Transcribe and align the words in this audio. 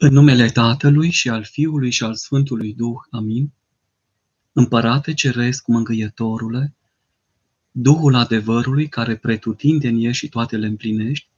În 0.00 0.12
numele 0.12 0.48
Tatălui 0.48 1.10
și 1.10 1.28
al 1.28 1.44
Fiului 1.44 1.90
și 1.90 2.04
al 2.04 2.14
Sfântului 2.14 2.74
Duh. 2.74 2.96
Amin. 3.10 3.52
Împărate 4.52 5.14
Ceresc, 5.14 5.66
Mângâietorule, 5.66 6.74
Duhul 7.70 8.14
adevărului 8.14 8.88
care 8.88 9.16
pretutindeni 9.16 10.04
e 10.04 10.12
și 10.12 10.28
toate 10.28 10.56
le 10.56 10.66
împlinești, 10.66 11.28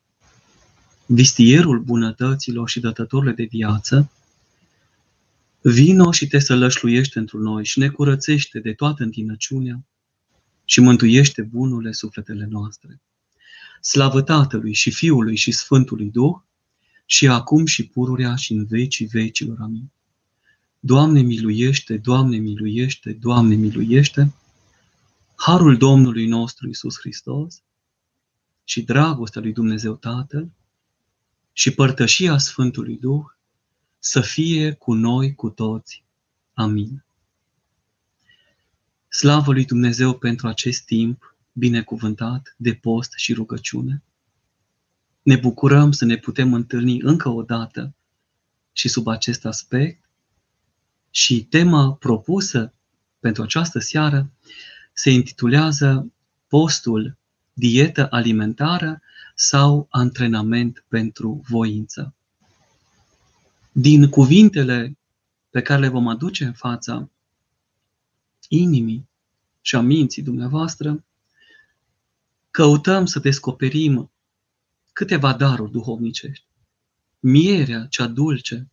vistierul 1.07 1.81
bunătăților 1.81 2.69
și 2.69 2.81
dătătorile 2.81 3.33
de 3.33 3.45
viață, 3.45 4.11
vino 5.61 6.12
și 6.12 6.27
te 6.27 6.38
sălășluiește 6.38 7.18
într 7.18 7.36
noi 7.36 7.64
și 7.64 7.79
ne 7.79 7.88
curățește 7.88 8.58
de 8.58 8.72
toată 8.72 9.02
întinăciunea 9.02 9.84
și 10.64 10.80
mântuiește 10.80 11.42
bunurile 11.42 11.92
sufletele 11.92 12.46
noastre. 12.50 13.00
Slavă 13.80 14.22
Tatălui 14.22 14.72
și 14.72 14.90
Fiului 14.90 15.36
și 15.36 15.52
Sfântului 15.52 16.11
Duh, 16.11 16.40
și 17.12 17.29
acum 17.29 17.66
și 17.66 17.86
pururea 17.86 18.34
și 18.34 18.52
în 18.52 18.66
vecii 18.66 19.06
vecilor. 19.06 19.56
Amin. 19.60 19.91
Doamne 20.80 21.20
miluiește, 21.20 21.96
Doamne 21.96 22.37
miluiește, 22.37 23.12
Doamne 23.12 23.55
miluiește, 23.55 24.34
Harul 25.34 25.77
Domnului 25.77 26.27
nostru 26.27 26.68
Isus 26.68 26.98
Hristos 26.98 27.62
și 28.65 28.82
dragostea 28.82 29.41
lui 29.41 29.52
Dumnezeu 29.52 29.96
Tatăl 29.96 30.51
și 31.52 31.70
părtășia 31.70 32.38
Sfântului 32.38 32.96
Duh 32.96 33.24
să 33.98 34.20
fie 34.20 34.73
cu 34.73 34.95
noi 34.95 35.34
cu 35.34 35.48
toți. 35.48 36.04
Amin. 36.54 37.04
Slavă 39.09 39.52
lui 39.52 39.65
Dumnezeu 39.65 40.18
pentru 40.18 40.48
acest 40.48 40.84
timp 40.84 41.37
binecuvântat 41.52 42.54
de 42.56 42.74
post 42.74 43.12
și 43.16 43.32
rugăciune. 43.32 44.02
Ne 45.23 45.37
bucurăm 45.37 45.92
să 45.92 46.05
ne 46.05 46.16
putem 46.16 46.55
întâlni 46.55 47.01
încă 47.01 47.29
o 47.29 47.42
dată 47.42 47.95
și 48.73 48.88
sub 48.88 49.06
acest 49.06 49.45
aspect 49.45 50.05
și 51.10 51.45
tema 51.45 51.93
propusă 51.93 52.73
pentru 53.21 53.43
această 53.43 53.79
seară 53.79 54.30
se 54.93 55.10
intitulează 55.10 56.13
Postul, 56.48 57.18
dietă 57.52 58.07
alimentară 58.10 59.02
sau 59.35 59.87
antrenament 59.91 60.85
pentru 60.88 61.43
voință. 61.48 62.15
Din 63.73 64.09
cuvintele 64.09 64.98
pe 65.50 65.62
care 65.62 65.81
le 65.81 65.88
vom 65.88 66.09
aduce 66.09 66.44
în 66.44 66.53
fața 66.53 67.10
inimii 68.48 69.09
și 69.60 69.76
a 69.76 69.81
minții 69.81 70.22
dumneavoastră, 70.22 71.04
căutăm 72.50 73.06
să 73.06 73.19
descoperim 73.19 74.10
câteva 75.00 75.32
daruri 75.32 75.70
duhovnicești. 75.70 76.44
Mierea 77.20 77.87
cea 77.87 78.06
dulce 78.06 78.69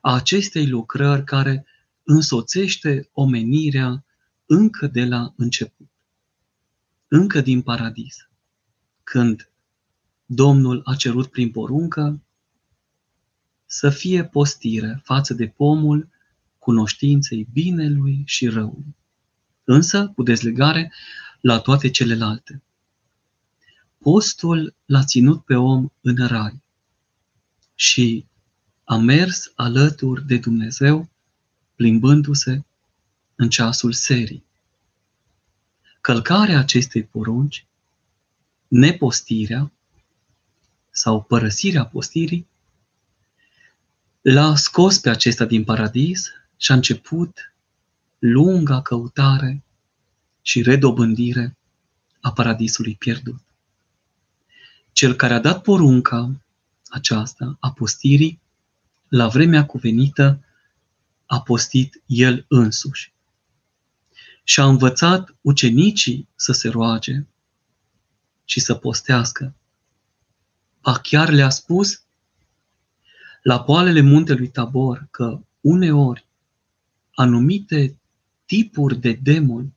a 0.00 0.14
acestei 0.14 0.66
lucrări 0.66 1.24
care 1.24 1.66
însoțește 2.02 3.08
omenirea 3.12 4.04
încă 4.46 4.86
de 4.86 5.04
la 5.04 5.32
început, 5.36 5.90
încă 7.08 7.40
din 7.40 7.62
paradis, 7.62 8.28
când 9.02 9.50
Domnul 10.26 10.80
a 10.84 10.94
cerut 10.94 11.26
prin 11.26 11.50
poruncă 11.50 12.22
să 13.66 13.90
fie 13.90 14.24
postire 14.24 15.00
față 15.04 15.34
de 15.34 15.46
pomul 15.46 16.08
cunoștinței 16.58 17.48
binelui 17.52 18.22
și 18.26 18.48
răului, 18.48 18.96
însă 19.64 20.08
cu 20.08 20.22
dezlegare 20.22 20.92
la 21.40 21.58
toate 21.58 21.90
celelalte. 21.90 22.62
Postul 24.04 24.74
l-a 24.84 25.04
ținut 25.04 25.44
pe 25.44 25.54
om 25.54 25.88
în 26.00 26.26
rai 26.26 26.62
și 27.74 28.26
a 28.84 28.96
mers 28.96 29.52
alături 29.54 30.26
de 30.26 30.36
Dumnezeu, 30.36 31.08
plimbându-se 31.74 32.64
în 33.34 33.48
ceasul 33.48 33.92
serii. 33.92 34.44
Călcarea 36.00 36.58
acestei 36.58 37.04
porunci, 37.04 37.66
nepostirea 38.68 39.72
sau 40.90 41.22
părăsirea 41.22 41.86
postirii, 41.86 42.46
l-a 44.20 44.56
scos 44.56 44.98
pe 44.98 45.10
acesta 45.10 45.44
din 45.44 45.64
paradis 45.64 46.30
și 46.56 46.72
a 46.72 46.74
început 46.74 47.54
lunga 48.18 48.82
căutare 48.82 49.62
și 50.42 50.62
redobândire 50.62 51.56
a 52.20 52.32
paradisului 52.32 52.94
pierdut. 52.94 53.42
Cel 54.94 55.14
care 55.14 55.34
a 55.34 55.38
dat 55.38 55.62
porunca 55.62 56.40
aceasta 56.88 57.56
a 57.60 57.72
postirii, 57.72 58.40
la 59.08 59.28
vremea 59.28 59.66
cuvenită, 59.66 60.44
a 61.26 61.40
postit 61.40 62.02
el 62.06 62.44
însuși. 62.48 63.12
Și 64.44 64.60
a 64.60 64.66
învățat 64.66 65.34
ucenicii 65.40 66.28
să 66.34 66.52
se 66.52 66.68
roage 66.68 67.26
și 68.44 68.60
să 68.60 68.74
postească. 68.74 69.54
A 70.80 70.98
chiar 70.98 71.30
le-a 71.30 71.50
spus 71.50 72.02
la 73.42 73.62
poalele 73.62 74.00
muntelui 74.00 74.48
Tabor 74.48 75.06
că 75.10 75.40
uneori 75.60 76.26
anumite 77.14 77.98
tipuri 78.44 79.00
de 79.00 79.12
demoni, 79.12 79.74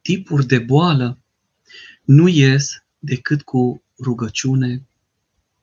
tipuri 0.00 0.46
de 0.46 0.58
boală, 0.58 1.18
nu 2.04 2.28
ies 2.28 2.84
decât 2.98 3.42
cu 3.42 3.83
rugăciune 4.04 4.86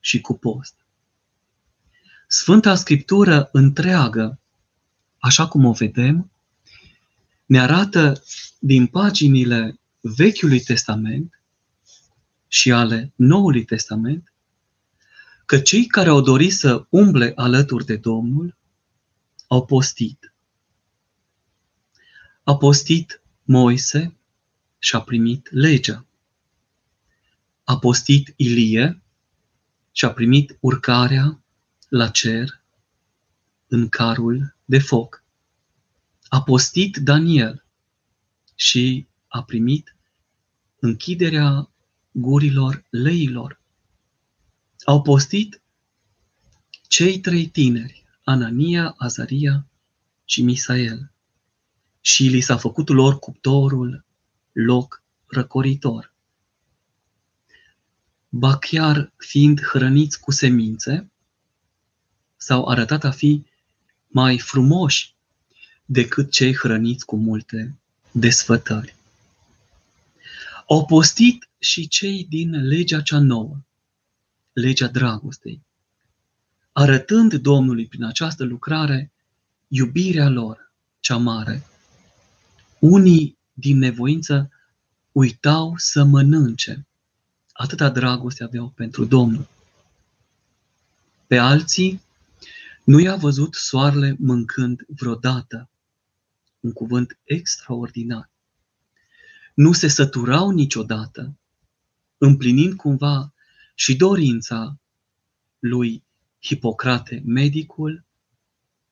și 0.00 0.20
cu 0.20 0.38
post. 0.38 0.74
Sfânta 2.26 2.74
Scriptură 2.74 3.48
întreagă, 3.52 4.38
așa 5.18 5.48
cum 5.48 5.64
o 5.64 5.72
vedem, 5.72 6.30
ne 7.46 7.60
arată 7.60 8.22
din 8.58 8.86
paginile 8.86 9.80
Vechiului 10.00 10.60
Testament 10.60 11.42
și 12.48 12.72
ale 12.72 13.12
Noului 13.16 13.64
Testament 13.64 14.32
că 15.44 15.60
cei 15.60 15.86
care 15.86 16.08
au 16.08 16.20
dorit 16.20 16.52
să 16.52 16.86
umble 16.88 17.32
alături 17.36 17.84
de 17.84 17.96
Domnul 17.96 18.56
au 19.46 19.64
postit. 19.64 20.34
A 22.42 22.56
postit 22.56 23.22
Moise 23.42 24.16
și 24.78 24.96
a 24.96 25.00
primit 25.02 25.48
legea 25.50 26.06
a 27.64 27.78
postit 27.78 28.34
Ilie 28.36 29.02
și 29.92 30.04
a 30.04 30.12
primit 30.12 30.56
urcarea 30.60 31.42
la 31.88 32.08
cer 32.08 32.62
în 33.66 33.88
carul 33.88 34.56
de 34.64 34.78
foc. 34.78 35.24
A 36.28 36.42
postit 36.42 36.96
Daniel 36.96 37.64
și 38.54 39.06
a 39.28 39.42
primit 39.42 39.96
închiderea 40.78 41.70
gurilor 42.10 42.84
leilor. 42.90 43.60
Au 44.84 45.02
postit 45.02 45.62
cei 46.88 47.20
trei 47.20 47.48
tineri, 47.48 48.04
Anania, 48.24 48.94
Azaria 48.98 49.66
și 50.24 50.42
Misael, 50.42 51.12
și 52.00 52.22
li 52.22 52.40
s-a 52.40 52.56
făcut 52.56 52.88
lor 52.88 53.18
cuptorul 53.18 54.04
loc 54.52 55.02
răcoritor 55.26 56.11
ba 58.34 58.58
chiar 58.58 59.12
fiind 59.16 59.60
hrăniți 59.60 60.20
cu 60.20 60.30
semințe, 60.30 61.10
s-au 62.36 62.64
arătat 62.64 63.04
a 63.04 63.10
fi 63.10 63.44
mai 64.08 64.38
frumoși 64.38 65.14
decât 65.84 66.30
cei 66.30 66.54
hrăniți 66.54 67.04
cu 67.04 67.16
multe 67.16 67.78
desfătări. 68.10 68.96
Au 70.68 70.86
postit 70.86 71.48
și 71.58 71.88
cei 71.88 72.26
din 72.28 72.66
legea 72.66 73.00
cea 73.00 73.18
nouă, 73.18 73.56
legea 74.52 74.86
dragostei, 74.86 75.62
arătând 76.72 77.34
Domnului 77.34 77.86
prin 77.86 78.04
această 78.04 78.44
lucrare 78.44 79.12
iubirea 79.68 80.28
lor 80.28 80.72
cea 81.00 81.16
mare. 81.16 81.66
Unii 82.78 83.38
din 83.52 83.78
nevoință 83.78 84.50
uitau 85.12 85.74
să 85.76 86.04
mănânce 86.04 86.86
Atâta 87.52 87.90
dragoste 87.90 88.44
aveau 88.44 88.68
pentru 88.68 89.04
Domnul. 89.04 89.48
Pe 91.26 91.38
alții 91.38 92.02
nu 92.84 92.98
i-a 92.98 93.16
văzut 93.16 93.54
soarele 93.54 94.16
mâncând 94.18 94.84
vreodată. 94.86 95.70
Un 96.60 96.72
cuvânt 96.72 97.18
extraordinar. 97.24 98.30
Nu 99.54 99.72
se 99.72 99.88
săturau 99.88 100.50
niciodată, 100.50 101.38
împlinind 102.18 102.74
cumva 102.74 103.34
și 103.74 103.96
dorința 103.96 104.80
lui 105.58 106.04
Hipocrate, 106.42 107.22
medicul, 107.24 108.04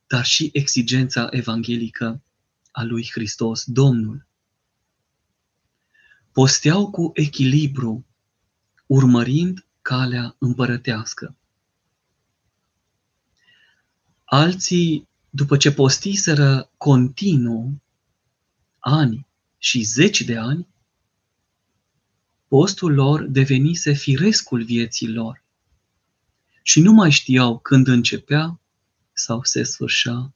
dar 0.06 0.24
și 0.24 0.50
exigența 0.52 1.28
evanghelică 1.30 2.22
a 2.70 2.82
lui 2.82 3.08
Hristos, 3.12 3.64
Domnul. 3.64 4.26
Posteau 6.32 6.90
cu 6.90 7.10
echilibru 7.14 8.06
urmărind 8.90 9.66
calea 9.82 10.36
împărătească. 10.38 11.36
Alții, 14.24 15.08
după 15.30 15.56
ce 15.56 15.72
postiseră 15.72 16.70
continuu 16.76 17.82
ani 18.78 19.26
și 19.58 19.82
zeci 19.82 20.20
de 20.20 20.36
ani, 20.36 20.68
postul 22.48 22.94
lor 22.94 23.22
devenise 23.22 23.92
firescul 23.92 24.62
vieții 24.62 25.08
lor 25.08 25.44
și 26.62 26.80
nu 26.80 26.92
mai 26.92 27.10
știau 27.10 27.58
când 27.58 27.86
începea 27.86 28.60
sau 29.12 29.44
se 29.44 29.62
sfârșea 29.62 30.34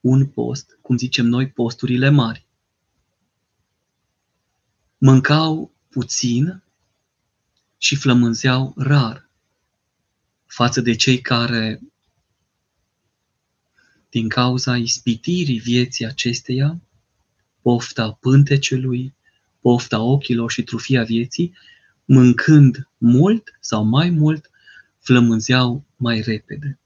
un 0.00 0.26
post, 0.26 0.78
cum 0.80 0.96
zicem 0.96 1.26
noi, 1.26 1.50
posturile 1.50 2.08
mari. 2.08 2.46
Mâncau 4.98 5.72
puțin 5.88 6.62
și 7.78 7.96
flămânzeau 7.96 8.74
rar 8.76 9.28
față 10.46 10.80
de 10.80 10.94
cei 10.94 11.20
care, 11.20 11.80
din 14.10 14.28
cauza 14.28 14.76
ispitirii 14.76 15.58
vieții 15.58 16.06
acesteia, 16.06 16.80
pofta 17.62 18.12
pântecelui, 18.12 19.14
pofta 19.60 20.00
ochilor 20.00 20.50
și 20.50 20.62
trufia 20.62 21.04
vieții, 21.04 21.56
mâncând 22.04 22.88
mult 22.98 23.58
sau 23.60 23.84
mai 23.84 24.10
mult, 24.10 24.50
flămânzeau 24.98 25.84
mai 25.96 26.20
repede. 26.20 26.78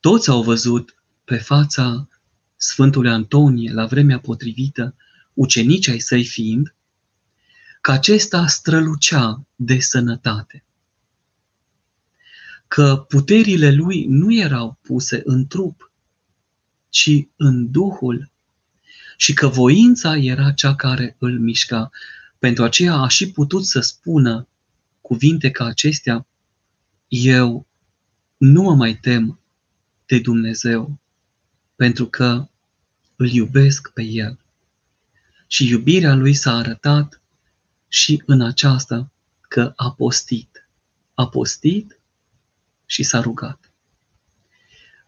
Toți 0.00 0.28
au 0.28 0.42
văzut 0.42 1.02
pe 1.24 1.36
fața 1.36 2.08
Sfântului 2.56 3.10
Antonie 3.10 3.72
la 3.72 3.86
vremea 3.86 4.20
potrivită, 4.20 4.94
ucenici 5.34 5.88
ai 5.88 5.98
săi 5.98 6.24
fiind, 6.24 6.74
că 7.80 7.90
acesta 7.90 8.46
strălucea 8.46 9.46
de 9.56 9.78
sănătate. 9.78 10.64
Că 12.68 13.04
puterile 13.08 13.72
lui 13.72 14.06
nu 14.06 14.34
erau 14.34 14.78
puse 14.82 15.22
în 15.24 15.46
trup, 15.46 15.90
ci 16.88 17.10
în 17.36 17.70
Duhul 17.70 18.30
și 19.16 19.32
că 19.32 19.48
voința 19.48 20.16
era 20.16 20.52
cea 20.52 20.74
care 20.74 21.16
îl 21.18 21.38
mișca. 21.38 21.90
Pentru 22.38 22.64
aceea 22.64 22.94
a 22.94 23.08
și 23.08 23.30
putut 23.30 23.66
să 23.66 23.80
spună 23.80 24.48
cuvinte 25.00 25.50
ca 25.50 25.64
acestea, 25.64 26.26
eu 27.08 27.66
nu 28.36 28.62
mă 28.62 28.74
mai 28.74 28.96
tem 28.96 29.40
de 30.06 30.18
Dumnezeu, 30.18 30.98
pentru 31.76 32.06
că 32.06 32.48
îl 33.16 33.28
iubesc 33.28 33.92
pe 33.92 34.02
El. 34.02 34.38
Și 35.46 35.68
iubirea 35.68 36.14
lui 36.14 36.34
s-a 36.34 36.56
arătat 36.56 37.19
și 37.92 38.22
în 38.26 38.40
aceasta 38.40 39.10
că 39.40 39.72
a 39.76 39.92
postit. 39.92 40.68
A 41.14 41.28
postit 41.28 42.00
și 42.86 43.02
s-a 43.02 43.20
rugat. 43.20 43.72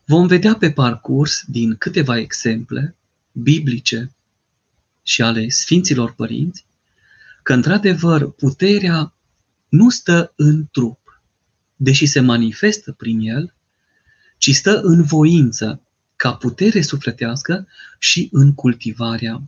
Vom 0.04 0.26
vedea 0.26 0.54
pe 0.54 0.72
parcurs 0.72 1.44
din 1.46 1.76
câteva 1.76 2.18
exemple 2.18 2.96
biblice 3.32 4.14
și 5.02 5.22
ale 5.22 5.48
Sfinților 5.48 6.12
Părinți, 6.14 6.66
că 7.42 7.52
într-adevăr 7.52 8.30
puterea 8.30 9.14
nu 9.68 9.90
stă 9.90 10.32
în 10.36 10.66
trup, 10.72 11.22
deși 11.76 12.06
se 12.06 12.20
manifestă 12.20 12.92
prin 12.92 13.20
el, 13.20 13.54
ci 14.38 14.54
stă 14.54 14.80
în 14.80 15.02
voință, 15.02 15.80
ca 16.16 16.34
putere 16.34 16.82
sufletească 16.82 17.68
și 17.98 18.28
în 18.32 18.54
cultivarea 18.54 19.42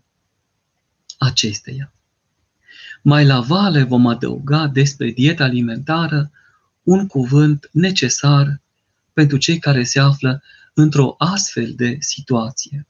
acesteia. 1.18 1.92
Mai 3.06 3.26
la 3.26 3.40
vale 3.40 3.82
vom 3.82 4.06
adăuga 4.06 4.66
despre 4.66 5.10
dieta 5.10 5.44
alimentară 5.44 6.30
un 6.82 7.06
cuvânt 7.06 7.68
necesar 7.72 8.60
pentru 9.12 9.36
cei 9.36 9.58
care 9.58 9.84
se 9.84 10.00
află 10.00 10.42
într-o 10.74 11.14
astfel 11.18 11.72
de 11.74 11.96
situație. 12.00 12.86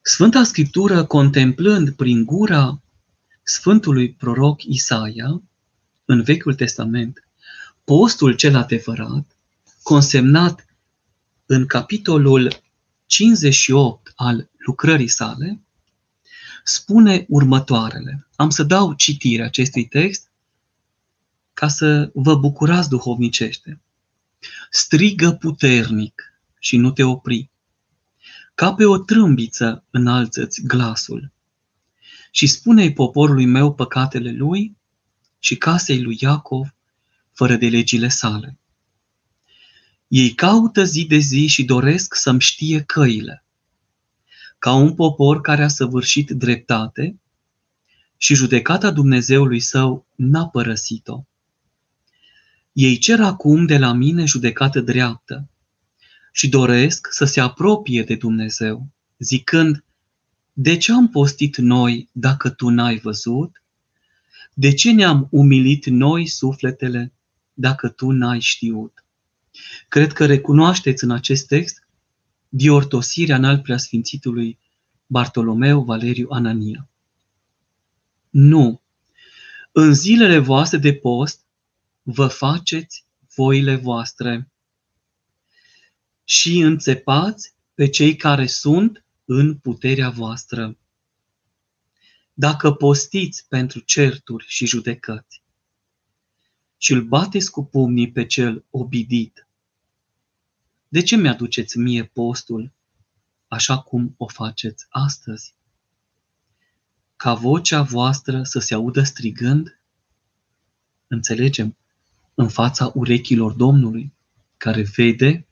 Sfânta 0.00 0.44
Scriptură, 0.44 1.04
contemplând 1.04 1.90
prin 1.90 2.24
gura 2.24 2.82
Sfântului 3.42 4.12
proroc 4.12 4.62
Isaia, 4.62 5.42
în 6.04 6.22
Vechiul 6.22 6.54
Testament, 6.54 7.24
postul 7.84 8.34
cel 8.34 8.56
adevărat, 8.56 9.36
consemnat 9.82 10.66
în 11.46 11.66
capitolul 11.66 12.62
58 13.06 14.12
al 14.16 14.50
lucrării 14.56 15.08
sale, 15.08 15.60
spune 16.64 17.24
următoarele. 17.28 18.26
Am 18.36 18.50
să 18.50 18.62
dau 18.62 18.92
citire 18.92 19.42
acestui 19.42 19.86
text 19.86 20.30
ca 21.54 21.68
să 21.68 22.10
vă 22.14 22.34
bucurați 22.34 22.88
duhovnicește. 22.88 23.80
Strigă 24.70 25.32
puternic 25.32 26.42
și 26.58 26.76
nu 26.76 26.90
te 26.90 27.02
opri. 27.02 27.50
Ca 28.54 28.74
pe 28.74 28.84
o 28.84 28.98
trâmbiță 28.98 29.84
înalță-ți 29.90 30.62
glasul 30.62 31.32
și 32.30 32.46
spune-i 32.46 32.92
poporului 32.92 33.46
meu 33.46 33.74
păcatele 33.74 34.32
lui 34.32 34.76
și 35.38 35.56
casei 35.56 36.02
lui 36.02 36.16
Iacov 36.20 36.74
fără 37.32 37.56
de 37.56 37.68
legile 37.68 38.08
sale. 38.08 38.58
Ei 40.08 40.34
caută 40.34 40.84
zi 40.84 41.04
de 41.04 41.18
zi 41.18 41.46
și 41.46 41.64
doresc 41.64 42.14
să-mi 42.14 42.40
știe 42.40 42.82
căile. 42.82 43.44
Ca 44.60 44.74
un 44.74 44.94
popor 44.94 45.40
care 45.40 45.62
a 45.62 45.68
săvârșit 45.68 46.30
dreptate 46.30 47.20
și 48.16 48.34
judecata 48.34 48.90
Dumnezeului 48.90 49.60
său 49.60 50.06
n-a 50.14 50.46
părăsit-o. 50.46 51.24
Ei 52.72 52.98
cer 52.98 53.20
acum 53.20 53.66
de 53.66 53.78
la 53.78 53.92
mine 53.92 54.24
judecată 54.24 54.80
dreaptă 54.80 55.48
și 56.32 56.48
doresc 56.48 57.08
să 57.10 57.24
se 57.24 57.40
apropie 57.40 58.02
de 58.02 58.14
Dumnezeu, 58.14 58.88
zicând, 59.18 59.84
de 60.52 60.76
ce 60.76 60.92
am 60.92 61.08
postit 61.08 61.56
noi 61.56 62.08
dacă 62.12 62.50
tu 62.50 62.68
n-ai 62.68 62.98
văzut? 62.98 63.62
De 64.54 64.74
ce 64.74 64.92
ne-am 64.92 65.28
umilit 65.30 65.86
noi 65.86 66.26
sufletele 66.26 67.12
dacă 67.54 67.88
tu 67.88 68.10
n-ai 68.10 68.40
știut? 68.40 69.04
Cred 69.88 70.12
că 70.12 70.26
recunoașteți 70.26 71.04
în 71.04 71.10
acest 71.10 71.46
text 71.46 71.88
diortosirea 72.50 73.36
în 73.36 73.44
al 73.44 73.60
preasfințitului 73.60 74.58
Bartolomeu 75.06 75.82
Valeriu 75.82 76.28
Anania. 76.30 76.88
Nu. 78.30 78.80
În 79.72 79.94
zilele 79.94 80.38
voastre 80.38 80.78
de 80.78 80.94
post 80.94 81.40
vă 82.02 82.26
faceți 82.26 83.04
voile 83.34 83.76
voastre 83.76 84.50
și 86.24 86.58
înțepați 86.58 87.54
pe 87.74 87.88
cei 87.88 88.16
care 88.16 88.46
sunt 88.46 89.04
în 89.24 89.56
puterea 89.56 90.10
voastră. 90.10 90.76
Dacă 92.34 92.72
postiți 92.72 93.48
pentru 93.48 93.80
certuri 93.80 94.44
și 94.48 94.66
judecăți 94.66 95.42
și 96.76 96.92
îl 96.92 97.02
bateți 97.02 97.50
cu 97.50 97.64
pumnii 97.64 98.12
pe 98.12 98.26
cel 98.26 98.64
obidit, 98.70 99.46
de 100.92 101.02
ce 101.02 101.16
mi-aduceți 101.16 101.78
mie 101.78 102.04
postul 102.04 102.72
așa 103.48 103.78
cum 103.78 104.14
o 104.16 104.26
faceți 104.26 104.86
astăzi? 104.88 105.54
Ca 107.16 107.34
vocea 107.34 107.82
voastră 107.82 108.42
să 108.42 108.58
se 108.58 108.74
audă 108.74 109.02
strigând? 109.02 109.80
Înțelegem, 111.06 111.76
în 112.34 112.48
fața 112.48 112.92
urechilor 112.94 113.52
Domnului, 113.52 114.12
care 114.56 114.82
vede 114.82 115.46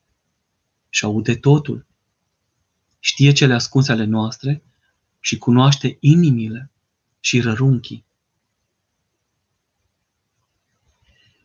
și 0.88 1.04
aude 1.04 1.37
totul. 1.37 1.87
Știe 2.99 3.33
cele 3.33 3.54
ascunse 3.54 3.92
ale 3.92 4.04
noastre 4.04 4.62
și 5.21 5.38
cunoaște 5.38 5.97
inimile 6.00 6.71
și 7.21 7.40
rărunchii. 7.40 8.04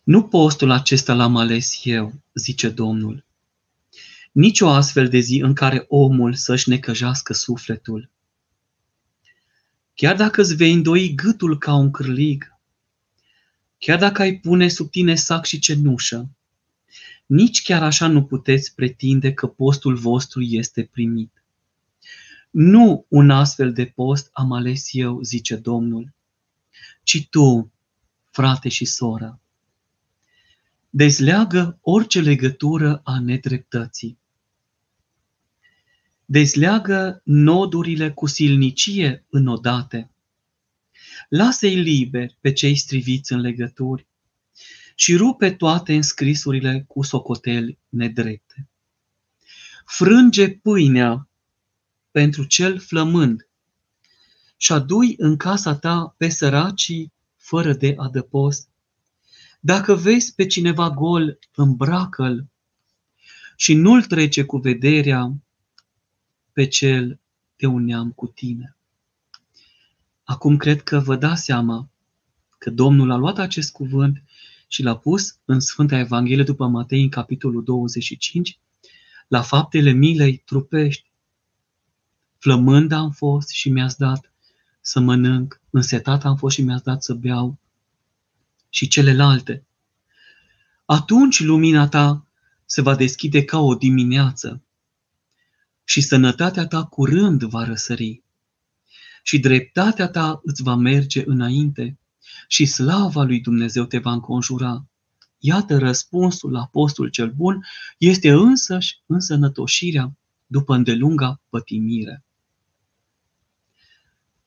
Nu 0.04 0.24
postul 0.24 0.72
acesta 0.72 1.14
l-am 1.14 1.36
ales 1.36 1.86
eu, 1.86 2.14
zice 2.34 2.70
Domnul. 2.70 3.26
Nici 4.34 4.62
o 4.62 4.70
astfel 4.70 5.10
de 5.10 5.20
zi 5.20 5.40
în 5.44 5.54
care 5.54 5.86
omul 5.88 6.34
să-și 6.34 6.70
necăjească 6.70 7.34
sufletul. 7.34 8.10
Chiar 9.94 10.16
dacă 10.16 10.42
îți 10.42 10.56
vei 10.56 10.74
îndoi 10.74 11.14
gâtul 11.16 11.58
ca 11.58 11.74
un 11.74 11.92
cârlig, 11.92 12.58
chiar 13.78 14.00
dacă 14.00 14.22
ai 14.22 14.40
pune 14.40 14.68
sub 14.68 14.90
tine 14.90 15.16
sac 15.16 15.46
și 15.46 15.60
cenușă, 15.60 16.30
nici 17.26 17.62
chiar 17.62 17.84
așa 17.84 18.08
nu 18.08 18.24
puteți 18.24 18.76
pretinde 18.76 19.34
că 19.34 19.48
postul 19.48 19.96
vostru 19.96 20.42
este 20.42 20.84
primit. 20.84 21.44
Nu 22.50 23.06
un 23.08 23.30
astfel 23.30 23.74
de 23.74 23.86
post 23.86 24.30
am 24.32 24.52
ales 24.52 24.90
eu, 24.92 25.22
zice 25.22 25.56
Domnul, 25.56 26.14
ci 27.04 27.28
tu, 27.30 27.72
frate 28.32 28.70
și 28.70 28.86
soră. 28.86 29.40
Dezleagă 30.90 31.78
orice 31.82 32.22
legătură 32.22 33.02
a 33.04 33.20
nedreptății. 33.20 34.22
Dezleagă 36.34 37.22
nodurile 37.24 38.12
cu 38.12 38.26
silnicie 38.26 39.26
înodate. 39.30 40.12
Lasă-i 41.30 41.76
liberi 41.76 42.38
pe 42.42 42.54
cei 42.54 42.76
striviți 42.76 43.34
în 43.34 43.40
legături 43.40 44.08
și 44.96 45.16
rupe 45.16 45.52
toate 45.52 45.96
înscrisurile 45.96 46.86
cu 46.88 47.02
socoteli 47.02 47.78
nedrepte. 47.90 48.70
Frânge 49.86 50.50
pâinea 50.50 51.30
pentru 52.12 52.44
cel 52.44 52.80
flămând 52.80 53.48
și 54.58 54.72
adui 54.72 55.14
în 55.18 55.38
casa 55.38 55.76
ta 55.76 56.16
pe 56.18 56.30
săracii 56.30 57.12
fără 57.38 57.74
de 57.74 57.94
adăpost. 57.98 58.70
Dacă 59.60 59.96
vezi 59.96 60.36
pe 60.36 60.46
cineva 60.46 60.90
gol, 60.90 61.40
îmbracă-l 61.56 62.46
și 63.56 63.74
nu-l 63.74 64.04
trece 64.04 64.44
cu 64.44 64.58
vederea 64.58 65.43
pe 66.54 66.68
cel 66.68 67.20
de 67.56 67.66
un 67.66 67.84
neam 67.84 68.12
cu 68.12 68.28
tine. 68.28 68.76
Acum 70.24 70.58
cred 70.58 70.82
că 70.82 71.00
vă 71.00 71.16
dați 71.16 71.44
seama 71.44 71.90
că 72.58 72.70
Domnul 72.70 73.12
a 73.12 73.16
luat 73.16 73.38
acest 73.38 73.72
cuvânt 73.72 74.24
și 74.68 74.84
l-a 74.84 74.98
pus 74.98 75.38
în 75.46 75.60
Sfânta 75.60 75.98
Evanghelie 75.98 76.44
după 76.44 76.68
Matei, 76.68 77.04
în 77.04 77.10
capitolul 77.10 77.64
25, 77.64 78.60
la 79.28 79.42
faptele 79.42 79.92
milei 79.92 80.38
trupești. 80.46 81.12
Flămând 82.38 82.92
am 82.92 83.12
fost 83.12 83.50
și 83.50 83.70
mi-ați 83.70 83.98
dat 83.98 84.32
să 84.82 85.00
mănânc, 85.00 85.62
însetat 85.70 86.26
am 86.26 86.36
fost 86.36 86.56
și 86.56 86.62
mi-ați 86.62 86.84
dat 86.84 87.04
să 87.04 87.14
beau 87.14 87.58
și 88.70 88.88
celelalte. 88.88 89.66
Atunci 90.86 91.40
lumina 91.40 91.88
ta 91.88 92.28
se 92.66 92.82
va 92.82 92.96
deschide 92.96 93.46
ca 93.46 93.60
o 93.60 93.76
dimineață 93.76 94.62
și 95.84 96.02
sănătatea 96.02 96.68
ta 96.68 96.84
curând 96.84 97.44
va 97.44 97.64
răsări 97.64 98.24
și 99.24 99.40
dreptatea 99.40 100.08
ta 100.08 100.40
îți 100.44 100.64
va 100.64 100.76
merge 100.76 101.24
înainte 101.26 101.98
și 102.48 102.66
slava 102.66 103.24
lui 103.24 103.40
Dumnezeu 103.40 103.86
te 103.86 103.98
va 103.98 104.12
înconjura. 104.12 104.86
Iată 105.38 105.78
răspunsul 105.78 106.52
la 106.52 106.66
postul 106.66 107.10
cel 107.10 107.32
bun, 107.32 107.66
este 107.98 108.32
însăși 108.32 109.00
însănătoșirea 109.06 110.18
după 110.48 110.76
îndelunga 110.76 111.42
pătimire. 111.50 112.24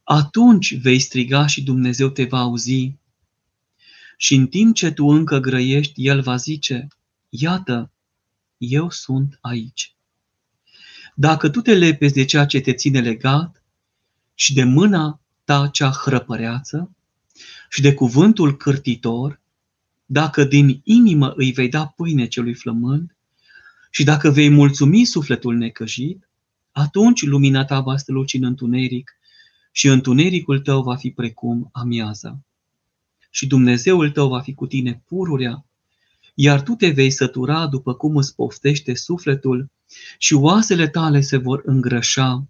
Atunci 0.02 0.76
vei 0.81 0.99
striga 0.99 1.47
și 1.47 1.62
Dumnezeu 1.62 2.09
te 2.09 2.25
va 2.25 2.38
auzi. 2.38 2.95
Și 4.16 4.35
în 4.35 4.47
timp 4.47 4.75
ce 4.75 4.90
tu 4.90 5.05
încă 5.07 5.38
grăiești, 5.38 6.07
El 6.07 6.21
va 6.21 6.37
zice, 6.37 6.88
iată, 7.28 7.93
eu 8.57 8.90
sunt 8.90 9.38
aici. 9.40 9.96
Dacă 11.19 11.49
tu 11.49 11.61
te 11.61 11.75
lepezi 11.75 12.15
de 12.15 12.25
ceea 12.25 12.47
ce 12.47 12.61
te 12.61 12.73
ține 12.73 13.01
legat 13.01 13.63
și 14.35 14.55
de 14.55 14.65
mâna 14.65 15.21
ta 15.45 15.69
cea 15.73 15.91
hrăpăreață 15.91 16.91
și 17.69 17.81
de 17.81 17.95
cuvântul 17.95 18.57
cârtitor, 18.57 19.41
dacă 20.07 20.45
din 20.45 20.81
inimă 20.85 21.33
îi 21.37 21.53
vei 21.53 21.69
da 21.69 21.87
pâine 21.87 22.27
celui 22.27 22.55
flămând 22.55 23.17
și 23.91 24.05
dacă 24.05 24.31
vei 24.31 24.49
mulțumi 24.49 25.05
sufletul 25.05 25.57
necăjit, 25.57 26.29
atunci 26.73 27.23
lumina 27.23 27.65
ta 27.65 27.81
va 27.81 27.97
străluci 27.97 28.35
în 28.35 28.45
întuneric 28.45 29.19
și 29.73 29.89
întunericul 29.89 30.61
tău 30.61 30.83
va 30.83 30.97
fi 30.97 31.11
precum 31.11 31.69
amiaza. 31.73 32.39
Și 33.31 33.47
Dumnezeul 33.47 34.11
tău 34.11 34.29
va 34.29 34.41
fi 34.41 34.55
cu 34.55 34.67
tine 34.67 35.03
pururea, 35.07 35.67
iar 36.35 36.63
tu 36.63 36.73
te 36.73 36.89
vei 36.89 37.11
sătura 37.11 37.67
după 37.67 37.95
cum 37.95 38.17
îți 38.17 38.35
poftește 38.35 38.95
sufletul 38.95 39.71
și 40.19 40.35
oasele 40.35 40.88
tale 40.88 41.21
se 41.21 41.37
vor 41.37 41.62
îngrășa 41.64 42.47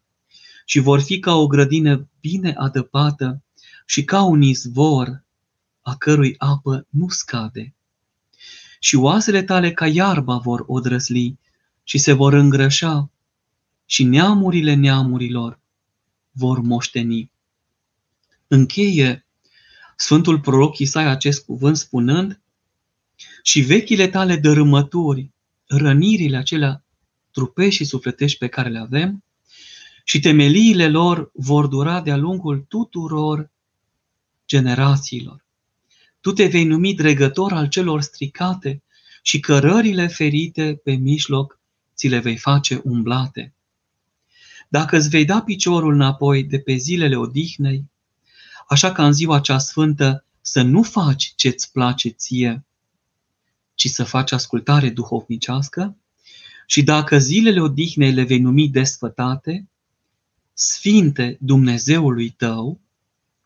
și 0.64 0.78
vor 0.78 1.00
fi 1.00 1.18
ca 1.18 1.34
o 1.34 1.46
grădină 1.46 2.08
bine 2.20 2.52
adăpată 2.52 3.42
și 3.86 4.04
ca 4.04 4.22
un 4.22 4.42
izvor 4.42 5.24
a 5.82 5.96
cărui 5.96 6.34
apă 6.38 6.86
nu 6.90 7.08
scade. 7.08 7.74
Și 8.80 8.96
oasele 8.96 9.42
tale 9.42 9.72
ca 9.72 9.86
iarba 9.86 10.36
vor 10.36 10.64
odrăsli 10.66 11.38
și 11.82 11.98
se 11.98 12.12
vor 12.12 12.32
îngrășa 12.32 13.10
și 13.86 14.04
neamurile 14.04 14.74
neamurilor 14.74 15.60
vor 16.30 16.60
moșteni. 16.60 17.30
Încheie 18.46 19.26
Sfântul 19.96 20.40
Proroc 20.40 20.78
Isaia 20.78 21.10
acest 21.10 21.44
cuvânt 21.44 21.76
spunând 21.76 22.40
și 23.42 23.60
vechile 23.60 24.08
tale 24.08 24.36
dărâmături, 24.36 25.30
rănirile 25.66 26.36
acelea 26.36 26.84
trupești 27.36 27.74
și 27.74 27.84
sufletești 27.84 28.38
pe 28.38 28.48
care 28.48 28.68
le 28.68 28.78
avem, 28.78 29.24
și 30.04 30.20
temeliile 30.20 30.88
lor 30.88 31.30
vor 31.34 31.66
dura 31.66 32.00
de-a 32.00 32.16
lungul 32.16 32.64
tuturor 32.68 33.50
generațiilor. 34.46 35.44
Tu 36.20 36.32
te 36.32 36.46
vei 36.46 36.64
numi 36.64 36.94
dregător 36.94 37.52
al 37.52 37.68
celor 37.68 38.00
stricate 38.00 38.82
și 39.22 39.40
cărările 39.40 40.06
ferite 40.06 40.80
pe 40.84 40.92
mijloc 40.92 41.60
ți 41.96 42.08
le 42.08 42.18
vei 42.18 42.36
face 42.36 42.80
umblate. 42.84 43.54
Dacă 44.68 44.96
îți 44.96 45.08
vei 45.08 45.24
da 45.24 45.42
piciorul 45.42 45.94
înapoi 45.94 46.44
de 46.44 46.58
pe 46.58 46.74
zilele 46.74 47.16
odihnei, 47.16 47.84
așa 48.68 48.92
ca 48.92 49.06
în 49.06 49.12
ziua 49.12 49.40
cea 49.40 49.58
sfântă 49.58 50.24
să 50.40 50.62
nu 50.62 50.82
faci 50.82 51.32
ce-ți 51.36 51.72
place 51.72 52.08
ție, 52.08 52.64
ci 53.74 53.88
să 53.88 54.04
faci 54.04 54.32
ascultare 54.32 54.90
duhovnicească, 54.90 55.96
și 56.66 56.82
dacă 56.82 57.18
zilele 57.18 57.60
odihnei 57.60 58.12
le 58.12 58.22
vei 58.22 58.38
numi 58.38 58.68
desfătate, 58.68 59.68
sfinte 60.52 61.36
Dumnezeului 61.40 62.30
tău, 62.30 62.80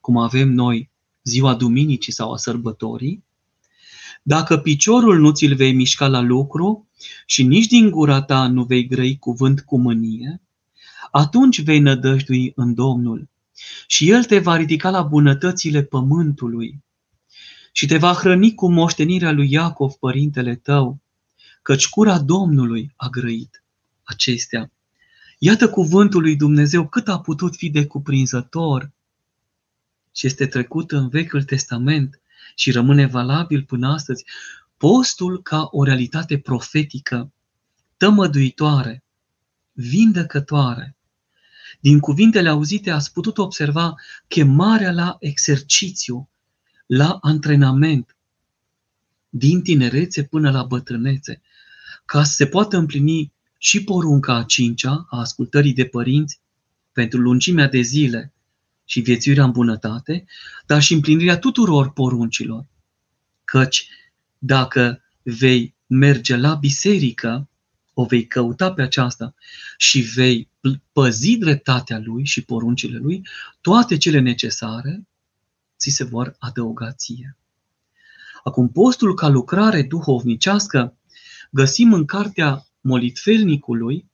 cum 0.01 0.17
avem 0.17 0.49
noi 0.49 0.91
ziua 1.23 1.55
duminicii 1.55 2.13
sau 2.13 2.33
a 2.33 2.37
sărbătorii, 2.37 3.25
dacă 4.23 4.59
piciorul 4.59 5.19
nu 5.19 5.31
ți-l 5.31 5.55
vei 5.55 5.73
mișca 5.73 6.09
la 6.09 6.21
lucru 6.21 6.89
și 7.27 7.43
nici 7.43 7.67
din 7.67 7.91
gura 7.91 8.23
ta 8.23 8.47
nu 8.47 8.65
vei 8.65 8.87
grăi 8.87 9.19
cuvânt 9.19 9.61
cu 9.61 9.79
mânie, 9.79 10.41
atunci 11.11 11.61
vei 11.61 11.79
nădăjdui 11.79 12.53
în 12.57 12.75
Domnul 12.75 13.29
și 13.87 14.11
El 14.11 14.25
te 14.25 14.39
va 14.39 14.57
ridica 14.57 14.91
la 14.91 15.03
bunătățile 15.03 15.83
pământului 15.83 16.85
și 17.73 17.87
te 17.87 17.97
va 17.97 18.13
hrăni 18.13 18.55
cu 18.55 18.73
moștenirea 18.73 19.33
lui 19.33 19.53
Iacov, 19.53 19.93
părintele 19.93 20.55
tău, 20.55 20.99
căci 21.63 21.89
cura 21.89 22.19
Domnului 22.19 22.93
a 22.97 23.09
grăit 23.09 23.65
acestea. 24.03 24.73
Iată 25.39 25.69
cuvântul 25.69 26.21
lui 26.21 26.37
Dumnezeu 26.37 26.89
cât 26.89 27.09
a 27.09 27.21
putut 27.21 27.57
fi 27.57 27.71
de 27.71 27.87
cuprinzător 27.87 28.91
și 30.15 30.27
este 30.27 30.47
trecut 30.47 30.93
în 30.93 31.09
Vechiul 31.09 31.43
Testament 31.43 32.21
și 32.55 32.71
rămâne 32.71 33.07
valabil 33.07 33.63
până 33.63 33.93
astăzi. 33.93 34.25
Postul 34.77 35.43
ca 35.43 35.69
o 35.71 35.85
realitate 35.85 36.39
profetică, 36.39 37.33
tămăduitoare, 37.97 39.05
vindăcătoare. 39.73 40.97
Din 41.81 41.99
cuvintele 41.99 42.49
auzite 42.49 42.91
ați 42.91 43.13
putut 43.13 43.39
observa 43.39 43.95
chemarea 44.29 44.93
la 44.93 45.17
exercițiu, 45.21 46.29
la 46.87 47.19
antrenament, 47.21 48.17
din 49.29 49.63
tinerețe 49.63 50.25
până 50.25 50.51
la 50.51 50.63
bătrânețe, 50.63 51.41
ca 52.05 52.23
să 52.23 52.33
se 52.33 52.47
poată 52.47 52.77
împlini 52.77 53.33
și 53.59 53.85
porunca 53.85 54.35
a 54.35 54.43
cincea 54.43 55.07
a 55.11 55.19
ascultării 55.19 55.73
de 55.73 55.85
părinți 55.85 56.41
pentru 56.93 57.21
lungimea 57.21 57.69
de 57.69 57.81
zile 57.81 58.33
și 58.85 59.01
viețuirea 59.01 59.45
în 59.45 59.51
bunătate, 59.51 60.25
dar 60.67 60.83
și 60.83 60.95
împlinirea 60.95 61.39
tuturor 61.39 61.93
poruncilor. 61.93 62.67
Căci 63.45 63.89
dacă 64.39 65.03
vei 65.23 65.75
merge 65.87 66.37
la 66.37 66.55
biserică, 66.55 67.49
o 67.95 68.05
vei 68.05 68.27
căuta 68.27 68.73
pe 68.73 68.83
aceasta 68.83 69.35
și 69.77 70.01
vei 70.01 70.49
păzi 70.93 71.37
dreptatea 71.37 71.99
lui 71.99 72.25
și 72.25 72.45
poruncile 72.45 72.99
lui, 72.99 73.27
toate 73.61 73.97
cele 73.97 74.19
necesare 74.19 75.07
ți 75.79 75.91
se 75.91 76.05
vor 76.05 76.37
adăuga 76.39 76.93
ție. 76.93 77.37
Acum, 78.45 78.69
postul 78.69 79.15
ca 79.15 79.29
lucrare 79.29 79.83
duhovnicească 79.83 80.97
găsim 81.51 81.93
în 81.93 82.05
cartea 82.05 82.67
molitfelnicului, 82.81 84.11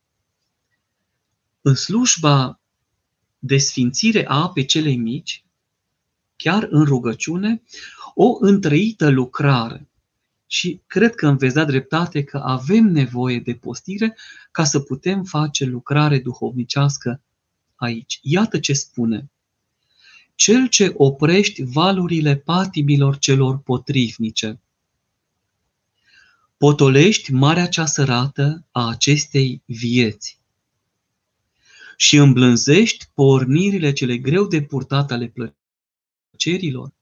în 1.60 1.74
slujba 1.74 2.60
de 3.38 3.58
sfințire 3.58 4.28
a 4.28 4.42
apei 4.42 4.64
celei 4.64 4.96
mici, 4.96 5.44
chiar 6.36 6.66
în 6.70 6.84
rugăciune, 6.84 7.62
o 8.14 8.36
întrăită 8.40 9.08
lucrare. 9.08 9.88
Și 10.46 10.80
cred 10.86 11.14
că 11.14 11.26
îmi 11.26 11.38
veți 11.38 11.54
da 11.54 11.64
dreptate 11.64 12.24
că 12.24 12.38
avem 12.44 12.84
nevoie 12.84 13.40
de 13.40 13.54
postire 13.54 14.16
ca 14.50 14.64
să 14.64 14.80
putem 14.80 15.24
face 15.24 15.64
lucrare 15.64 16.18
duhovnicească 16.18 17.20
aici. 17.74 18.18
Iată 18.22 18.58
ce 18.58 18.72
spune. 18.72 19.30
Cel 20.34 20.68
ce 20.68 20.92
oprești 20.96 21.62
valurile 21.62 22.36
patimilor 22.36 23.18
celor 23.18 23.58
potrivnice, 23.58 24.60
potolești 26.56 27.32
marea 27.32 27.68
cea 27.68 27.86
sărată 27.86 28.66
a 28.70 28.88
acestei 28.88 29.62
vieți. 29.64 30.40
Și 31.96 32.16
îmblânzești 32.16 33.08
pornirile 33.14 33.92
cele 33.92 34.16
greu 34.16 34.46
de 34.46 34.62
purtat 34.62 35.10
ale 35.10 35.32
plăcerilor, 36.32 36.94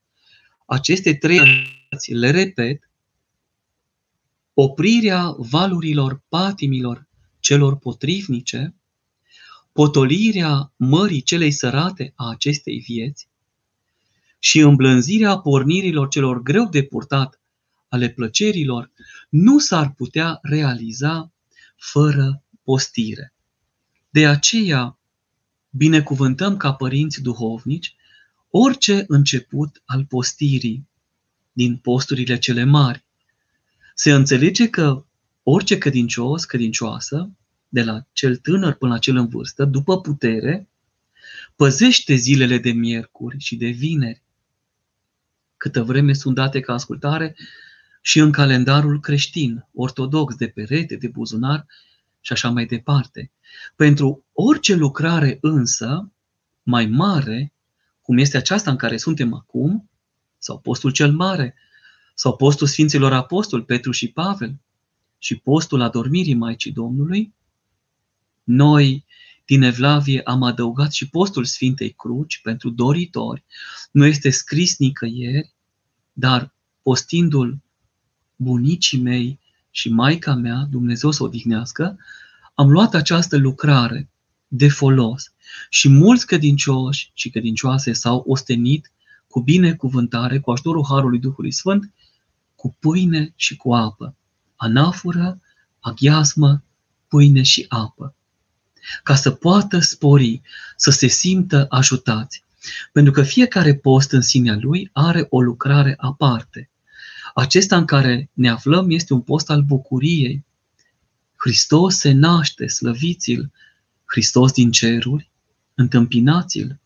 aceste 0.66 1.14
trei 1.14 1.66
le 2.06 2.30
repet, 2.30 2.90
oprirea 4.54 5.34
valurilor 5.38 6.22
patimilor 6.28 7.08
celor 7.40 7.76
potrivnice, 7.76 8.74
potolirea 9.72 10.72
mării 10.76 11.22
celei 11.22 11.50
sărate 11.50 12.12
a 12.16 12.28
acestei 12.28 12.78
vieți 12.78 13.28
și 14.38 14.58
îmblânzirea 14.58 15.38
pornirilor 15.38 16.08
celor 16.08 16.42
greu 16.42 16.68
de 16.68 16.82
purtat 16.82 17.40
ale 17.94 18.08
plăcerilor 18.08 18.90
nu 19.28 19.58
s-ar 19.58 19.92
putea 19.92 20.38
realiza 20.42 21.32
fără 21.76 22.42
postire. 22.62 23.32
De 24.10 24.26
aceea, 24.26 24.98
binecuvântăm 25.70 26.56
ca 26.56 26.72
părinți 26.72 27.22
duhovnici 27.22 27.94
orice 28.50 29.04
început 29.08 29.82
al 29.84 30.04
postirii 30.04 30.88
din 31.52 31.76
posturile 31.76 32.38
cele 32.38 32.64
mari. 32.64 33.04
Se 33.94 34.12
înțelege 34.12 34.68
că 34.68 35.04
orice 35.42 35.78
credincios, 35.78 36.44
credincioasă, 36.44 37.30
de 37.68 37.82
la 37.82 38.06
cel 38.12 38.36
tânăr 38.36 38.74
până 38.74 38.92
la 38.92 38.98
cel 38.98 39.16
în 39.16 39.28
vârstă, 39.28 39.64
după 39.64 40.00
putere, 40.00 40.68
păzește 41.56 42.14
zilele 42.14 42.58
de 42.58 42.70
miercuri 42.70 43.38
și 43.38 43.56
de 43.56 43.66
vineri, 43.66 44.22
câtă 45.56 45.82
vreme 45.82 46.12
sunt 46.12 46.34
date 46.34 46.60
ca 46.60 46.72
ascultare 46.72 47.36
și 48.06 48.18
în 48.18 48.32
calendarul 48.32 49.00
creștin, 49.00 49.66
ortodox, 49.74 50.34
de 50.34 50.48
perete, 50.48 50.96
de 50.96 51.08
buzunar 51.08 51.66
și 52.20 52.32
așa 52.32 52.50
mai 52.50 52.66
departe. 52.66 53.32
Pentru 53.76 54.24
orice 54.32 54.74
lucrare 54.74 55.38
însă, 55.40 56.12
mai 56.62 56.86
mare, 56.86 57.52
cum 58.00 58.18
este 58.18 58.36
aceasta 58.36 58.70
în 58.70 58.76
care 58.76 58.96
suntem 58.96 59.34
acum, 59.34 59.90
sau 60.38 60.58
postul 60.58 60.90
cel 60.90 61.12
mare, 61.12 61.54
sau 62.14 62.36
postul 62.36 62.66
Sfinților 62.66 63.12
Apostoli 63.12 63.64
Petru 63.64 63.90
și 63.90 64.08
Pavel, 64.08 64.60
și 65.18 65.36
postul 65.36 65.80
adormirii 65.80 66.34
Maicii 66.34 66.72
Domnului, 66.72 67.34
noi 68.42 69.04
din 69.44 69.62
Evlavie 69.62 70.20
am 70.20 70.42
adăugat 70.42 70.92
și 70.92 71.08
postul 71.08 71.44
Sfintei 71.44 71.90
Cruci 71.90 72.40
pentru 72.42 72.70
doritori. 72.70 73.44
Nu 73.90 74.06
este 74.06 74.30
scris 74.30 74.78
nicăieri, 74.78 75.54
dar 76.12 76.54
postindu-l 76.82 77.63
bunicii 78.36 79.00
mei 79.00 79.38
și 79.70 79.88
maica 79.88 80.34
mea, 80.34 80.66
Dumnezeu 80.70 81.10
să 81.10 81.22
o 81.22 81.26
odihnească, 81.26 81.98
am 82.54 82.70
luat 82.70 82.94
această 82.94 83.36
lucrare 83.36 84.08
de 84.48 84.68
folos 84.68 85.32
și 85.68 85.88
mulți 85.88 86.26
credincioși 86.26 87.10
și 87.14 87.30
credincioase 87.30 87.92
s-au 87.92 88.24
ostenit 88.26 88.92
cu 89.28 89.40
binecuvântare, 89.40 90.38
cu 90.38 90.50
ajutorul 90.50 90.84
Harului 90.88 91.18
Duhului 91.18 91.52
Sfânt, 91.52 91.92
cu 92.54 92.76
pâine 92.78 93.32
și 93.36 93.56
cu 93.56 93.74
apă, 93.74 94.14
anafură, 94.56 95.40
aghiasmă, 95.80 96.62
pâine 97.08 97.42
și 97.42 97.66
apă, 97.68 98.14
ca 99.02 99.14
să 99.14 99.30
poată 99.30 99.78
spori, 99.78 100.42
să 100.76 100.90
se 100.90 101.06
simtă 101.06 101.66
ajutați. 101.68 102.44
Pentru 102.92 103.12
că 103.12 103.22
fiecare 103.22 103.74
post 103.74 104.12
în 104.12 104.20
sinea 104.20 104.56
lui 104.60 104.90
are 104.92 105.26
o 105.30 105.40
lucrare 105.40 105.94
aparte. 105.98 106.70
Acesta 107.36 107.76
în 107.76 107.84
care 107.84 108.30
ne 108.32 108.48
aflăm 108.48 108.90
este 108.90 109.12
un 109.12 109.20
post 109.20 109.50
al 109.50 109.62
bucuriei. 109.62 110.44
Hristos 111.36 111.96
se 111.96 112.12
naște, 112.12 112.66
slăviți-l, 112.66 113.52
Hristos 114.04 114.52
din 114.52 114.70
ceruri, 114.70 115.30
întâmpinați-l. 115.74 116.78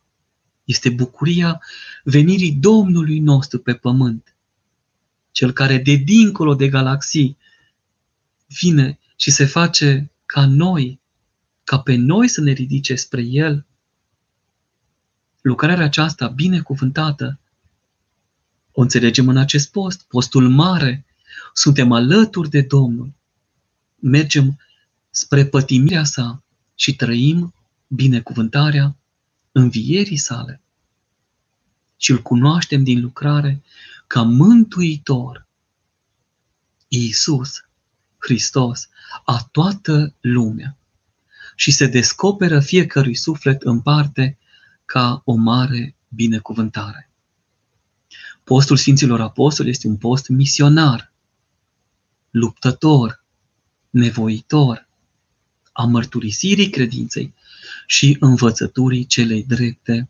Este 0.65 0.91
bucuria 0.91 1.63
venirii 2.05 2.53
Domnului 2.53 3.19
nostru 3.19 3.59
pe 3.59 3.75
pământ. 3.75 4.37
Cel 5.31 5.53
care 5.53 5.79
de 5.79 5.95
dincolo 5.95 6.55
de 6.55 6.69
galaxii 6.69 7.37
vine 8.47 8.99
și 9.17 9.31
se 9.31 9.45
face 9.45 10.11
ca 10.27 10.47
noi, 10.47 11.01
ca 11.65 11.81
pe 11.81 11.95
noi 11.95 12.29
să 12.29 12.41
ne 12.41 12.53
ridice 12.53 12.95
spre 12.95 13.23
El. 13.23 13.67
Lucrarea 15.41 15.85
aceasta 15.85 16.29
binecuvântată 16.29 17.41
o 18.79 18.81
înțelegem 18.81 19.29
în 19.29 19.37
acest 19.37 19.71
post, 19.71 20.03
postul 20.03 20.49
mare. 20.49 21.05
Suntem 21.53 21.93
alături 21.93 22.51
de 22.51 22.61
Domnul. 22.61 23.13
Mergem 23.95 24.59
spre 25.11 25.47
pătimirea 25.47 26.05
sa 26.05 26.43
și 26.75 26.97
trăim 26.97 27.55
binecuvântarea 27.87 28.97
învierii 29.53 30.17
sale. 30.17 30.61
Și 31.97 32.11
îl 32.11 32.23
cunoaștem 32.23 32.85
din 32.85 33.01
lucrare 33.01 33.63
ca 34.07 34.23
mântuitor. 34.23 35.47
Iisus, 36.89 37.65
Hristos, 38.19 38.89
a 39.25 39.49
toată 39.51 40.15
lumea. 40.21 40.77
Și 41.57 41.71
se 41.71 41.87
descoperă 41.87 42.61
fiecărui 42.61 43.15
suflet 43.15 43.63
în 43.63 43.81
parte 43.81 44.39
ca 44.85 45.23
o 45.25 45.35
mare 45.35 45.95
binecuvântare. 46.09 47.08
Postul 48.49 48.77
Sfinților 48.77 49.21
Apostoli 49.21 49.69
este 49.69 49.87
un 49.87 49.97
post 49.97 50.29
misionar, 50.29 51.13
luptător, 52.31 53.25
nevoitor, 53.91 54.89
a 55.73 55.85
mărturisirii 55.85 56.71
credinței 56.71 57.35
și 57.87 58.17
învățăturii 58.21 59.07
celei 59.07 59.45
drepte 59.45 60.09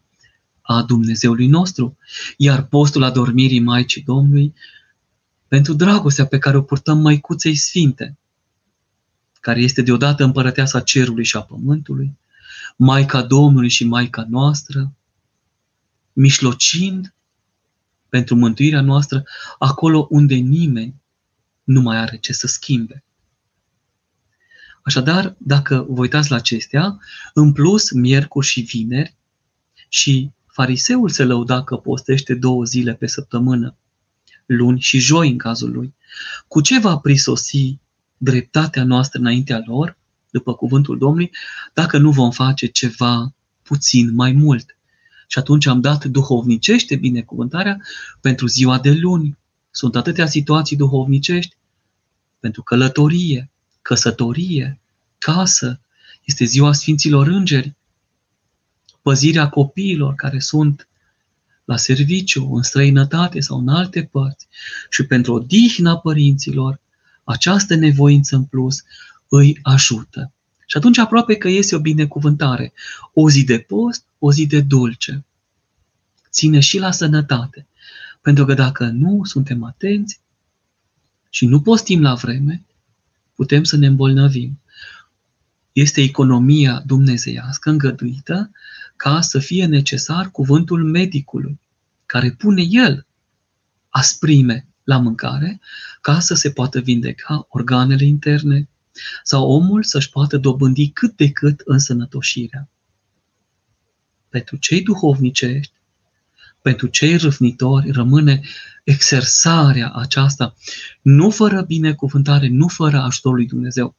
a 0.60 0.82
Dumnezeului 0.82 1.46
nostru, 1.46 1.96
iar 2.36 2.66
postul 2.66 3.02
adormirii 3.02 3.60
Maicii 3.60 4.02
Domnului 4.02 4.54
pentru 5.48 5.72
dragostea 5.72 6.26
pe 6.26 6.38
care 6.38 6.56
o 6.56 6.62
purtăm 6.62 6.98
Măicuței 6.98 7.54
Sfinte, 7.54 8.18
care 9.40 9.60
este 9.60 9.82
deodată 9.82 10.24
împărăteasa 10.24 10.80
cerului 10.80 11.24
și 11.24 11.36
a 11.36 11.42
pământului, 11.42 12.18
Maica 12.76 13.22
Domnului 13.22 13.68
și 13.68 13.84
Maica 13.84 14.26
noastră, 14.28 14.92
mișlocind 16.12 17.12
pentru 18.08 18.34
mântuirea 18.36 18.80
noastră 18.80 19.22
acolo 19.58 20.06
unde 20.10 20.34
nimeni 20.34 20.94
nu 21.64 21.80
mai 21.80 21.96
are 21.96 22.16
ce 22.16 22.32
să 22.32 22.46
schimbe. 22.46 23.04
Așadar, 24.82 25.34
dacă 25.38 25.86
vă 25.88 26.00
uitați 26.00 26.30
la 26.30 26.36
acestea, 26.36 26.98
în 27.34 27.52
plus, 27.52 27.90
miercuri 27.90 28.46
și 28.46 28.60
vineri, 28.60 29.16
și 29.88 30.30
fariseul 30.46 31.08
se 31.08 31.24
lăuda 31.24 31.64
că 31.64 31.76
postește 31.76 32.34
două 32.34 32.64
zile 32.64 32.94
pe 32.94 33.06
săptămână, 33.06 33.76
luni 34.46 34.80
și 34.80 34.98
joi 34.98 35.30
în 35.30 35.38
cazul 35.38 35.70
lui, 35.70 35.94
cu 36.48 36.60
ce 36.60 36.78
va 36.78 36.98
prisosi 36.98 37.78
dreptatea 38.16 38.84
noastră 38.84 39.20
înaintea 39.20 39.62
lor, 39.66 39.96
după 40.30 40.54
cuvântul 40.54 40.98
Domnului, 40.98 41.30
dacă 41.74 41.98
nu 41.98 42.10
vom 42.10 42.30
face 42.30 42.66
ceva 42.66 43.34
puțin 43.62 44.14
mai 44.14 44.32
mult. 44.32 44.77
Și 45.30 45.38
atunci 45.38 45.66
am 45.66 45.80
dat 45.80 46.04
duhovnicește 46.04 46.96
binecuvântarea 46.96 47.80
pentru 48.20 48.46
ziua 48.46 48.78
de 48.78 48.90
luni. 48.90 49.38
Sunt 49.70 49.96
atâtea 49.96 50.26
situații 50.26 50.76
duhovnicești 50.76 51.56
pentru 52.40 52.62
călătorie, 52.62 53.50
căsătorie, 53.82 54.80
casă. 55.18 55.80
Este 56.24 56.44
ziua 56.44 56.72
Sfinților 56.72 57.26
Îngeri. 57.26 57.76
Păzirea 59.02 59.48
copiilor 59.48 60.14
care 60.14 60.38
sunt 60.38 60.88
la 61.64 61.76
serviciu, 61.76 62.52
în 62.52 62.62
străinătate 62.62 63.40
sau 63.40 63.58
în 63.58 63.68
alte 63.68 64.02
părți. 64.04 64.48
Și 64.90 65.06
pentru 65.06 65.32
odihna 65.34 65.98
părinților, 65.98 66.80
această 67.24 67.74
nevoință 67.74 68.36
în 68.36 68.44
plus 68.44 68.82
îi 69.28 69.58
ajută. 69.62 70.32
Și 70.70 70.76
atunci 70.76 70.98
aproape 70.98 71.36
că 71.36 71.48
este 71.48 71.74
o 71.76 71.80
binecuvântare. 71.80 72.72
O 73.12 73.30
zi 73.30 73.44
de 73.44 73.58
post, 73.58 74.04
o 74.18 74.32
zi 74.32 74.46
de 74.46 74.60
dulce. 74.60 75.24
Ține 76.30 76.60
și 76.60 76.78
la 76.78 76.90
sănătate. 76.90 77.66
Pentru 78.20 78.44
că 78.44 78.54
dacă 78.54 78.84
nu 78.84 79.24
suntem 79.24 79.64
atenți 79.64 80.20
și 81.30 81.46
nu 81.46 81.60
postim 81.60 82.02
la 82.02 82.14
vreme, 82.14 82.64
putem 83.34 83.64
să 83.64 83.76
ne 83.76 83.86
îmbolnăvim. 83.86 84.60
Este 85.72 86.00
economia 86.00 86.82
dumnezeiască 86.86 87.70
îngăduită 87.70 88.50
ca 88.96 89.20
să 89.20 89.38
fie 89.38 89.66
necesar 89.66 90.30
cuvântul 90.30 90.84
medicului, 90.84 91.60
care 92.06 92.30
pune 92.30 92.62
el 92.68 93.06
asprime 93.88 94.66
la 94.84 94.98
mâncare 94.98 95.60
ca 96.00 96.20
să 96.20 96.34
se 96.34 96.50
poată 96.50 96.80
vindeca 96.80 97.46
organele 97.48 98.04
interne, 98.04 98.68
sau 99.22 99.50
omul 99.50 99.82
să-și 99.82 100.10
poată 100.10 100.36
dobândi 100.36 100.88
cât 100.88 101.16
de 101.16 101.30
cât 101.30 101.60
însănătoșirea. 101.64 102.68
Pentru 104.28 104.56
cei 104.56 104.82
duhovnicești, 104.82 105.72
pentru 106.62 106.86
cei 106.86 107.16
râvnitori, 107.16 107.90
rămâne 107.90 108.40
exersarea 108.84 109.90
aceasta, 109.90 110.54
nu 111.02 111.30
fără 111.30 111.62
binecuvântare, 111.62 112.48
nu 112.48 112.68
fără 112.68 112.98
ajutorul 112.98 113.36
lui 113.36 113.46
Dumnezeu. 113.46 113.96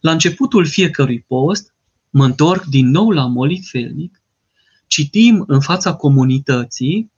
La 0.00 0.10
începutul 0.10 0.66
fiecărui 0.66 1.20
post, 1.20 1.74
mă 2.10 2.24
întorc 2.24 2.64
din 2.64 2.90
nou 2.90 3.10
la 3.10 3.26
molit 3.26 3.66
felnic, 3.68 4.22
citim 4.86 5.44
în 5.46 5.60
fața 5.60 5.94
comunității 5.94 7.12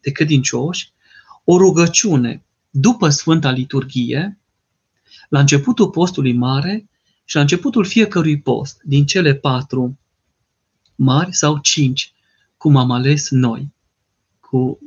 de 0.00 0.10
credincioși 0.10 0.92
o 1.44 1.56
rugăciune 1.56 2.44
după 2.70 3.08
Sfânta 3.08 3.50
Liturghie, 3.50 4.39
La 5.30 5.40
începutul 5.40 5.90
postului 5.90 6.32
mare 6.32 6.88
și 7.24 7.34
la 7.34 7.40
începutul 7.40 7.84
fiecărui 7.84 8.40
post, 8.40 8.80
din 8.84 9.06
cele 9.06 9.34
patru 9.34 9.98
mari 10.94 11.34
sau 11.34 11.58
cinci, 11.58 12.12
cum 12.56 12.76
am 12.76 12.90
ales 12.90 13.30
noi, 13.30 13.72
cu 14.40 14.78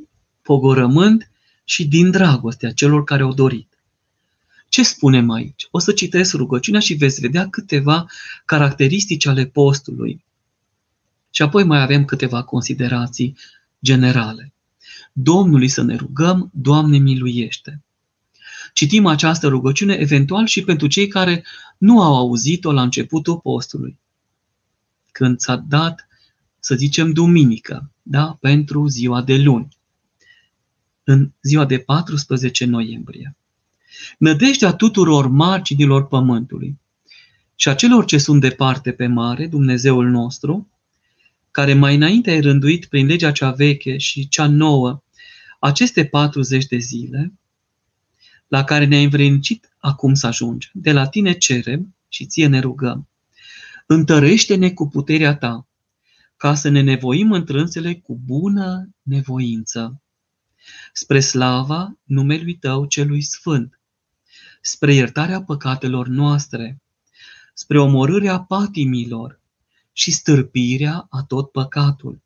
pogorământ 0.41 1.31
și 1.63 1.87
din 1.87 2.11
dragostea 2.11 2.71
celor 2.71 3.03
care 3.03 3.23
au 3.23 3.33
dorit. 3.33 3.77
Ce 4.69 4.83
spunem 4.83 5.29
aici? 5.29 5.67
O 5.71 5.79
să 5.79 5.91
citesc 5.91 6.33
rugăciunea 6.33 6.79
și 6.79 6.93
veți 6.93 7.21
vedea 7.21 7.49
câteva 7.49 8.05
caracteristici 8.45 9.25
ale 9.25 9.45
postului. 9.45 10.25
Și 11.29 11.41
apoi 11.41 11.63
mai 11.63 11.81
avem 11.81 12.05
câteva 12.05 12.43
considerații 12.43 13.37
generale. 13.83 14.53
Domnului 15.13 15.67
să 15.67 15.81
ne 15.83 15.95
rugăm, 15.95 16.49
Doamne 16.53 16.97
miluiește. 16.97 17.82
Citim 18.73 19.05
această 19.05 19.47
rugăciune 19.47 19.93
eventual 19.93 20.45
și 20.45 20.63
pentru 20.63 20.87
cei 20.87 21.07
care 21.07 21.45
nu 21.77 22.01
au 22.01 22.15
auzit-o 22.15 22.71
la 22.71 22.81
începutul 22.81 23.37
postului. 23.37 23.99
Când 25.11 25.39
s-a 25.39 25.55
dat, 25.55 26.07
să 26.59 26.75
zicem, 26.75 27.11
duminică, 27.11 27.91
da? 28.01 28.37
pentru 28.41 28.87
ziua 28.87 29.21
de 29.21 29.37
luni, 29.37 29.77
în 31.03 31.31
ziua 31.41 31.65
de 31.65 31.77
14 31.77 32.65
noiembrie. 32.65 33.35
Nădejdea 34.17 34.73
tuturor 34.73 35.27
marginilor 35.27 36.07
pământului 36.07 36.79
și 37.55 37.69
a 37.69 37.75
celor 37.75 38.05
ce 38.05 38.17
sunt 38.17 38.41
departe 38.41 38.91
pe 38.91 39.07
mare, 39.07 39.47
Dumnezeul 39.47 40.09
nostru, 40.09 40.67
care 41.51 41.73
mai 41.73 41.95
înainte 41.95 42.29
ai 42.29 42.39
rânduit 42.39 42.85
prin 42.85 43.05
legea 43.05 43.31
cea 43.31 43.51
veche 43.51 43.97
și 43.97 44.27
cea 44.27 44.47
nouă 44.47 45.03
aceste 45.59 46.05
40 46.05 46.65
de 46.65 46.77
zile, 46.77 47.33
la 48.47 48.63
care 48.63 48.85
ne-ai 48.85 49.03
învrednicit 49.03 49.75
acum 49.77 50.13
să 50.13 50.27
ajungem. 50.27 50.71
De 50.73 50.91
la 50.91 51.07
tine 51.07 51.33
cerem 51.33 51.95
și 52.09 52.25
ție 52.25 52.47
ne 52.47 52.59
rugăm. 52.59 53.07
Întărește-ne 53.85 54.71
cu 54.71 54.87
puterea 54.87 55.35
ta, 55.35 55.67
ca 56.37 56.55
să 56.55 56.69
ne 56.69 56.81
nevoim 56.81 57.31
întrânsele 57.31 57.95
cu 57.95 58.19
bună 58.25 58.89
nevoință. 59.01 60.01
Spre 60.93 61.19
slava 61.19 61.97
numelui 62.03 62.55
tău 62.55 62.85
celui 62.85 63.21
sfânt, 63.21 63.79
spre 64.61 64.93
iertarea 64.93 65.43
păcatelor 65.43 66.07
noastre, 66.07 66.81
spre 67.53 67.79
omorârea 67.79 68.39
patimilor 68.39 69.39
și 69.91 70.11
stârpirea 70.11 71.07
a 71.09 71.23
tot 71.23 71.51
păcatul, 71.51 72.21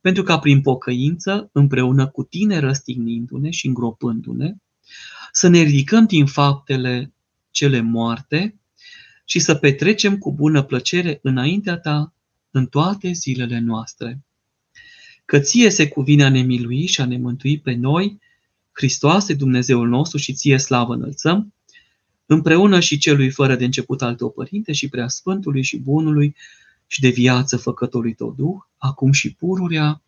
pentru 0.00 0.22
ca 0.22 0.38
prin 0.38 0.60
pocăință, 0.60 1.48
împreună 1.52 2.08
cu 2.08 2.22
tine 2.22 2.58
răstignindu-ne 2.58 3.50
și 3.50 3.66
îngropându-ne, 3.66 4.54
să 5.32 5.48
ne 5.48 5.60
ridicăm 5.60 6.04
din 6.04 6.26
faptele 6.26 7.12
cele 7.50 7.80
moarte 7.80 8.54
și 9.24 9.38
să 9.38 9.54
petrecem 9.54 10.18
cu 10.18 10.32
bună 10.32 10.62
plăcere 10.62 11.18
înaintea 11.22 11.76
ta 11.76 12.12
în 12.50 12.66
toate 12.66 13.12
zilele 13.12 13.58
noastre. 13.58 14.20
Că 15.24 15.38
ție 15.38 15.70
se 15.70 15.88
cuvine 15.88 16.24
a 16.24 16.30
ne 16.30 16.40
milui 16.40 16.86
și 16.86 17.00
a 17.00 17.06
ne 17.06 17.18
mântui 17.18 17.58
pe 17.58 17.74
noi, 17.74 18.18
Hristoase, 18.72 19.34
Dumnezeul 19.34 19.88
nostru 19.88 20.18
și 20.18 20.32
ție 20.32 20.58
slavă 20.58 20.94
înălțăm, 20.94 21.52
împreună 22.26 22.80
și 22.80 22.98
celui 22.98 23.30
fără 23.30 23.56
de 23.56 23.64
început 23.64 24.02
al 24.02 24.14
tău 24.14 24.30
părinte 24.30 24.72
și 24.72 24.88
prea 24.88 25.08
sfântului 25.08 25.62
și 25.62 25.78
bunului 25.78 26.36
și 26.86 27.00
de 27.00 27.08
viață 27.08 27.56
făcătorului 27.56 28.14
tău 28.14 28.34
Duh, 28.36 28.56
acum 28.76 29.12
și 29.12 29.34
pururea 29.34 30.02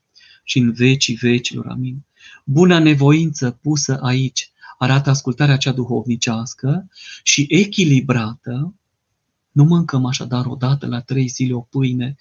și 0.44 0.58
în 0.58 0.72
vecii 0.72 1.14
vecilor. 1.14 1.66
Amin. 1.66 2.04
Buna 2.44 2.78
nevoință 2.78 3.58
pusă 3.62 3.98
aici 4.02 4.49
arată 4.80 5.10
ascultarea 5.10 5.56
cea 5.56 5.72
duhovnicească 5.72 6.88
și 7.22 7.46
echilibrată. 7.48 8.74
Nu 9.52 9.64
mâncăm 9.64 10.04
așadar 10.04 10.46
odată 10.46 10.86
la 10.86 11.00
trei 11.00 11.28
zile 11.28 11.54
o 11.54 11.60
pâine 11.60 12.16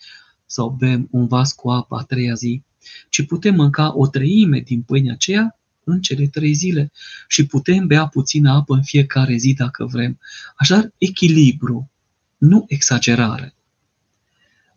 sau 0.45 0.69
bem 0.69 1.07
un 1.11 1.27
vas 1.27 1.53
cu 1.53 1.69
apă 1.69 1.95
a 1.95 2.03
treia 2.03 2.33
zi, 2.33 2.63
ci 3.09 3.25
putem 3.25 3.55
mânca 3.55 3.97
o 3.97 4.07
treime 4.07 4.59
din 4.59 4.81
pâinea 4.81 5.13
aceea 5.13 5.59
în 5.83 6.01
cele 6.01 6.27
trei 6.27 6.53
zile 6.53 6.91
și 7.27 7.45
putem 7.45 7.87
bea 7.87 8.07
puțină 8.07 8.51
apă 8.51 8.73
în 8.73 8.83
fiecare 8.83 9.35
zi 9.35 9.53
dacă 9.53 9.85
vrem. 9.85 10.19
Așadar, 10.55 10.91
echilibru, 10.97 11.91
nu 12.37 12.65
exagerare. 12.67 13.55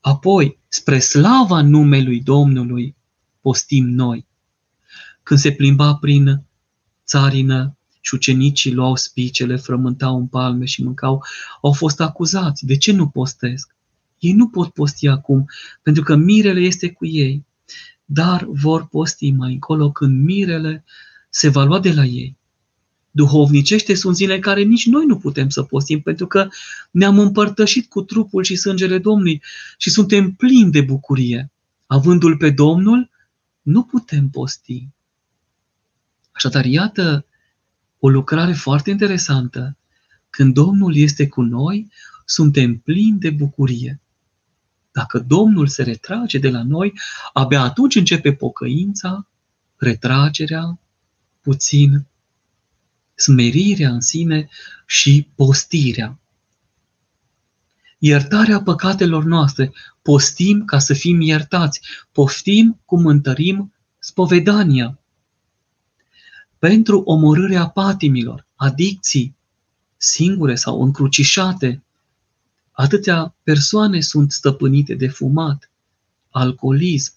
Apoi, 0.01 0.59
spre 0.69 0.99
slava 0.99 1.63
numelui 1.63 2.21
Domnului, 2.21 2.95
postim 3.41 3.89
noi. 3.89 4.27
Când 5.23 5.41
se 5.41 5.53
plimba 5.53 5.95
prin 5.95 6.45
țarină 7.13 7.77
și 8.01 8.15
ucenicii 8.15 8.73
luau 8.73 8.97
spicele, 8.97 9.57
frământau 9.57 10.17
în 10.17 10.27
palme 10.27 10.65
și 10.65 10.83
mâncau, 10.83 11.25
au 11.63 11.73
fost 11.73 12.01
acuzați. 12.01 12.67
De 12.67 12.77
ce 12.77 12.93
nu 12.93 13.09
postesc? 13.09 13.75
Ei 14.19 14.33
nu 14.33 14.49
pot 14.49 14.73
posti 14.73 15.09
acum, 15.09 15.45
pentru 15.83 16.03
că 16.03 16.17
mirele 16.17 16.61
este 16.61 16.91
cu 16.91 17.07
ei 17.07 17.45
dar 18.13 18.47
vor 18.49 18.87
posti 18.87 19.31
mai 19.31 19.53
încolo 19.53 19.91
când 19.91 20.25
mirele 20.25 20.85
se 21.31 21.49
va 21.49 21.65
lua 21.65 21.81
de 21.81 21.93
la 21.93 22.05
ei. 22.05 22.37
Duhovnicește 23.11 23.95
sunt 23.95 24.17
zile 24.17 24.35
în 24.35 24.41
care 24.41 24.63
nici 24.63 24.87
noi 24.87 25.07
nu 25.07 25.17
putem 25.17 25.49
să 25.49 25.63
postim, 25.63 26.01
pentru 26.01 26.27
că 26.27 26.49
ne-am 26.91 27.19
împărtășit 27.19 27.89
cu 27.89 28.03
trupul 28.03 28.45
și 28.45 28.57
sângele 28.57 28.99
Domnului 28.99 29.43
și 29.79 29.91
suntem 29.91 30.33
plini 30.33 30.71
de 30.71 30.81
bucurie. 30.81 31.51
Avându-L 31.87 32.37
pe 32.37 32.51
Domnul, 32.51 33.11
nu 33.63 33.83
putem 33.83 34.29
posti. 34.29 34.89
Așadar, 36.45 36.65
iată 36.65 37.27
o 37.99 38.09
lucrare 38.09 38.53
foarte 38.53 38.91
interesantă. 38.91 39.77
Când 40.31 40.55
Domnul 40.55 40.97
este 40.97 41.29
cu 41.29 41.43
noi, 41.43 41.91
suntem 42.25 42.79
plini 42.79 43.19
de 43.19 43.31
bucurie. 43.31 44.01
Dacă 44.93 45.19
Domnul 45.19 45.67
se 45.67 45.83
retrage 45.83 46.39
de 46.39 46.51
la 46.51 46.63
noi, 46.63 46.93
abia 47.33 47.63
atunci 47.63 47.95
începe 47.95 48.33
pocăința, 48.33 49.29
retragerea, 49.77 50.79
puțin, 51.41 52.07
smerirea 53.15 53.91
în 53.91 54.01
sine 54.01 54.49
și 54.87 55.29
postirea. 55.35 56.19
Iertarea 57.99 58.63
păcatelor 58.63 59.25
noastre. 59.25 59.73
Postim 60.03 60.65
ca 60.65 60.79
să 60.79 60.95
fim 60.95 61.21
iertați. 61.21 61.81
Poftim 62.13 62.81
cum 62.85 63.07
întărim 63.07 63.75
spovedania. 63.99 64.97
Pentru 66.63 67.01
omorârea 67.01 67.69
patimilor, 67.69 68.47
adicții, 68.55 69.37
singure 69.97 70.55
sau 70.55 70.83
încrucișate, 70.83 71.83
Atâtea 72.73 73.35
persoane 73.43 74.01
sunt 74.01 74.33
stăpânite 74.33 74.95
de 74.95 75.09
fumat, 75.09 75.71
alcoolism, 76.31 77.15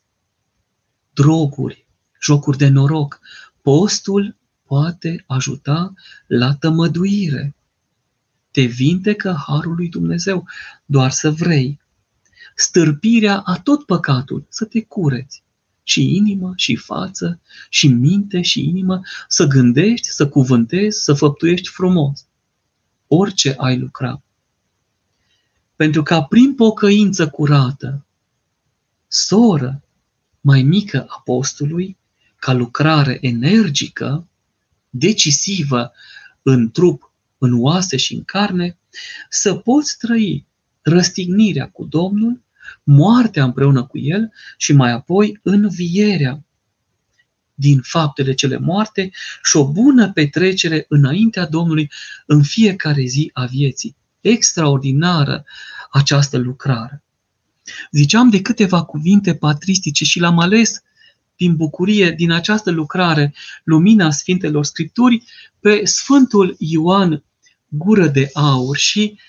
droguri, 1.14 1.88
jocuri 2.22 2.58
de 2.58 2.68
noroc. 2.68 3.20
Postul 3.62 4.36
poate 4.64 5.24
ajuta 5.28 5.94
la 6.28 6.56
tămăduire. 6.56 7.56
Te 8.52 8.62
vindecă 8.62 9.44
Harul 9.48 9.76
lui 9.76 9.90
Dumnezeu, 9.90 10.48
doar 10.86 11.12
să 11.12 11.32
vrei. 11.32 11.80
Stârpirea 12.56 13.40
a 13.40 13.60
tot 13.60 13.86
păcatul, 13.86 14.46
să 14.50 14.66
te 14.66 14.84
cureți. 14.84 15.45
Și 15.88 16.16
inimă, 16.16 16.54
și 16.56 16.76
față, 16.76 17.40
și 17.70 17.88
minte, 17.88 18.42
și 18.42 18.64
inimă, 18.64 19.02
să 19.28 19.46
gândești, 19.46 20.08
să 20.08 20.28
cuvântezi, 20.28 21.04
să 21.04 21.14
făptuiești 21.14 21.70
frumos. 21.70 22.26
Orice 23.08 23.56
ai 23.58 23.78
lucra 23.78 24.20
pentru 25.76 26.04
ca 26.04 26.24
prin 26.24 26.56
pocăință 26.56 27.30
curată, 27.30 28.06
soră 29.08 29.84
mai 30.42 30.62
mică 30.62 31.06
apostolului, 31.10 31.98
ca 32.36 32.54
lucrare 32.54 33.18
energică, 33.22 34.28
decisivă 34.90 35.92
în 36.42 36.72
trup, 36.72 37.12
în 37.38 37.62
oase 37.62 37.98
și 37.98 38.14
în 38.14 38.24
carne, 38.24 38.78
să 39.30 39.56
poți 39.56 39.98
trăi 39.98 40.46
răstignirea 40.82 41.70
cu 41.70 41.86
Domnul, 41.86 42.42
moartea 42.84 43.44
împreună 43.44 43.84
cu 43.84 43.98
El 43.98 44.34
și 44.58 44.74
mai 44.74 44.92
apoi 44.92 45.40
învierea 45.44 46.44
din 47.54 47.82
faptele 47.82 48.34
cele 48.34 48.58
moarte 48.58 49.12
și 49.44 49.58
o 49.58 49.72
bună 49.72 50.12
petrecere 50.12 50.86
înaintea 50.90 51.46
Domnului 51.46 51.92
în 52.26 52.44
fiecare 52.44 53.04
zi 53.06 53.30
a 53.34 53.46
vieții 53.46 53.96
extraordinară 54.22 55.46
această 55.92 56.38
lucrare. 56.38 57.04
Ziceam 57.92 58.30
de 58.30 58.42
câteva 58.42 58.84
cuvinte 58.84 59.36
patristice 59.36 60.04
și 60.04 60.20
l-am 60.20 60.40
ales 60.40 60.84
din 61.36 61.56
bucurie, 61.56 62.12
din 62.12 62.32
această 62.32 62.72
lucrare, 62.72 63.34
Lumina 63.64 64.12
Sfintelor 64.12 64.66
Scripturi, 64.66 65.24
pe 65.60 65.82
Sfântul 65.86 66.56
Ioan 66.60 67.24
Gură 67.68 68.08
de 68.08 68.30
Aur 68.34 68.78
și 68.78 69.20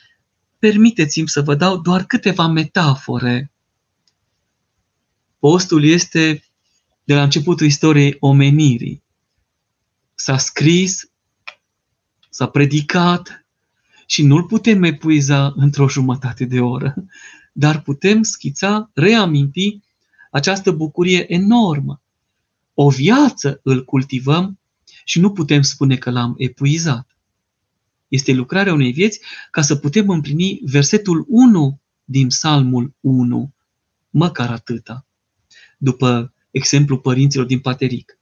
permiteți-mi 0.67 1.29
să 1.29 1.43
vă 1.43 1.55
dau 1.55 1.77
doar 1.77 2.05
câteva 2.05 2.47
metafore. 2.47 3.53
Postul 5.39 5.85
este 5.85 6.45
de 7.05 7.15
la 7.15 7.23
începutul 7.23 7.67
istoriei 7.67 8.17
omenirii. 8.21 9.03
S-a 10.15 10.39
scris, 10.39 11.11
s-a 12.31 12.47
predicat, 12.47 13.47
și 14.07 14.23
nu-l 14.23 14.45
putem 14.45 14.83
epuiza 14.83 15.53
într-o 15.57 15.89
jumătate 15.89 16.45
de 16.45 16.61
oră, 16.61 16.95
dar 17.53 17.83
putem 17.83 18.23
schița, 18.23 18.91
reaminti 18.95 19.81
această 20.31 20.71
bucurie 20.71 21.33
enormă. 21.33 22.03
O 22.75 22.91
viață 22.91 23.61
îl 23.63 23.85
cultivăm 23.85 24.59
și 25.05 25.21
nu 25.21 25.33
putem 25.33 25.63
spune 25.63 25.97
că 25.97 26.11
l-am 26.11 26.35
epuizat. 26.37 27.16
Este 28.09 28.33
lucrarea 28.33 28.73
unei 28.73 28.93
vieți 28.93 29.21
ca 29.51 29.63
să 29.63 29.77
putem 29.77 30.09
împlini 30.09 30.61
versetul 30.65 31.25
1 31.29 31.81
din 32.05 32.29
Psalmul 32.29 32.95
1, 33.01 33.55
măcar 34.11 34.51
atâta, 34.51 35.07
după 35.79 36.33
exemplu 36.51 36.99
părinților 36.99 37.47
din 37.47 37.61
Pateric. 37.61 38.19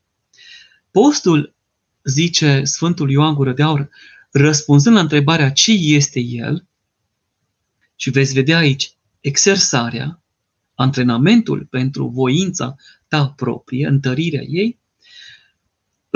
Postul, 0.90 1.54
zice 2.04 2.64
Sfântul 2.64 3.10
Ioan 3.10 3.34
Gură 3.34 3.52
de 3.52 3.62
Aur, 3.62 3.88
răspunzând 4.30 4.94
la 4.94 5.00
întrebarea 5.00 5.50
ce 5.52 5.72
este 5.72 6.20
el, 6.20 6.66
și 7.96 8.10
veți 8.10 8.32
vedea 8.32 8.56
aici 8.56 8.96
exersarea, 9.20 10.22
antrenamentul 10.74 11.66
pentru 11.70 12.06
voința 12.06 12.76
ta 13.08 13.28
proprie, 13.28 13.86
întărirea 13.86 14.42
ei, 14.42 14.78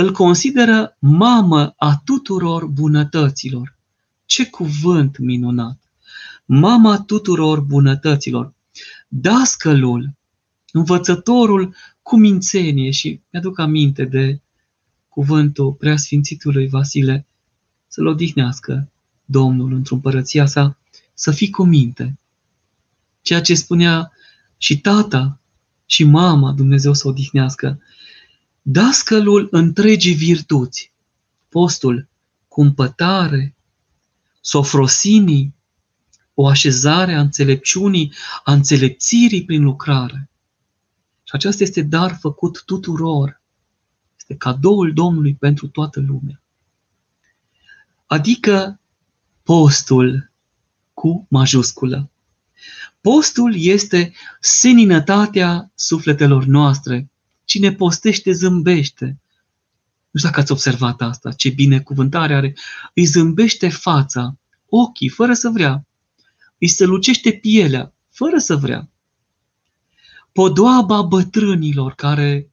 îl 0.00 0.12
consideră 0.12 0.96
mamă 0.98 1.74
a 1.76 2.02
tuturor 2.04 2.66
bunătăților. 2.66 3.76
Ce 4.26 4.46
cuvânt 4.46 5.18
minunat! 5.18 5.78
Mama 6.44 7.00
tuturor 7.00 7.60
bunătăților, 7.60 8.54
dascălul, 9.08 10.10
învățătorul 10.72 11.74
cu 12.02 12.16
mințenie 12.16 12.90
și 12.90 13.20
mi-aduc 13.30 13.58
aminte 13.58 14.04
de 14.04 14.40
cuvântul 15.08 15.72
preasfințitului 15.72 16.68
Vasile, 16.68 17.26
să-l 17.88 18.06
odihnească 18.06 18.90
Domnul 19.24 19.72
într-o 19.72 19.94
împărăția 19.94 20.46
sa, 20.46 20.78
să 21.14 21.30
fii 21.30 21.50
cu 21.50 21.64
minte. 21.64 22.18
Ceea 23.22 23.40
ce 23.40 23.54
spunea 23.54 24.12
și 24.56 24.80
tata 24.80 25.40
și 25.86 26.04
mama, 26.04 26.52
Dumnezeu 26.52 26.92
să 26.92 27.08
odihnească, 27.08 27.80
dascălul 28.70 29.48
întregii 29.50 30.14
virtuți, 30.14 30.92
postul, 31.48 32.08
cumpătare, 32.48 33.56
sofrosinii, 34.40 35.54
o 36.34 36.46
așezare 36.46 37.14
a 37.14 37.20
înțelepciunii, 37.20 38.12
a 38.44 38.52
înțelepțirii 38.52 39.44
prin 39.44 39.62
lucrare. 39.62 40.30
Și 41.22 41.34
acesta 41.34 41.62
este 41.62 41.82
dar 41.82 42.16
făcut 42.20 42.62
tuturor. 42.64 43.42
Este 44.18 44.36
cadoul 44.36 44.92
Domnului 44.92 45.34
pentru 45.34 45.68
toată 45.68 46.00
lumea. 46.00 46.42
Adică 48.06 48.80
postul 49.42 50.30
cu 50.94 51.26
majusculă. 51.28 52.10
Postul 53.00 53.54
este 53.56 54.12
seninătatea 54.40 55.70
sufletelor 55.74 56.44
noastre. 56.44 57.10
Cine 57.48 57.72
postește 57.72 58.32
zâmbește. 58.32 59.04
Nu 60.10 60.18
știu 60.18 60.28
dacă 60.28 60.40
ați 60.40 60.52
observat 60.52 61.00
asta, 61.00 61.32
ce 61.32 61.48
binecuvântare 61.48 62.34
are. 62.34 62.56
Îi 62.94 63.04
zâmbește 63.04 63.68
fața, 63.68 64.38
ochii, 64.68 65.08
fără 65.08 65.34
să 65.34 65.48
vrea. 65.48 65.86
Îi 66.58 66.86
lucește 66.86 67.32
pielea, 67.32 67.92
fără 68.10 68.38
să 68.38 68.56
vrea. 68.56 68.90
Podoaba 70.32 71.02
bătrânilor 71.02 71.94
care 71.94 72.50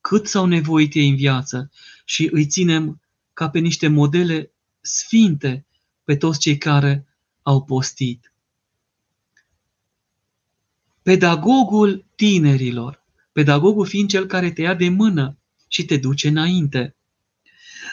cât 0.00 0.26
s-au 0.26 0.46
nevoit 0.46 0.94
ei 0.94 1.08
în 1.08 1.16
viață 1.16 1.70
și 2.04 2.28
îi 2.32 2.46
ținem 2.46 3.00
ca 3.32 3.50
pe 3.50 3.58
niște 3.58 3.88
modele 3.88 4.52
sfinte 4.80 5.66
pe 6.04 6.16
toți 6.16 6.38
cei 6.38 6.58
care 6.58 7.06
au 7.42 7.64
postit. 7.64 8.32
Pedagogul 11.02 12.04
tinerilor, 12.14 13.06
pedagogul 13.38 13.86
fiind 13.86 14.08
cel 14.08 14.26
care 14.26 14.50
te 14.50 14.62
ia 14.62 14.74
de 14.74 14.88
mână 14.88 15.36
și 15.68 15.84
te 15.84 15.96
duce 15.96 16.28
înainte. 16.28 16.96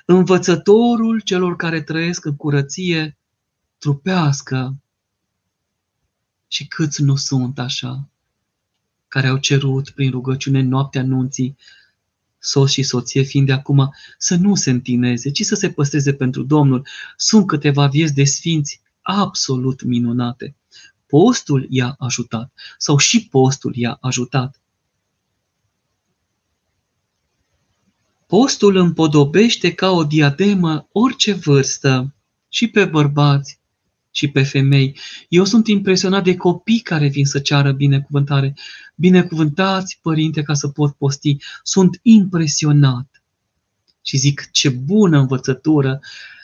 Învățătorul 0.05 1.19
celor 1.19 1.55
care 1.55 1.81
trăiesc 1.81 2.25
în 2.25 2.35
curăție 2.35 3.17
trupească. 3.77 4.75
Și 6.47 6.67
câți 6.67 7.01
nu 7.01 7.15
sunt 7.15 7.59
așa, 7.59 8.09
care 9.07 9.27
au 9.27 9.37
cerut 9.37 9.89
prin 9.89 10.11
rugăciune 10.11 10.61
noaptea 10.61 11.03
nunții 11.03 11.57
soț 12.39 12.69
și 12.69 12.83
soție 12.83 13.21
fiind 13.21 13.47
de 13.47 13.53
acum 13.53 13.93
să 14.17 14.35
nu 14.35 14.55
se 14.55 14.69
întineze, 14.69 15.31
ci 15.31 15.43
să 15.43 15.55
se 15.55 15.69
păstreze 15.69 16.13
pentru 16.13 16.43
Domnul. 16.43 16.87
Sunt 17.17 17.47
câteva 17.47 17.87
vieți 17.87 18.13
de 18.13 18.23
sfinți 18.23 18.81
absolut 19.01 19.83
minunate. 19.83 20.55
Postul 21.05 21.67
i-a 21.69 21.95
ajutat 21.99 22.53
sau 22.77 22.97
și 22.97 23.27
postul 23.27 23.75
i-a 23.75 23.97
ajutat. 24.01 24.59
Postul 28.35 28.75
împodobește 28.75 29.73
ca 29.73 29.91
o 29.91 30.03
diademă 30.03 30.87
orice 30.91 31.33
vârstă, 31.33 32.15
și 32.49 32.67
pe 32.67 32.85
bărbați, 32.85 33.59
și 34.11 34.27
pe 34.27 34.43
femei. 34.43 34.97
Eu 35.29 35.45
sunt 35.45 35.67
impresionat 35.67 36.23
de 36.23 36.35
copii 36.35 36.79
care 36.79 37.07
vin 37.07 37.25
să 37.25 37.39
ceară 37.39 37.71
binecuvântare. 37.71 38.53
Binecuvântați, 38.95 39.99
părinte, 40.01 40.41
ca 40.41 40.53
să 40.53 40.67
pot 40.67 40.95
posti. 40.95 41.37
Sunt 41.63 41.99
impresionat. 42.01 43.23
Și 44.01 44.17
zic, 44.17 44.51
ce 44.51 44.69
bună 44.69 45.19
învățătură! 45.19 45.99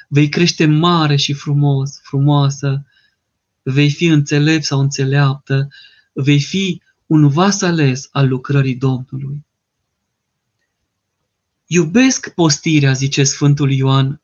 Vei 0.08 0.30
crește 0.30 0.65
mare 0.65 1.15
și 1.15 1.34
frumos, 1.34 1.99
frumoasă, 2.04 2.86
vei 3.62 3.89
fi 3.89 4.06
înțelept 4.06 4.63
sau 4.63 4.80
înțeleaptă, 4.80 5.67
vei 6.13 6.41
fi 6.41 6.82
un 7.06 7.27
vas 7.27 7.62
ales 7.62 8.08
al 8.12 8.27
lucrării 8.27 8.75
Domnului. 8.75 9.45
Iubesc 11.73 12.29
postirea, 12.34 12.93
zice 12.93 13.23
Sfântul 13.23 13.71
Ioan, 13.71 14.21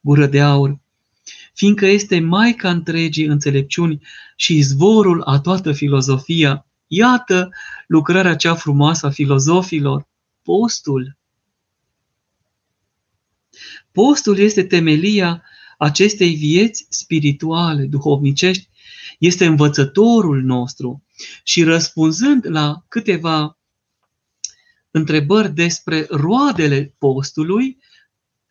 gură 0.00 0.26
de 0.26 0.40
aur, 0.40 0.80
fiindcă 1.54 1.86
este 1.86 2.20
Maica 2.20 2.70
întregii 2.70 3.24
înțelepciuni 3.24 4.02
și 4.36 4.56
izvorul 4.56 5.22
a 5.22 5.40
toată 5.40 5.72
filozofia. 5.72 6.66
Iată 6.86 7.50
lucrarea 7.86 8.36
cea 8.36 8.54
frumoasă 8.54 9.06
a 9.06 9.10
filozofilor, 9.10 10.08
postul. 10.42 11.16
Postul 13.92 14.38
este 14.38 14.64
temelia 14.64 15.42
acestei 15.78 16.34
vieți 16.34 16.86
spirituale, 16.88 17.84
duhovnicești, 17.84 18.68
este 19.18 19.46
învățătorul 19.46 20.42
nostru 20.42 21.02
și 21.42 21.62
răspunzând 21.62 22.46
la 22.48 22.84
câteva 22.88 23.59
întrebări 24.90 25.52
despre 25.52 26.06
roadele 26.10 26.94
postului, 26.98 27.78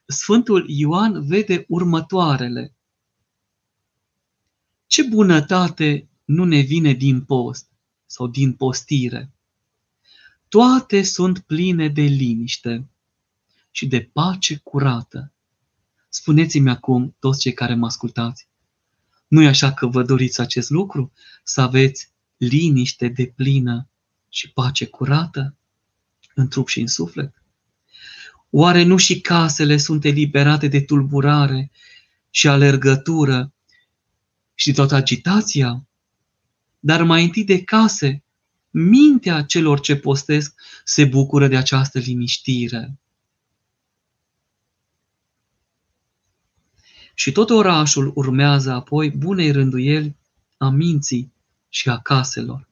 Sfântul 0.05 0.65
Ioan 0.67 1.27
vede 1.27 1.65
următoarele. 1.67 2.73
Ce 4.87 5.03
bunătate 5.03 6.09
nu 6.25 6.45
ne 6.45 6.59
vine 6.59 6.93
din 6.93 7.23
post 7.23 7.71
sau 8.05 8.27
din 8.27 8.53
postire? 8.53 9.31
Toate 10.47 11.03
sunt 11.03 11.39
pline 11.39 11.87
de 11.87 12.01
liniște 12.01 12.89
și 13.71 13.87
de 13.87 14.09
pace 14.13 14.57
curată. 14.57 15.33
Spuneți-mi 16.09 16.69
acum, 16.69 17.15
toți 17.19 17.39
cei 17.39 17.53
care 17.53 17.75
mă 17.75 17.85
ascultați, 17.85 18.47
nu 19.27 19.41
e 19.41 19.47
așa 19.47 19.73
că 19.73 19.87
vă 19.87 20.03
doriți 20.03 20.41
acest 20.41 20.69
lucru? 20.69 21.11
Să 21.43 21.61
aveți 21.61 22.11
liniște 22.37 23.07
de 23.07 23.33
plină 23.35 23.89
și 24.29 24.51
pace 24.51 24.85
curată 24.85 25.57
în 26.39 26.47
trup 26.47 26.67
și 26.67 26.79
în 26.79 26.87
suflet? 26.87 27.33
Oare 28.49 28.83
nu 28.83 28.97
și 28.97 29.21
casele 29.21 29.77
sunt 29.77 30.03
eliberate 30.03 30.67
de 30.67 30.81
tulburare 30.81 31.71
și 32.29 32.47
alergătură 32.47 33.53
și 34.53 34.67
de 34.67 34.73
toată 34.73 34.95
agitația? 34.95 35.87
Dar 36.79 37.03
mai 37.03 37.23
întâi 37.23 37.43
de 37.43 37.63
case, 37.63 38.23
mintea 38.69 39.43
celor 39.43 39.79
ce 39.79 39.95
postesc 39.95 40.61
se 40.83 41.05
bucură 41.05 41.47
de 41.47 41.57
această 41.57 41.99
liniștire. 41.99 42.99
Și 47.13 47.31
tot 47.31 47.49
orașul 47.49 48.11
urmează 48.15 48.71
apoi 48.71 49.09
bunei 49.09 49.51
rânduieli 49.51 50.15
a 50.57 50.69
minții 50.69 51.33
și 51.69 51.89
a 51.89 51.99
caselor. 51.99 52.67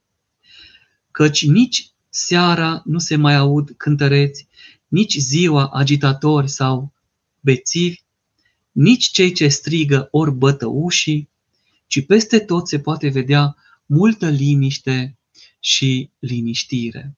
Căci 1.11 1.45
nici 1.45 1.91
seara 2.17 2.81
nu 2.85 2.99
se 2.99 3.15
mai 3.15 3.35
aud 3.35 3.73
cântăreți, 3.77 4.47
nici 4.87 5.17
ziua 5.17 5.67
agitatori 5.67 6.49
sau 6.49 6.93
bețivi, 7.39 8.01
nici 8.71 9.09
cei 9.11 9.31
ce 9.31 9.47
strigă 9.47 10.07
ori 10.11 10.31
bătă 10.31 10.65
ușii, 10.65 11.29
ci 11.87 12.05
peste 12.05 12.39
tot 12.39 12.67
se 12.67 12.79
poate 12.79 13.09
vedea 13.09 13.55
multă 13.85 14.29
liniște 14.29 15.17
și 15.59 16.09
liniștire. 16.19 17.15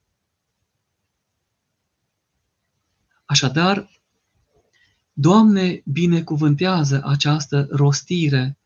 Așadar, 3.26 3.90
Doamne, 5.14 5.82
binecuvântează 5.86 7.02
această 7.06 7.68
rostire 7.72 8.58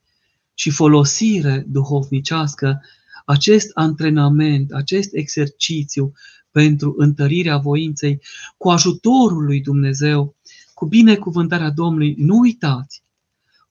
și 0.54 0.70
folosire 0.70 1.66
duhovnicească, 1.68 2.82
acest 3.26 3.70
antrenament, 3.74 4.72
acest 4.72 5.14
exercițiu 5.14 6.14
pentru 6.52 6.94
întărirea 6.98 7.58
voinței, 7.58 8.22
cu 8.58 8.70
ajutorul 8.70 9.44
lui 9.44 9.62
Dumnezeu, 9.62 10.36
cu 10.74 10.86
binecuvântarea 10.86 11.70
Domnului, 11.70 12.16
nu 12.18 12.38
uitați, 12.38 13.04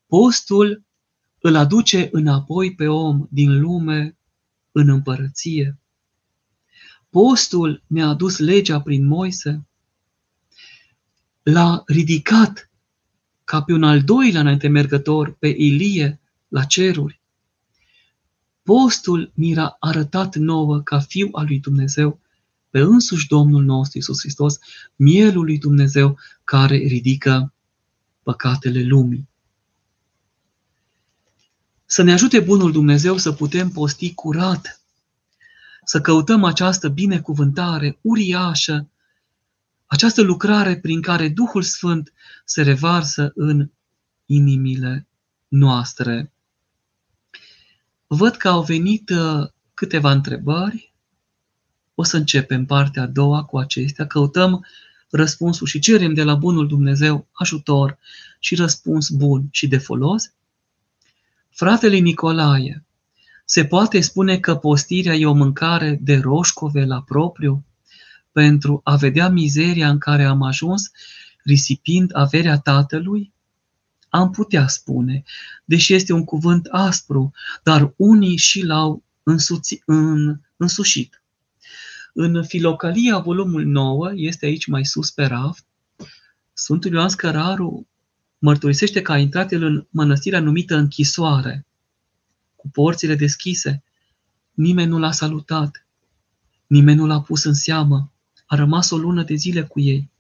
postul 0.06 0.84
îl 1.40 1.56
aduce 1.56 2.08
înapoi 2.12 2.74
pe 2.74 2.86
om 2.86 3.26
din 3.30 3.60
lume 3.60 4.16
în 4.72 4.88
împărăție. 4.88 5.78
Postul 7.10 7.82
ne-a 7.86 8.06
adus 8.06 8.38
legea 8.38 8.80
prin 8.80 9.06
Moise, 9.06 9.66
l-a 11.42 11.82
ridicat 11.86 12.70
ca 13.44 13.62
pe 13.62 13.72
un 13.72 13.82
al 13.82 14.02
doilea 14.02 14.40
înainte 14.40 14.68
mergător 14.68 15.36
pe 15.38 15.48
Ilie 15.48 16.20
la 16.48 16.64
ceruri. 16.64 17.21
Postul 18.62 19.32
mi-a 19.34 19.76
arătat 19.80 20.36
nouă 20.36 20.80
ca 20.80 20.98
fiu 20.98 21.28
al 21.32 21.44
lui 21.44 21.60
Dumnezeu 21.60 22.20
pe 22.70 22.80
însuși 22.80 23.28
Domnul 23.28 23.64
nostru 23.64 23.98
Iisus 23.98 24.20
Hristos, 24.20 24.58
mielul 24.96 25.44
lui 25.44 25.58
Dumnezeu 25.58 26.18
care 26.44 26.76
ridică 26.76 27.52
păcatele 28.22 28.82
lumii. 28.82 29.28
Să 31.84 32.02
ne 32.02 32.12
ajute 32.12 32.40
Bunul 32.40 32.72
Dumnezeu 32.72 33.16
să 33.16 33.32
putem 33.32 33.68
posti 33.70 34.14
curat, 34.14 34.80
să 35.84 36.00
căutăm 36.00 36.44
această 36.44 36.88
binecuvântare 36.88 37.98
uriașă, 38.00 38.88
această 39.86 40.22
lucrare 40.22 40.76
prin 40.76 41.00
care 41.00 41.28
Duhul 41.28 41.62
Sfânt 41.62 42.12
se 42.44 42.62
revarsă 42.62 43.32
în 43.34 43.70
inimile 44.26 45.06
noastre. 45.48 46.32
Văd 48.14 48.36
că 48.36 48.48
au 48.48 48.62
venit 48.62 49.10
uh, 49.10 49.48
câteva 49.74 50.10
întrebări. 50.10 50.94
O 51.94 52.02
să 52.02 52.16
începem 52.16 52.64
partea 52.64 53.02
a 53.02 53.06
doua 53.06 53.44
cu 53.44 53.58
acestea. 53.58 54.06
Căutăm 54.06 54.66
răspunsul 55.10 55.66
și 55.66 55.78
cerem 55.78 56.14
de 56.14 56.22
la 56.22 56.34
Bunul 56.34 56.68
Dumnezeu 56.68 57.26
ajutor 57.32 57.98
și 58.38 58.54
răspuns 58.54 59.08
bun 59.08 59.48
și 59.50 59.68
de 59.68 59.78
folos. 59.78 60.32
Fratele 61.50 61.96
Nicolae, 61.96 62.84
se 63.44 63.64
poate 63.64 64.00
spune 64.00 64.38
că 64.38 64.54
postirea 64.54 65.14
e 65.14 65.26
o 65.26 65.32
mâncare 65.32 65.98
de 66.02 66.16
roșcove 66.16 66.84
la 66.84 67.02
propriu 67.02 67.64
pentru 68.32 68.80
a 68.84 68.96
vedea 68.96 69.28
mizeria 69.28 69.88
în 69.88 69.98
care 69.98 70.24
am 70.24 70.42
ajuns 70.42 70.90
risipind 71.44 72.10
averea 72.14 72.58
tatălui? 72.58 73.32
Am 74.14 74.30
putea 74.30 74.68
spune, 74.68 75.22
deși 75.64 75.94
este 75.94 76.12
un 76.12 76.24
cuvânt 76.24 76.66
aspru, 76.70 77.32
dar 77.62 77.92
unii 77.96 78.36
și 78.36 78.62
l-au 78.62 79.04
însuți, 79.22 79.82
în, 79.86 80.40
însușit. 80.56 81.22
În 82.12 82.44
Filocalia, 82.44 83.18
volumul 83.18 83.64
9, 83.64 84.10
este 84.14 84.46
aici 84.46 84.66
mai 84.66 84.84
sus 84.84 85.10
pe 85.10 85.24
raft, 85.24 85.64
Sfântul 86.52 86.92
Ioan 86.92 87.08
Scăraru 87.08 87.88
mărturisește 88.38 89.02
că 89.02 89.12
a 89.12 89.18
intrat 89.18 89.52
el 89.52 89.62
în 89.62 89.86
mănăstirea 89.90 90.40
numită 90.40 90.76
închisoare, 90.76 91.66
cu 92.56 92.68
porțile 92.68 93.14
deschise. 93.14 93.82
Nimeni 94.52 94.88
nu 94.88 94.98
l-a 94.98 95.12
salutat, 95.12 95.86
nimeni 96.66 96.98
nu 96.98 97.06
l-a 97.06 97.20
pus 97.20 97.44
în 97.44 97.54
seamă, 97.54 98.12
a 98.46 98.56
rămas 98.56 98.90
o 98.90 98.96
lună 98.96 99.22
de 99.22 99.34
zile 99.34 99.62
cu 99.62 99.80
ei. 99.80 100.10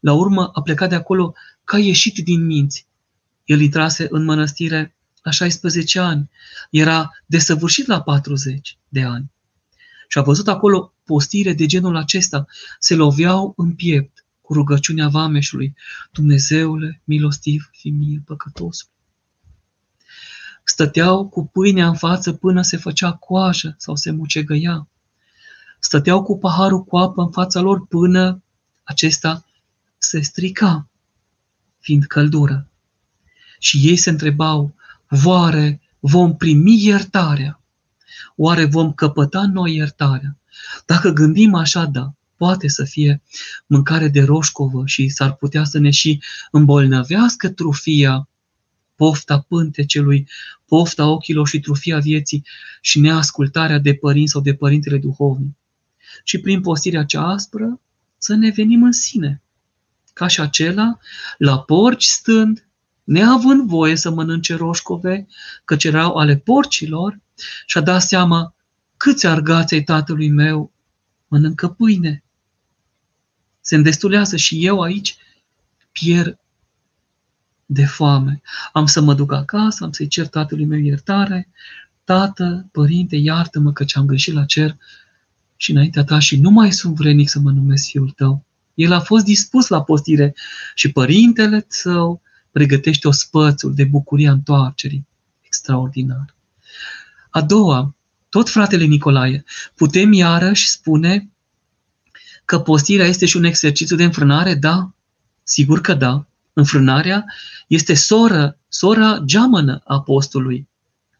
La 0.00 0.12
urmă 0.12 0.50
a 0.52 0.62
plecat 0.62 0.88
de 0.88 0.94
acolo 0.94 1.34
ca 1.64 1.78
ieșit 1.78 2.24
din 2.24 2.46
minți. 2.46 2.90
El 3.44 3.60
intrase 3.60 4.06
în 4.10 4.24
mănăstire 4.24 4.96
la 5.22 5.30
16 5.30 5.98
ani, 5.98 6.30
era 6.70 7.10
desăvârșit 7.26 7.86
la 7.86 8.02
40 8.02 8.78
de 8.88 9.02
ani. 9.02 9.32
Și 10.08 10.18
a 10.18 10.22
văzut 10.22 10.48
acolo 10.48 10.94
postire 11.04 11.52
de 11.52 11.66
genul 11.66 11.96
acesta, 11.96 12.46
se 12.78 12.94
loveau 12.94 13.52
în 13.56 13.74
piept 13.74 14.24
cu 14.40 14.52
rugăciunea 14.52 15.08
vameșului, 15.08 15.74
Dumnezeule, 16.12 17.02
milostiv, 17.04 17.68
fi 17.72 17.90
mie 17.90 18.22
păcătosul. 18.24 18.88
Stăteau 20.64 21.28
cu 21.28 21.46
pâinea 21.46 21.86
în 21.86 21.94
față 21.94 22.32
până 22.32 22.62
se 22.62 22.76
făcea 22.76 23.12
coajă 23.12 23.74
sau 23.78 23.96
se 23.96 24.10
mucegăia. 24.10 24.88
Stăteau 25.78 26.22
cu 26.22 26.38
paharul 26.38 26.84
cu 26.84 26.96
apă 26.96 27.22
în 27.22 27.30
fața 27.30 27.60
lor 27.60 27.86
până 27.86 28.42
acesta 28.82 29.44
se 29.98 30.20
strica, 30.20 30.88
fiind 31.78 32.04
căldură. 32.04 32.71
Și 33.62 33.80
ei 33.82 33.96
se 33.96 34.10
întrebau, 34.10 34.74
oare 35.24 35.80
vom 36.00 36.36
primi 36.36 36.84
iertarea? 36.84 37.60
Oare 38.36 38.64
vom 38.64 38.92
căpăta 38.92 39.46
noi 39.46 39.74
iertarea? 39.74 40.38
Dacă 40.86 41.10
gândim 41.10 41.54
așa, 41.54 41.84
da, 41.84 42.14
poate 42.36 42.68
să 42.68 42.84
fie 42.84 43.22
mâncare 43.66 44.08
de 44.08 44.22
roșcovă 44.22 44.82
și 44.86 45.08
s-ar 45.08 45.34
putea 45.34 45.64
să 45.64 45.78
ne 45.78 45.90
și 45.90 46.22
îmbolnăvească 46.50 47.48
trufia, 47.48 48.28
pofta 48.96 49.38
pântecelui, 49.48 50.28
pofta 50.66 51.06
ochilor 51.06 51.48
și 51.48 51.60
trufia 51.60 51.98
vieții 51.98 52.44
și 52.80 53.00
neascultarea 53.00 53.78
de 53.78 53.94
părinți 53.94 54.32
sau 54.32 54.40
de 54.40 54.54
părintele 54.54 54.98
duhovnic. 54.98 55.56
Și 56.24 56.38
prin 56.38 56.60
postirea 56.60 57.04
cea 57.04 57.26
aspră 57.26 57.80
să 58.18 58.34
ne 58.34 58.50
venim 58.50 58.82
în 58.82 58.92
sine, 58.92 59.42
ca 60.12 60.26
și 60.26 60.40
acela, 60.40 60.98
la 61.38 61.58
porci 61.58 62.04
stând, 62.04 62.66
neavând 63.04 63.68
voie 63.68 63.96
să 63.96 64.10
mănânce 64.10 64.54
roșcove, 64.54 65.26
căci 65.64 65.84
erau 65.84 66.14
ale 66.16 66.36
porcilor, 66.36 67.20
și-a 67.66 67.80
dat 67.80 68.02
seama 68.02 68.54
câți 68.96 69.26
argați 69.26 69.74
ai 69.74 69.82
tatălui 69.82 70.30
meu 70.30 70.72
mănâncă 71.28 71.68
pâine. 71.68 72.22
Se 73.60 73.76
îndestulează 73.76 74.36
și 74.36 74.66
eu 74.66 74.80
aici 74.80 75.16
pierd 75.92 76.38
de 77.66 77.84
foame. 77.84 78.42
Am 78.72 78.86
să 78.86 79.00
mă 79.00 79.14
duc 79.14 79.32
acasă, 79.32 79.84
am 79.84 79.92
să-i 79.92 80.08
cer 80.08 80.26
tatălui 80.26 80.64
meu 80.64 80.78
iertare. 80.78 81.48
Tată, 82.04 82.68
părinte, 82.72 83.16
iartă-mă 83.16 83.72
că 83.72 83.84
ce-am 83.84 84.06
greșit 84.06 84.34
la 84.34 84.44
cer 84.44 84.76
și 85.56 85.70
înaintea 85.70 86.04
ta 86.04 86.18
și 86.18 86.40
nu 86.40 86.50
mai 86.50 86.72
sunt 86.72 86.94
vrenic 86.94 87.28
să 87.28 87.38
mă 87.38 87.50
numesc 87.50 87.84
fiul 87.84 88.10
tău. 88.10 88.44
El 88.74 88.92
a 88.92 89.00
fost 89.00 89.24
dispus 89.24 89.68
la 89.68 89.82
postire 89.82 90.34
și 90.74 90.92
părintele 90.92 91.64
său 91.68 92.22
pregătește 92.52 93.08
o 93.08 93.10
spățul 93.10 93.74
de 93.74 93.84
bucuria 93.84 94.30
întoarcerii. 94.30 95.06
Extraordinar. 95.40 96.34
A 97.30 97.42
doua, 97.42 97.94
tot 98.28 98.48
fratele 98.48 98.84
Nicolae, 98.84 99.44
putem 99.74 100.12
iarăși 100.12 100.68
spune 100.68 101.30
că 102.44 102.58
postirea 102.58 103.06
este 103.06 103.26
și 103.26 103.36
un 103.36 103.44
exercițiu 103.44 103.96
de 103.96 104.04
înfrânare? 104.04 104.54
Da, 104.54 104.94
sigur 105.42 105.80
că 105.80 105.94
da. 105.94 106.26
Înfrânarea 106.52 107.24
este 107.66 107.94
soră, 107.94 108.58
sora 108.68 109.18
geamănă 109.24 109.82
a 109.84 110.00
postului. 110.00 110.68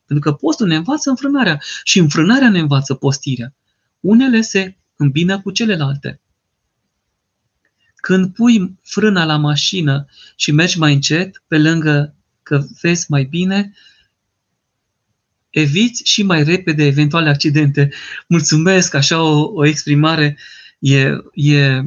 Pentru 0.07 0.31
că 0.31 0.37
postul 0.37 0.67
ne 0.67 0.77
învață 0.77 1.11
înfrânarea 1.11 1.61
și 1.85 1.99
înfrânarea 1.99 2.51
ne 2.51 2.59
învață 2.59 2.95
postirea. 2.95 3.55
Unele 4.01 4.41
se 4.41 4.77
îmbină 4.97 5.41
cu 5.41 5.51
celelalte. 5.51 6.21
Când 8.03 8.35
pui 8.35 8.79
frâna 8.83 9.25
la 9.25 9.37
mașină 9.37 10.07
și 10.37 10.53
mergi 10.53 10.79
mai 10.79 10.93
încet, 10.93 11.43
pe 11.47 11.59
lângă 11.59 12.15
că 12.43 12.65
vezi 12.81 13.07
mai 13.09 13.25
bine, 13.25 13.73
eviți 15.51 16.03
și 16.05 16.23
mai 16.23 16.45
repede 16.45 16.85
eventuale 16.85 17.29
accidente. 17.29 17.93
Mulțumesc, 18.29 18.95
așa 18.95 19.23
o, 19.23 19.51
o 19.55 19.67
exprimare 19.67 20.39
e, 20.79 21.11
e 21.35 21.83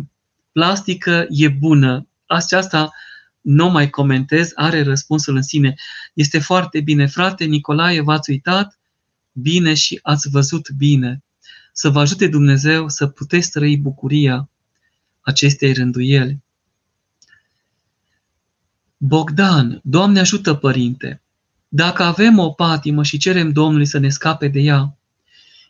plastică, 0.51 1.25
e 1.29 1.47
bună. 1.47 2.07
Aceasta 2.25 2.91
nu 3.41 3.69
mai 3.69 3.89
comentez, 3.89 4.51
are 4.53 4.83
răspunsul 4.83 5.35
în 5.35 5.41
sine. 5.41 5.75
Este 6.13 6.39
foarte 6.39 6.81
bine. 6.81 7.05
Frate 7.05 7.43
Nicolae, 7.43 8.01
v-ați 8.01 8.29
uitat 8.29 8.79
bine 9.31 9.73
și 9.73 9.99
ați 10.01 10.29
văzut 10.29 10.69
bine. 10.69 11.23
Să 11.73 11.89
vă 11.89 11.99
ajute 11.99 12.27
Dumnezeu 12.27 12.89
să 12.89 13.07
puteți 13.07 13.51
trăi 13.51 13.77
bucuria 13.77 14.49
acestei 15.25 15.73
rânduieli. 15.73 16.43
Bogdan, 18.97 19.79
Doamne 19.83 20.19
ajută, 20.19 20.53
Părinte! 20.53 21.21
Dacă 21.67 22.03
avem 22.03 22.39
o 22.39 22.49
patimă 22.49 23.03
și 23.03 23.17
cerem 23.17 23.51
Domnului 23.51 23.85
să 23.85 23.97
ne 23.97 24.09
scape 24.09 24.47
de 24.47 24.59
ea, 24.59 24.97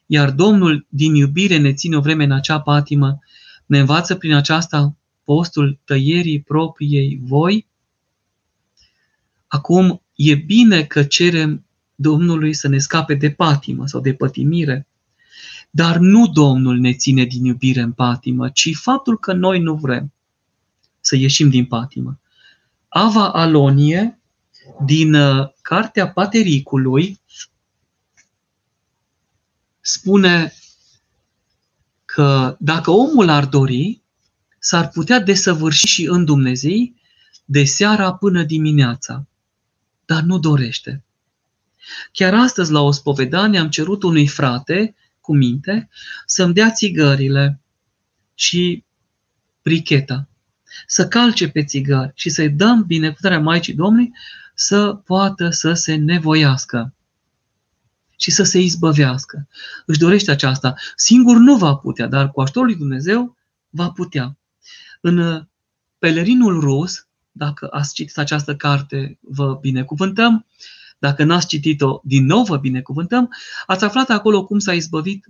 iar 0.05 0.31
Domnul 0.31 0.85
din 0.89 1.15
iubire 1.15 1.57
ne 1.57 1.73
ține 1.73 1.97
o 1.97 2.01
vreme 2.01 2.23
în 2.23 2.31
acea 2.31 2.61
patimă, 2.61 3.19
ne 3.65 3.79
învață 3.79 4.15
prin 4.15 4.33
aceasta 4.33 4.95
postul 5.23 5.79
tăierii 5.83 6.41
propriei 6.41 7.19
voi, 7.23 7.67
acum 9.47 10.01
e 10.15 10.35
bine 10.35 10.83
că 10.83 11.03
cerem 11.03 11.65
Domnului 11.95 12.53
să 12.53 12.67
ne 12.67 12.77
scape 12.77 13.13
de 13.13 13.31
patimă 13.31 13.87
sau 13.87 14.01
de 14.01 14.13
pătimire, 14.13 14.87
dar 15.75 15.97
nu 15.97 16.27
Domnul 16.27 16.77
ne 16.77 16.93
ține 16.93 17.23
din 17.23 17.45
iubire 17.45 17.81
în 17.81 17.91
patimă, 17.91 18.49
ci 18.49 18.75
faptul 18.75 19.19
că 19.19 19.33
noi 19.33 19.59
nu 19.59 19.75
vrem 19.75 20.13
să 20.99 21.15
ieșim 21.15 21.49
din 21.49 21.65
patimă. 21.65 22.19
Ava 22.87 23.31
Alonie 23.31 24.19
din 24.85 25.13
uh, 25.13 25.47
cartea 25.61 26.11
Patericului 26.11 27.19
spune 29.81 30.53
că 32.05 32.55
dacă 32.59 32.91
omul 32.91 33.29
ar 33.29 33.45
dori, 33.45 34.01
s-ar 34.59 34.89
putea 34.89 35.19
desăvârși 35.19 35.87
și 35.87 36.05
în 36.05 36.25
Dumnezei 36.25 36.95
de 37.45 37.63
seara 37.63 38.13
până 38.13 38.43
dimineața, 38.43 39.27
dar 40.05 40.21
nu 40.21 40.39
dorește. 40.39 41.03
Chiar 42.11 42.33
astăzi, 42.33 42.71
la 42.71 42.81
o 42.81 42.91
spovedanie, 42.91 43.59
am 43.59 43.69
cerut 43.69 44.03
unui 44.03 44.27
frate 44.27 44.95
cu 45.25 45.35
minte 45.35 45.89
să-mi 46.25 46.53
dea 46.53 46.71
țigările 46.71 47.59
și 48.33 48.83
bricheta, 49.61 50.27
să 50.87 51.07
calce 51.07 51.49
pe 51.49 51.63
țigări 51.63 52.11
și 52.15 52.29
să-i 52.29 52.49
dăm 52.49 52.83
binecuvântarea 52.83 53.39
Maicii 53.39 53.73
Domnului 53.73 54.13
să 54.53 54.93
poată 54.93 55.49
să 55.49 55.73
se 55.73 55.95
nevoiască 55.95 56.93
și 58.17 58.31
să 58.31 58.43
se 58.43 58.59
izbăvească. 58.59 59.47
Își 59.85 59.99
dorește 59.99 60.31
aceasta. 60.31 60.75
Singur 60.95 61.37
nu 61.37 61.57
va 61.57 61.75
putea, 61.75 62.07
dar 62.07 62.31
cu 62.31 62.41
ajutorul 62.41 62.67
lui 62.67 62.77
Dumnezeu 62.77 63.37
va 63.69 63.89
putea. 63.89 64.37
În 65.01 65.17
uh, 65.17 65.43
pelerinul 65.97 66.59
rus, 66.59 67.07
dacă 67.31 67.67
ați 67.71 67.93
citit 67.93 68.17
această 68.17 68.55
carte, 68.55 69.17
vă 69.21 69.57
binecuvântăm. 69.61 70.45
Dacă 70.97 71.23
n-ați 71.23 71.47
citit-o, 71.47 72.01
din 72.03 72.25
nou 72.25 72.43
vă 72.43 72.57
binecuvântăm. 72.57 73.33
Ați 73.65 73.83
aflat 73.83 74.09
acolo 74.09 74.45
cum 74.45 74.59
s-a 74.59 74.73
izbăvit 74.73 75.27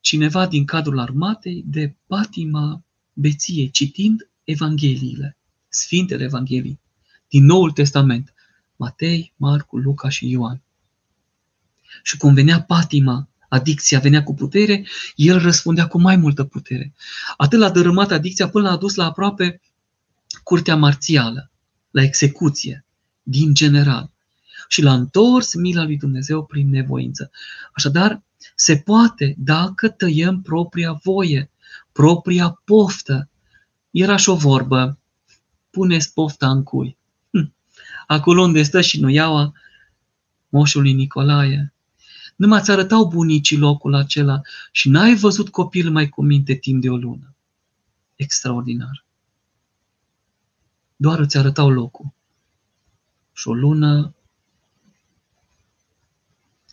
cineva 0.00 0.46
din 0.46 0.64
cadrul 0.64 0.98
armatei 0.98 1.64
de 1.66 1.96
patima 2.06 2.82
beției, 3.12 3.70
citind 3.70 4.28
Evangheliile, 4.44 5.36
Sfintele 5.68 6.24
Evanghelii, 6.24 6.80
din 7.28 7.44
Noul 7.44 7.70
Testament, 7.70 8.34
Matei, 8.76 9.32
Marcu, 9.36 9.76
Luca 9.76 10.08
și 10.08 10.30
Ioan. 10.30 10.62
Și 12.02 12.16
cum 12.16 12.34
venea 12.34 12.62
patima, 12.62 13.28
adicția 13.48 13.98
venea 13.98 14.22
cu 14.22 14.34
putere, 14.34 14.86
el 15.14 15.38
răspundea 15.38 15.86
cu 15.86 16.00
mai 16.00 16.16
multă 16.16 16.44
putere. 16.44 16.94
Atât 17.36 17.58
l-a 17.58 17.70
dărâmat 17.70 18.10
adicția 18.10 18.48
până 18.48 18.68
l-a 18.68 18.76
dus 18.76 18.94
la 18.94 19.04
aproape 19.04 19.60
curtea 20.42 20.76
marțială, 20.76 21.50
la 21.90 22.02
execuție, 22.02 22.85
din 23.28 23.54
general. 23.54 24.10
Și 24.68 24.82
l-a 24.82 24.92
întors 24.92 25.54
mila 25.54 25.82
lui 25.82 25.96
Dumnezeu 25.96 26.44
prin 26.44 26.70
nevoință. 26.70 27.30
Așadar, 27.72 28.22
se 28.54 28.76
poate 28.76 29.34
dacă 29.38 29.88
tăiem 29.88 30.40
propria 30.40 30.92
voie, 30.92 31.50
propria 31.92 32.60
poftă. 32.64 33.28
Era 33.90 34.16
și 34.16 34.28
o 34.28 34.34
vorbă, 34.34 34.98
puneți 35.70 36.12
pofta 36.12 36.50
în 36.50 36.62
cui. 36.62 36.96
Hm. 37.30 37.54
Acolo 38.06 38.42
unde 38.42 38.62
stă 38.62 38.80
și 38.80 39.00
nuiaua 39.00 39.52
moșului 40.48 40.92
Nicolae, 40.92 41.72
numai 42.36 42.62
ți 42.62 42.70
arătau 42.70 43.08
bunicii 43.08 43.58
locul 43.58 43.94
acela 43.94 44.40
și 44.72 44.88
n-ai 44.88 45.14
văzut 45.14 45.48
copil 45.48 45.90
mai 45.90 46.08
cu 46.08 46.22
minte 46.22 46.54
timp 46.54 46.82
de 46.82 46.90
o 46.90 46.96
lună. 46.96 47.34
Extraordinar. 48.14 49.04
Doar 50.96 51.18
îți 51.18 51.38
arătau 51.38 51.70
locul. 51.70 52.14
Și 53.36 53.48
o 53.48 53.54
lună 53.54 54.14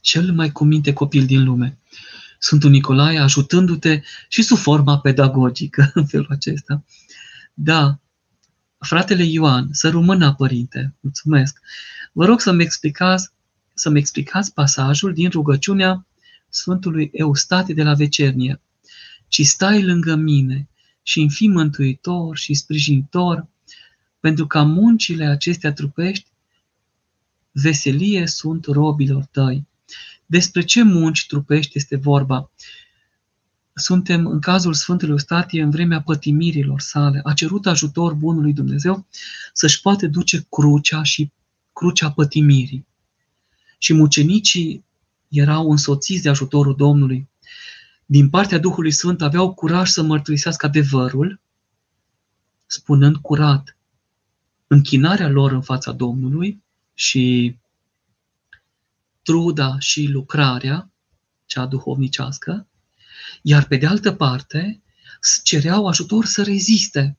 cel 0.02 0.34
mai 0.34 0.52
cu 0.52 0.64
minte 0.64 0.94
copil 0.94 1.26
din 1.26 1.44
lume. 1.44 1.78
Sfântul 2.40 2.70
Nicolae 2.70 3.18
ajutându-te 3.18 4.02
și 4.30 4.42
sub 4.42 4.58
forma 4.58 5.00
pedagogică 5.00 5.92
în 5.94 6.06
felul 6.06 6.28
acesta. 6.30 6.84
Da, 7.54 8.00
fratele 8.78 9.24
Ioan, 9.24 9.68
să 9.72 9.90
rămână, 9.90 10.34
părinte, 10.34 10.96
mulțumesc. 11.00 11.60
Vă 12.12 12.26
rog 12.26 12.40
să-mi 12.40 12.64
explicați, 12.64 13.30
să-mi 13.74 14.00
explicați 14.00 14.54
pasajul 14.54 15.14
din 15.14 15.30
rugăciunea 15.30 16.06
Sfântului 16.50 17.10
Eustate 17.14 17.74
de 17.74 17.84
la 17.84 17.94
Vecernie. 17.94 18.62
Ci 19.28 19.42
stai 19.46 19.84
lângă 19.84 20.16
mine 20.16 20.68
și 21.02 21.20
în 21.22 21.30
fi 21.30 21.48
mântuitor 21.48 22.38
și 22.38 22.54
sprijinitor, 22.54 23.48
pentru 24.20 24.48
ca 24.48 24.64
muncile 24.64 25.26
acestea 25.26 25.74
trupești 25.74 26.32
veselie 27.54 28.28
sunt 28.28 28.66
robilor 28.66 29.26
tăi. 29.32 29.68
Despre 30.26 30.64
ce 30.64 30.84
munci 30.84 31.26
trupești 31.26 31.78
este 31.78 31.96
vorba? 31.96 32.52
Suntem 33.74 34.28
în 34.28 34.40
cazul 34.40 34.74
Sfântului 34.74 35.14
Eustatie 35.14 35.62
în 35.62 35.70
vremea 35.70 36.02
pătimirilor 36.02 36.80
sale. 36.80 37.20
A 37.24 37.34
cerut 37.34 37.66
ajutor 37.66 38.14
bunului 38.14 38.54
Dumnezeu 38.54 39.08
să-și 39.54 39.82
poate 39.82 40.08
duce 40.08 40.46
crucea 40.50 41.04
și 41.04 41.32
crucea 41.74 42.12
pătimirii. 42.12 42.88
Și 43.78 43.94
mucenicii 43.94 44.86
erau 45.28 45.72
însoțiți 45.72 46.24
de 46.24 46.30
ajutorul 46.30 46.76
Domnului. 46.76 47.30
Din 48.06 48.30
partea 48.30 48.58
Duhului 48.58 48.92
Sfânt 48.92 49.22
aveau 49.22 49.54
curaj 49.54 49.90
să 49.90 50.02
mărturisească 50.02 50.66
adevărul, 50.66 51.42
spunând 52.66 53.16
curat 53.16 53.78
închinarea 54.68 55.30
lor 55.30 55.52
în 55.52 55.62
fața 55.62 55.92
Domnului 55.92 56.63
și 56.94 57.58
truda 59.22 59.76
și 59.80 60.08
lucrarea, 60.08 60.92
cea 61.46 61.66
duhovnicească, 61.66 62.68
iar 63.42 63.66
pe 63.68 63.78
de 63.78 63.86
altă 63.86 64.12
parte 64.14 64.82
cereau 65.44 65.88
ajutor 65.88 66.26
să 66.26 66.44
reziste 66.44 67.18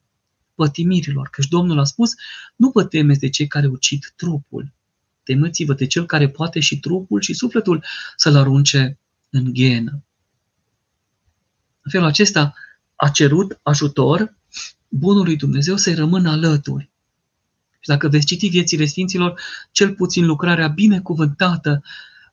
pătimirilor, 0.55 1.27
căci 1.29 1.47
Domnul 1.47 1.79
a 1.79 1.83
spus, 1.83 2.11
nu 2.55 2.69
vă 2.69 2.83
temeți 2.83 3.19
de 3.19 3.29
cei 3.29 3.47
care 3.47 3.67
ucid 3.67 4.13
trupul, 4.15 4.73
temeți-vă 5.23 5.73
de 5.73 5.87
cel 5.87 6.05
care 6.05 6.29
poate 6.29 6.59
și 6.59 6.79
trupul 6.79 7.21
și 7.21 7.33
sufletul 7.33 7.83
să-l 8.15 8.35
arunce 8.35 8.99
în 9.29 9.53
ghenă. 9.53 10.03
În 11.81 11.91
felul 11.91 12.07
acesta 12.07 12.53
a 12.95 13.09
cerut 13.09 13.59
ajutor 13.63 14.37
bunului 14.87 15.35
Dumnezeu 15.35 15.75
să-i 15.75 15.93
rămână 15.93 16.29
alături. 16.29 16.89
Și 17.85 17.91
dacă 17.91 18.07
veți 18.07 18.25
citi 18.25 18.47
viețile 18.47 18.85
Sfinților, 18.85 19.39
cel 19.71 19.93
puțin 19.93 20.25
lucrarea 20.25 20.67
binecuvântată 20.67 21.83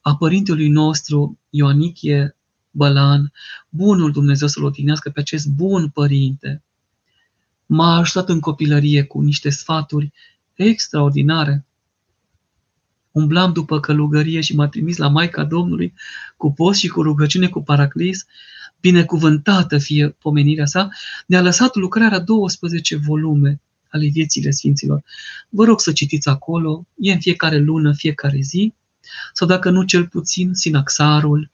a 0.00 0.16
părintelui 0.16 0.68
nostru 0.68 1.38
Ioanichie 1.50 2.36
Bălan, 2.70 3.32
bunul 3.68 4.12
Dumnezeu 4.12 4.48
să-l 4.48 4.64
odinească 4.64 5.10
pe 5.10 5.20
acest 5.20 5.46
bun 5.46 5.88
părinte, 5.88 6.62
m-a 7.66 7.96
ajutat 7.96 8.28
în 8.28 8.40
copilărie 8.40 9.04
cu 9.04 9.20
niște 9.20 9.50
sfaturi 9.50 10.12
extraordinare. 10.54 11.64
Umblam 13.10 13.52
după 13.52 13.80
călugărie 13.80 14.40
și 14.40 14.54
m-a 14.54 14.68
trimis 14.68 14.96
la 14.96 15.08
Maica 15.08 15.44
Domnului 15.44 15.94
cu 16.36 16.52
post 16.52 16.78
și 16.78 16.88
cu 16.88 17.02
rugăciune 17.02 17.48
cu 17.48 17.62
paraclis, 17.62 18.26
binecuvântată 18.80 19.78
fie 19.78 20.08
pomenirea 20.08 20.66
sa, 20.66 20.88
ne-a 21.26 21.42
lăsat 21.42 21.74
lucrarea 21.74 22.18
12 22.18 22.96
volume 22.96 23.60
ale 23.92 24.08
viețile 24.08 24.50
Sfinților. 24.50 25.04
Vă 25.48 25.64
rog 25.64 25.80
să 25.80 25.92
citiți 25.92 26.28
acolo, 26.28 26.86
e 26.98 27.12
în 27.12 27.20
fiecare 27.20 27.58
lună, 27.58 27.92
fiecare 27.92 28.40
zi, 28.40 28.74
sau 29.32 29.46
dacă 29.46 29.70
nu 29.70 29.82
cel 29.82 30.06
puțin, 30.06 30.54
sinaxarul, 30.54 31.50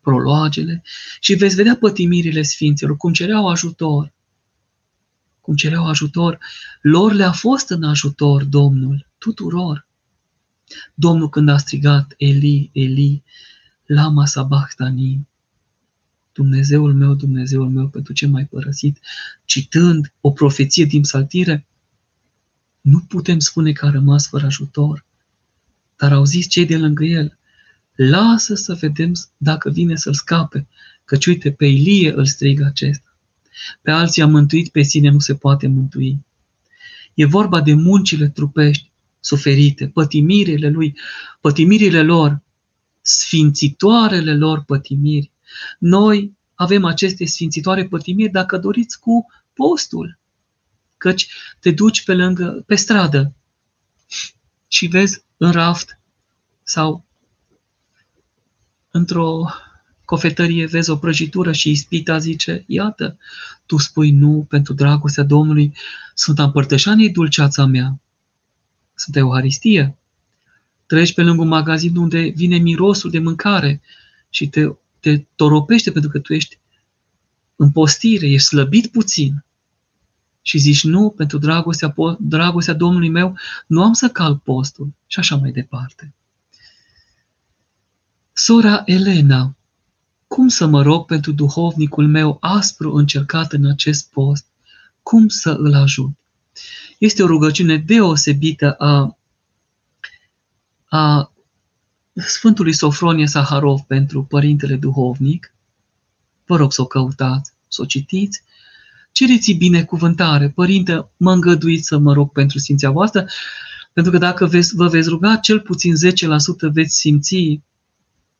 proloagele 0.00 0.82
și 1.20 1.34
veți 1.34 1.54
vedea 1.54 1.76
pătimirile 1.76 2.42
Sfinților, 2.42 2.96
cum 2.96 3.12
cereau 3.12 3.48
ajutor. 3.48 4.12
Cum 5.40 5.54
cereau 5.54 5.86
ajutor, 5.86 6.38
lor 6.80 7.12
le-a 7.12 7.32
fost 7.32 7.70
în 7.70 7.82
ajutor 7.82 8.44
Domnul, 8.44 9.06
tuturor. 9.18 9.86
Domnul 10.94 11.28
când 11.28 11.48
a 11.48 11.56
strigat, 11.56 12.14
Eli, 12.16 12.70
Eli, 12.72 13.22
lama 13.86 14.26
sabachthani, 14.26 15.28
Dumnezeul 16.32 16.94
meu, 16.94 17.14
Dumnezeul 17.14 17.70
meu, 17.70 17.88
pentru 17.88 18.12
ce 18.12 18.26
m-ai 18.26 18.44
părăsit, 18.44 18.98
citând 19.44 20.12
o 20.20 20.30
profeție 20.30 20.84
din 20.84 21.04
saltire, 21.04 21.66
nu 22.80 23.00
putem 23.00 23.38
spune 23.38 23.72
că 23.72 23.86
a 23.86 23.90
rămas 23.90 24.28
fără 24.28 24.46
ajutor, 24.46 25.04
dar 25.96 26.12
au 26.12 26.24
zis 26.24 26.48
cei 26.48 26.66
de 26.66 26.76
lângă 26.76 27.04
el, 27.04 27.38
lasă 27.94 28.54
să 28.54 28.74
vedem 28.74 29.12
dacă 29.36 29.70
vine 29.70 29.96
să-l 29.96 30.14
scape, 30.14 30.68
căci 31.04 31.26
uite, 31.26 31.52
pe 31.52 31.66
Ilie 31.66 32.12
îl 32.12 32.26
strigă 32.26 32.64
acesta. 32.64 33.16
Pe 33.82 33.90
alții 33.90 34.22
a 34.22 34.26
mântuit, 34.26 34.68
pe 34.68 34.82
sine 34.82 35.10
nu 35.10 35.18
se 35.18 35.34
poate 35.34 35.66
mântui. 35.66 36.24
E 37.14 37.24
vorba 37.24 37.60
de 37.60 37.74
muncile 37.74 38.28
trupești 38.28 38.90
suferite, 39.20 39.88
pătimirile 39.88 40.68
lui, 40.68 40.98
pătimirile 41.40 42.02
lor, 42.02 42.42
sfințitoarele 43.00 44.36
lor 44.36 44.62
pătimiri, 44.64 45.31
noi 45.78 46.36
avem 46.54 46.84
aceste 46.84 47.24
sfințitoare 47.24 47.86
pătimiri, 47.86 48.32
dacă 48.32 48.58
doriți, 48.58 48.98
cu 49.00 49.26
postul. 49.54 50.18
Căci 50.96 51.28
te 51.60 51.70
duci 51.70 52.04
pe 52.04 52.14
lângă, 52.14 52.62
pe 52.66 52.74
stradă 52.74 53.34
și 54.68 54.86
vezi 54.86 55.24
în 55.36 55.50
raft 55.50 55.98
sau 56.62 57.04
într-o 58.90 59.44
cofetărie 60.04 60.66
vezi 60.66 60.90
o 60.90 60.96
prăjitură 60.96 61.52
și 61.52 61.70
ispita 61.70 62.18
zice, 62.18 62.64
iată, 62.66 63.18
tu 63.66 63.76
spui 63.76 64.10
nu 64.10 64.46
pentru 64.48 64.72
dragostea 64.72 65.24
Domnului, 65.24 65.72
sunt 66.14 66.38
împărtășanii 66.38 67.10
dulceața 67.10 67.64
mea. 67.64 68.00
Sfânta 68.94 69.18
Euharistie. 69.18 69.96
Treci 70.86 71.14
pe 71.14 71.22
lângă 71.22 71.42
un 71.42 71.48
magazin 71.48 71.96
unde 71.96 72.32
vine 72.34 72.56
mirosul 72.56 73.10
de 73.10 73.18
mâncare 73.18 73.80
și 74.30 74.48
te, 74.48 74.66
te 75.02 75.24
toropește 75.34 75.92
pentru 75.92 76.10
că 76.10 76.18
tu 76.18 76.32
ești 76.34 76.58
în 77.56 77.70
postire, 77.70 78.28
ești 78.28 78.46
slăbit 78.46 78.86
puțin. 78.86 79.44
Și 80.42 80.58
zici, 80.58 80.84
nu, 80.84 81.10
pentru 81.10 81.38
dragostea, 81.38 81.94
dragostea 82.18 82.74
Domnului 82.74 83.08
meu, 83.08 83.38
nu 83.66 83.82
am 83.82 83.92
să 83.92 84.08
calc 84.08 84.42
postul. 84.42 84.92
Și 85.06 85.18
așa 85.18 85.36
mai 85.36 85.50
departe. 85.50 86.14
Sora 88.32 88.82
Elena, 88.84 89.56
cum 90.26 90.48
să 90.48 90.66
mă 90.66 90.82
rog 90.82 91.06
pentru 91.06 91.32
duhovnicul 91.32 92.08
meu 92.08 92.36
aspru 92.40 92.94
încercat 92.94 93.52
în 93.52 93.66
acest 93.66 94.10
post? 94.10 94.46
Cum 95.02 95.28
să 95.28 95.50
îl 95.50 95.74
ajut? 95.74 96.10
Este 96.98 97.22
o 97.22 97.26
rugăciune 97.26 97.76
deosebită 97.76 98.72
a, 98.72 99.18
a 100.84 101.31
Sfântului 102.14 102.72
Sofronie 102.72 103.26
Saharov 103.26 103.80
pentru 103.80 104.24
Părintele 104.24 104.76
Duhovnic. 104.76 105.54
Vă 106.46 106.56
rog 106.56 106.72
să 106.72 106.82
o 106.82 106.86
căutați, 106.86 107.52
să 107.68 107.82
o 107.82 107.84
citiți. 107.84 108.42
Cereți 109.12 109.52
binecuvântare. 109.52 110.48
Părinte, 110.48 111.08
mă 111.16 111.32
îngăduiți 111.32 111.86
să 111.86 111.98
mă 111.98 112.12
rog 112.12 112.32
pentru 112.32 112.58
Sfinția 112.58 112.90
voastră, 112.90 113.26
pentru 113.92 114.12
că 114.12 114.18
dacă 114.18 114.46
veți, 114.46 114.74
vă 114.74 114.88
veți 114.88 115.08
ruga, 115.08 115.36
cel 115.36 115.60
puțin 115.60 115.94
10% 116.68 116.72
veți 116.72 116.96
simți 116.96 117.60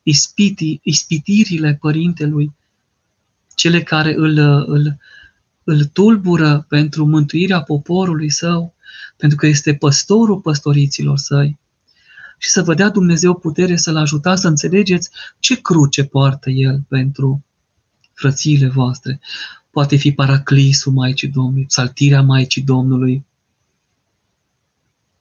ispiti, 0.03 0.79
ispitirile 0.83 1.77
Părintelui, 1.81 2.55
cele 3.55 3.83
care 3.83 4.13
îl, 4.17 4.37
îl, 4.67 4.97
îl 5.63 5.85
tulbură 5.85 6.65
pentru 6.69 7.05
mântuirea 7.05 7.61
poporului 7.61 8.29
său, 8.29 8.75
pentru 9.17 9.37
că 9.37 9.47
este 9.47 9.75
păstorul 9.75 10.39
păstoriților 10.39 11.17
săi. 11.17 11.59
Și 12.43 12.49
să 12.49 12.63
vă 12.63 12.73
dea 12.73 12.89
Dumnezeu 12.89 13.33
putere 13.33 13.75
să-l 13.75 13.95
ajutați 13.97 14.41
să 14.41 14.47
înțelegeți 14.47 15.09
ce 15.39 15.61
cruce 15.61 16.03
poartă 16.03 16.49
El 16.49 16.81
pentru 16.87 17.45
frățiile 18.13 18.67
voastre. 18.67 19.19
Poate 19.71 19.95
fi 19.95 20.11
paraclisul 20.11 20.91
Maicii 20.91 21.27
Domnului, 21.27 21.65
psaltirea 21.65 22.21
Maicii 22.21 22.61
Domnului, 22.61 23.25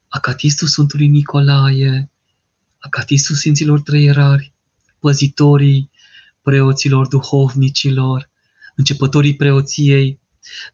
acatistul 0.09 0.69
Sfântului 0.69 1.07
Nicolae, 1.07 2.11
acatistul 2.79 3.37
Sfinților 3.37 3.81
Trăierari, 3.81 4.53
păzitorii 4.99 5.91
preoților, 6.41 7.09
duhovnicilor, 7.09 8.31
începătorii 8.77 9.37
preoției. 9.37 10.21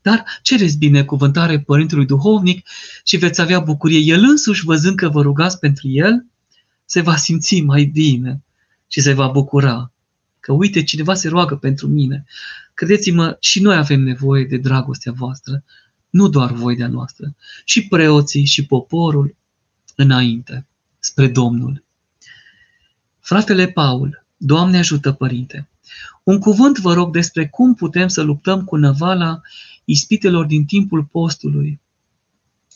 Dar 0.03 0.25
cereți 0.43 0.79
binecuvântare 0.79 1.61
Părintelui 1.61 2.07
Duhovnic 2.07 2.69
și 3.05 3.17
veți 3.17 3.41
avea 3.41 3.61
bucurie. 3.61 3.99
El 3.99 4.23
însuși, 4.23 4.65
văzând 4.65 4.97
că 4.97 5.09
vă 5.09 5.23
rugați 5.23 5.59
pentru 5.59 5.89
el, 5.89 6.27
se 6.91 7.01
va 7.01 7.17
simți 7.17 7.61
mai 7.61 7.85
bine 7.85 8.43
și 8.87 9.01
se 9.01 9.13
va 9.13 9.27
bucura. 9.27 9.93
Că 10.41 10.53
uite, 10.53 10.83
cineva 10.83 11.15
se 11.15 11.29
roagă 11.29 11.57
pentru 11.57 11.89
mine. 11.89 12.25
Credeți-mă, 12.75 13.37
și 13.41 13.61
noi 13.61 13.77
avem 13.77 14.01
nevoie 14.01 14.45
de 14.45 14.57
dragostea 14.57 15.13
voastră, 15.13 15.65
nu 16.11 16.29
doar 16.29 16.53
voi 16.53 16.77
de-a 16.77 16.89
noastră, 16.89 17.35
și 17.65 17.89
preoții 17.89 18.45
și 18.45 18.67
poporul 18.67 19.37
înainte, 19.95 20.67
spre 20.99 21.27
Domnul. 21.29 21.85
Fratele 23.21 23.67
Paul, 23.67 24.27
Doamne 24.37 24.79
ajută, 24.79 25.13
Părinte! 25.13 25.69
Un 26.23 26.39
cuvânt 26.39 26.79
vă 26.79 26.93
rog 26.93 27.13
despre 27.13 27.49
cum 27.49 27.75
putem 27.75 28.09
să 28.09 28.23
luptăm 28.23 28.65
cu 28.65 28.77
năvala 28.77 29.41
ispitelor 29.85 30.45
din 30.45 30.65
timpul 30.65 31.05
postului. 31.05 31.81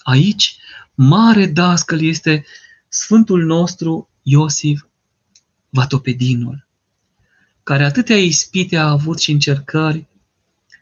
Aici, 0.02 0.56
mare 0.94 1.46
dascăl 1.46 2.02
este 2.02 2.44
Sfântul 2.95 3.45
nostru 3.45 4.09
Iosif 4.22 4.84
Vatopedinul, 5.68 6.66
care 7.62 7.84
atâtea 7.84 8.16
ispite 8.16 8.76
a 8.76 8.90
avut 8.90 9.18
și 9.18 9.30
încercări 9.30 10.07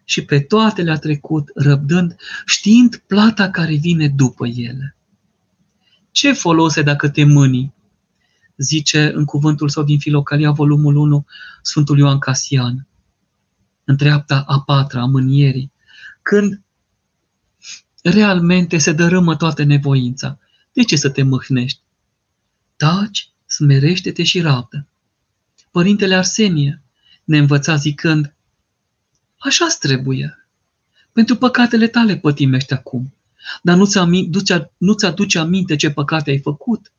și 0.04 0.24
pe 0.24 0.40
toate 0.40 0.82
le-a 0.82 0.98
trecut 0.98 1.50
răbdând, 1.54 2.16
știind 2.46 2.96
plata 2.96 3.50
care 3.50 3.74
vine 3.74 4.08
după 4.08 4.46
ele. 4.46 4.96
Ce 6.10 6.32
folose 6.32 6.82
dacă 6.82 7.08
te 7.08 7.24
mânii 7.24 7.74
zice 8.56 9.12
în 9.14 9.24
cuvântul 9.24 9.68
său 9.68 9.82
din 9.82 9.98
Filocalia, 9.98 10.50
volumul 10.50 10.96
1, 10.96 11.26
Sfântul 11.62 11.98
Ioan 11.98 12.18
Casian, 12.18 12.86
în 13.84 13.96
treapta 13.96 14.44
a 14.46 14.60
patra 14.60 15.00
a 15.00 15.06
mânierii, 15.06 15.72
când 16.22 16.60
realmente 18.02 18.78
se 18.78 18.92
dărâmă 18.92 19.36
toată 19.36 19.62
nevoința. 19.62 20.38
De 20.72 20.82
ce 20.82 20.96
să 20.96 21.10
te 21.10 21.22
mâhnești? 21.22 21.80
Taci, 22.80 23.30
smerește-te 23.46 24.22
și 24.22 24.40
rabdă. 24.40 24.86
Părintele 25.70 26.14
Arsenie 26.14 26.82
ne 27.24 27.38
învăța 27.38 27.76
zicând, 27.76 28.34
așa 29.38 29.66
trebuie. 29.78 30.48
Pentru 31.12 31.36
păcatele 31.36 31.88
tale 31.88 32.16
pătimești 32.16 32.72
acum, 32.72 33.14
dar 33.62 33.76
nu-ți, 33.76 33.98
nu-ți 34.76 35.06
aduce 35.06 35.38
aminte 35.38 35.76
ce 35.76 35.90
păcate 35.90 36.30
ai 36.30 36.38
făcut 36.38 36.92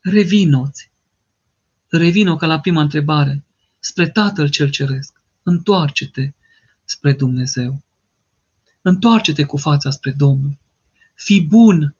revinoți. 0.00 0.90
Revino 1.88 2.36
ca 2.36 2.46
la 2.46 2.60
prima 2.60 2.80
întrebare, 2.80 3.44
spre 3.78 4.08
Tatăl 4.08 4.48
cel 4.48 4.70
Ceresc. 4.70 5.22
Întoarce-te 5.42 6.32
spre 6.84 7.12
Dumnezeu. 7.12 7.82
Întoarce-te 8.82 9.44
cu 9.44 9.56
fața 9.56 9.90
spre 9.90 10.10
Domnul. 10.10 10.58
Fii 11.14 11.42
bun. 11.42 11.94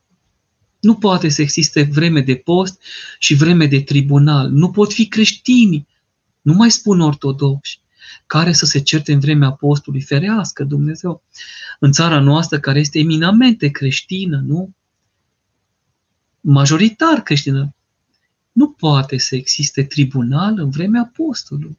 Nu 0.85 0.95
poate 0.95 1.29
să 1.29 1.43
existe 1.43 1.83
vreme 1.83 2.21
de 2.21 2.35
post 2.35 2.83
și 3.19 3.35
vreme 3.35 3.67
de 3.67 3.81
tribunal. 3.81 4.51
Nu 4.51 4.71
pot 4.71 4.93
fi 4.93 5.09
creștini, 5.09 5.87
nu 6.41 6.53
mai 6.53 6.71
spun 6.71 7.01
ortodoxi, 7.01 7.81
care 8.27 8.53
să 8.53 8.67
se 8.67 8.81
certe 8.81 9.13
în 9.13 9.21
vremea 9.21 9.51
postului. 9.51 10.01
Ferească 10.01 10.65
Dumnezeu. 10.65 11.23
În 11.79 11.93
țara 11.93 12.21
noastră, 12.21 12.61
care 12.61 12.79
este 12.79 12.99
eminamente 12.99 13.69
creștină, 13.69 14.43
nu? 14.47 14.75
Majoritar 16.41 17.23
creștină, 17.23 17.75
nu 18.53 18.71
poate 18.71 19.19
să 19.19 19.35
existe 19.37 19.85
tribunal 19.85 20.59
în 20.59 20.71
vremea 20.71 21.01
apostolului. 21.01 21.79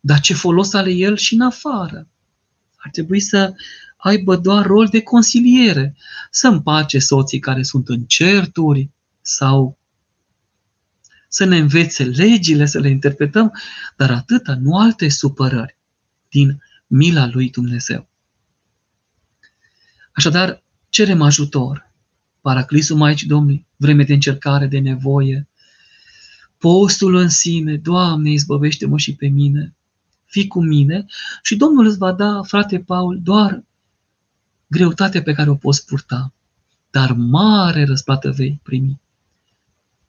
Dar 0.00 0.20
ce 0.20 0.34
folos 0.34 0.74
are 0.74 0.90
el 0.92 1.16
și 1.16 1.34
în 1.34 1.40
afară? 1.40 2.08
Ar 2.76 2.90
trebui 2.90 3.20
să 3.20 3.54
aibă 4.04 4.36
doar 4.36 4.66
rol 4.66 4.86
de 4.86 5.02
consiliere, 5.02 5.96
să 6.30 6.48
împace 6.48 6.98
soții 6.98 7.38
care 7.38 7.62
sunt 7.62 7.88
în 7.88 8.04
certuri 8.04 8.90
sau 9.20 9.78
să 11.28 11.44
ne 11.44 11.58
învețe 11.58 12.04
legile, 12.04 12.66
să 12.66 12.78
le 12.78 12.88
interpretăm, 12.88 13.52
dar 13.96 14.10
atâta, 14.10 14.56
nu 14.60 14.78
alte 14.78 15.08
supărări 15.08 15.78
din 16.28 16.62
mila 16.86 17.26
lui 17.26 17.50
Dumnezeu. 17.50 18.08
Așadar, 20.12 20.62
cerem 20.88 21.22
ajutor. 21.22 21.92
Paraclisul 22.40 22.96
Maicii 22.96 23.26
Domnului, 23.26 23.66
vreme 23.76 24.04
de 24.04 24.12
încercare, 24.12 24.66
de 24.66 24.78
nevoie, 24.78 25.48
postul 26.58 27.14
în 27.14 27.28
sine, 27.28 27.76
Doamne, 27.76 28.30
izbăvește-mă 28.30 28.98
și 28.98 29.14
pe 29.14 29.26
mine, 29.26 29.74
fii 30.24 30.46
cu 30.46 30.62
mine 30.62 31.06
și 31.42 31.56
Domnul 31.56 31.86
îți 31.86 31.98
va 31.98 32.12
da, 32.12 32.42
frate 32.42 32.78
Paul, 32.80 33.20
doar 33.22 33.64
greutatea 34.74 35.22
pe 35.22 35.32
care 35.32 35.50
o 35.50 35.54
poți 35.54 35.86
purta, 35.86 36.32
dar 36.90 37.12
mare 37.12 37.84
răsplată 37.84 38.30
vei 38.30 38.60
primi. 38.62 39.00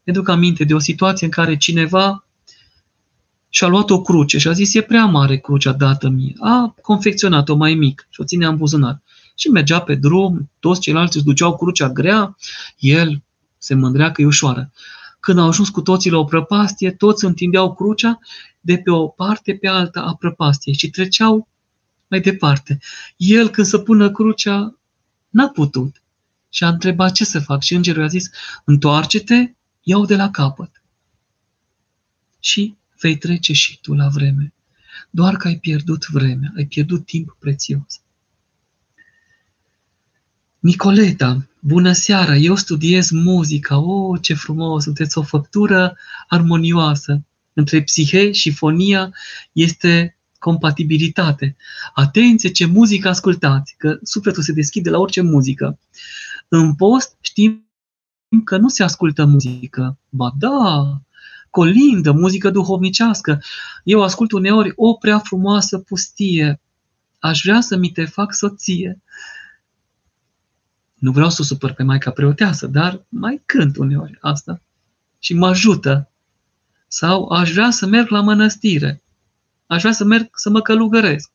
Ne 0.04 0.14
duc 0.14 0.28
aminte 0.28 0.64
de 0.64 0.74
o 0.74 0.80
situație 0.80 1.26
în 1.26 1.32
care 1.32 1.58
cineva 1.58 2.26
și-a 3.50 3.68
luat 3.68 3.90
o 3.90 4.02
cruce 4.02 4.38
și 4.38 4.48
a 4.48 4.52
zis, 4.52 4.74
e 4.74 4.82
prea 4.82 5.06
mare 5.06 5.38
crucea 5.38 5.72
dată 5.72 6.10
mie. 6.10 6.36
A 6.40 6.76
confecționat-o 6.82 7.56
mai 7.56 7.74
mic 7.74 8.08
și 8.10 8.22
o 8.22 8.24
ținea 8.24 8.50
în 8.50 8.58
buzunar. 8.58 9.02
Și 9.36 9.48
mergea 9.48 9.80
pe 9.82 9.96
drum, 9.96 10.50
toți 10.60 10.80
ceilalți 10.80 11.16
își 11.16 11.26
duceau 11.26 11.56
crucea 11.58 11.90
grea, 11.90 12.38
el 12.78 13.24
se 13.58 13.74
mândrea 13.74 14.12
că 14.12 14.22
e 14.22 14.26
ușoară. 14.26 14.72
Când 15.20 15.40
au 15.40 15.48
ajuns 15.48 15.70
cu 15.70 15.82
toții 15.82 16.12
la 16.12 16.18
o 16.18 16.24
prăpastie, 16.24 16.92
toți 16.92 17.26
întindeau 17.26 17.74
crucea 17.74 18.20
de 18.62 18.78
pe 18.78 18.92
o 18.92 19.08
parte 19.08 19.54
pe 19.54 19.68
alta 19.68 20.02
a 20.02 20.16
prăpastiei 20.16 20.76
și 20.76 20.90
treceau 20.90 21.48
mai 22.08 22.20
departe. 22.20 22.80
El, 23.18 23.50
când 23.50 23.68
să 23.68 23.78
pună 23.78 24.12
crucea, 24.12 24.78
n-a 25.30 25.50
putut. 25.50 26.02
Și 26.50 26.64
a 26.64 26.68
întrebat 26.68 27.12
ce 27.12 27.26
să 27.26 27.40
fac. 27.40 27.62
Și 27.62 27.76
îngerul 27.76 28.04
a 28.04 28.08
zis, 28.08 28.30
întoarce-te, 28.66 29.54
iau 29.82 30.06
de 30.06 30.16
la 30.16 30.32
capăt. 30.32 30.84
Și 32.40 32.76
vei 33.00 33.18
trece 33.18 33.54
și 33.54 33.80
tu 33.82 33.94
la 33.94 34.08
vreme. 34.08 34.54
Doar 35.10 35.38
că 35.38 35.48
ai 35.48 35.58
pierdut 35.58 36.08
vremea, 36.08 36.54
ai 36.58 36.66
pierdut 36.66 37.06
timp 37.06 37.36
prețios. 37.40 38.02
Nicoleta, 40.60 41.48
bună 41.60 41.92
seara, 41.92 42.36
eu 42.36 42.56
studiez 42.56 43.10
muzica. 43.10 43.78
Oh, 43.78 44.22
ce 44.22 44.34
frumos, 44.34 44.84
sunteți 44.84 45.18
o 45.18 45.22
făptură 45.22 45.98
armonioasă. 46.28 47.24
Între 47.54 47.84
psihe 47.84 48.32
și 48.32 48.52
fonia 48.52 49.14
este 49.52 50.15
compatibilitate. 50.46 51.56
Atenție 51.94 52.50
ce 52.50 52.66
muzică 52.66 53.08
ascultați, 53.08 53.76
că 53.78 53.98
sufletul 54.04 54.44
se 54.44 54.52
deschide 54.52 54.90
la 54.90 55.00
orice 55.00 55.22
muzică. 55.22 55.80
În 56.48 56.76
post 56.76 57.18
știm 57.22 57.68
că 58.44 58.58
nu 58.58 58.70
se 58.70 58.84
ascultă 58.84 59.26
muzică. 59.26 59.98
Ba 60.10 60.32
da, 60.38 61.02
colindă, 61.50 62.12
muzică 62.12 62.50
duhovnicească. 62.50 63.42
Eu 63.84 64.04
ascult 64.04 64.32
uneori 64.32 64.72
o 64.76 64.94
prea 64.94 65.20
frumoasă 65.20 65.78
pustie. 65.78 66.62
Aș 67.20 67.42
vrea 67.44 67.62
să 67.62 67.76
mi 67.76 67.90
te 67.90 68.06
fac 68.06 68.34
soție. 68.34 69.02
Nu 70.94 71.12
vreau 71.12 71.30
să 71.30 71.38
o 71.40 71.44
supăr 71.44 71.74
pe 71.74 71.84
Maica 71.84 72.12
Preoteasă, 72.12 72.68
dar 72.68 73.06
mai 73.10 73.42
cânt 73.46 73.78
uneori 73.78 74.18
asta 74.22 74.62
și 75.20 75.34
mă 75.34 75.48
ajută. 75.48 76.10
Sau 76.88 77.28
aș 77.28 77.52
vrea 77.52 77.72
să 77.72 77.86
merg 77.86 78.10
la 78.10 78.22
mănăstire. 78.22 79.05
Aș 79.68 79.80
vrea 79.82 79.94
să 79.94 80.04
merg 80.04 80.30
să 80.34 80.50
mă 80.50 80.62
călugăresc. 80.62 81.32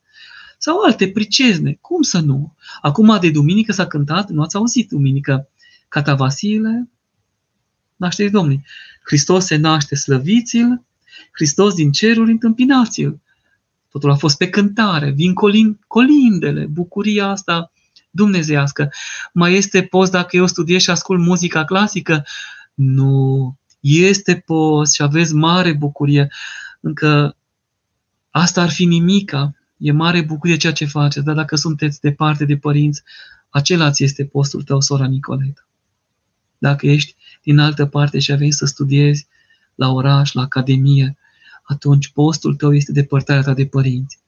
Sau 0.57 0.81
alte 0.81 1.09
pricezne. 1.09 1.77
Cum 1.81 2.01
să 2.01 2.19
nu? 2.19 2.55
Acum 2.81 3.17
de 3.21 3.29
duminică 3.29 3.71
s-a 3.71 3.87
cântat, 3.87 4.29
nu 4.29 4.41
ați 4.41 4.55
auzit 4.55 4.89
duminică, 4.89 5.49
Cata 5.87 6.15
Vasile, 6.15 6.89
nașterii 7.95 8.31
Domnului. 8.31 8.65
Hristos 9.03 9.45
se 9.45 9.55
naște, 9.55 9.95
slăviți-l, 9.95 10.81
Hristos 11.31 11.73
din 11.73 11.91
ceruri, 11.91 12.31
întâmpinați-l. 12.31 13.19
Totul 13.89 14.11
a 14.11 14.15
fost 14.15 14.37
pe 14.37 14.49
cântare, 14.49 15.09
vin 15.09 15.33
colin, 15.33 15.79
colindele, 15.87 16.65
bucuria 16.65 17.27
asta 17.27 17.71
dumnezeiască. 18.09 18.91
Mai 19.33 19.53
este 19.53 19.83
post 19.83 20.11
dacă 20.11 20.35
eu 20.35 20.47
studiez 20.47 20.81
și 20.81 20.89
ascult 20.89 21.19
muzica 21.19 21.65
clasică? 21.65 22.23
Nu. 22.73 23.55
Este 23.79 24.43
post 24.45 24.93
și 24.93 25.01
aveți 25.01 25.33
mare 25.33 25.73
bucurie. 25.73 26.31
Încă 26.79 27.35
asta 28.31 28.61
ar 28.61 28.69
fi 28.69 28.85
nimica. 28.85 29.55
E 29.77 29.91
mare 29.91 30.21
bucurie 30.21 30.57
ceea 30.57 30.73
ce 30.73 30.85
faceți, 30.85 31.25
dar 31.25 31.35
dacă 31.35 31.55
sunteți 31.55 32.01
departe 32.01 32.45
de 32.45 32.57
părinți, 32.57 33.03
acela 33.49 33.91
ți 33.91 34.03
este 34.03 34.25
postul 34.25 34.61
tău, 34.61 34.81
sora 34.81 35.07
Nicoleta. 35.07 35.67
Dacă 36.57 36.87
ești 36.87 37.15
din 37.43 37.59
altă 37.59 37.85
parte 37.85 38.19
și 38.19 38.31
ai 38.31 38.37
venit 38.37 38.53
să 38.53 38.65
studiezi 38.65 39.27
la 39.75 39.91
oraș, 39.91 40.31
la 40.31 40.41
academie, 40.41 41.17
atunci 41.63 42.07
postul 42.07 42.55
tău 42.55 42.75
este 42.75 42.91
depărtarea 42.91 43.43
ta 43.43 43.53
de 43.53 43.65
părinți. 43.65 44.19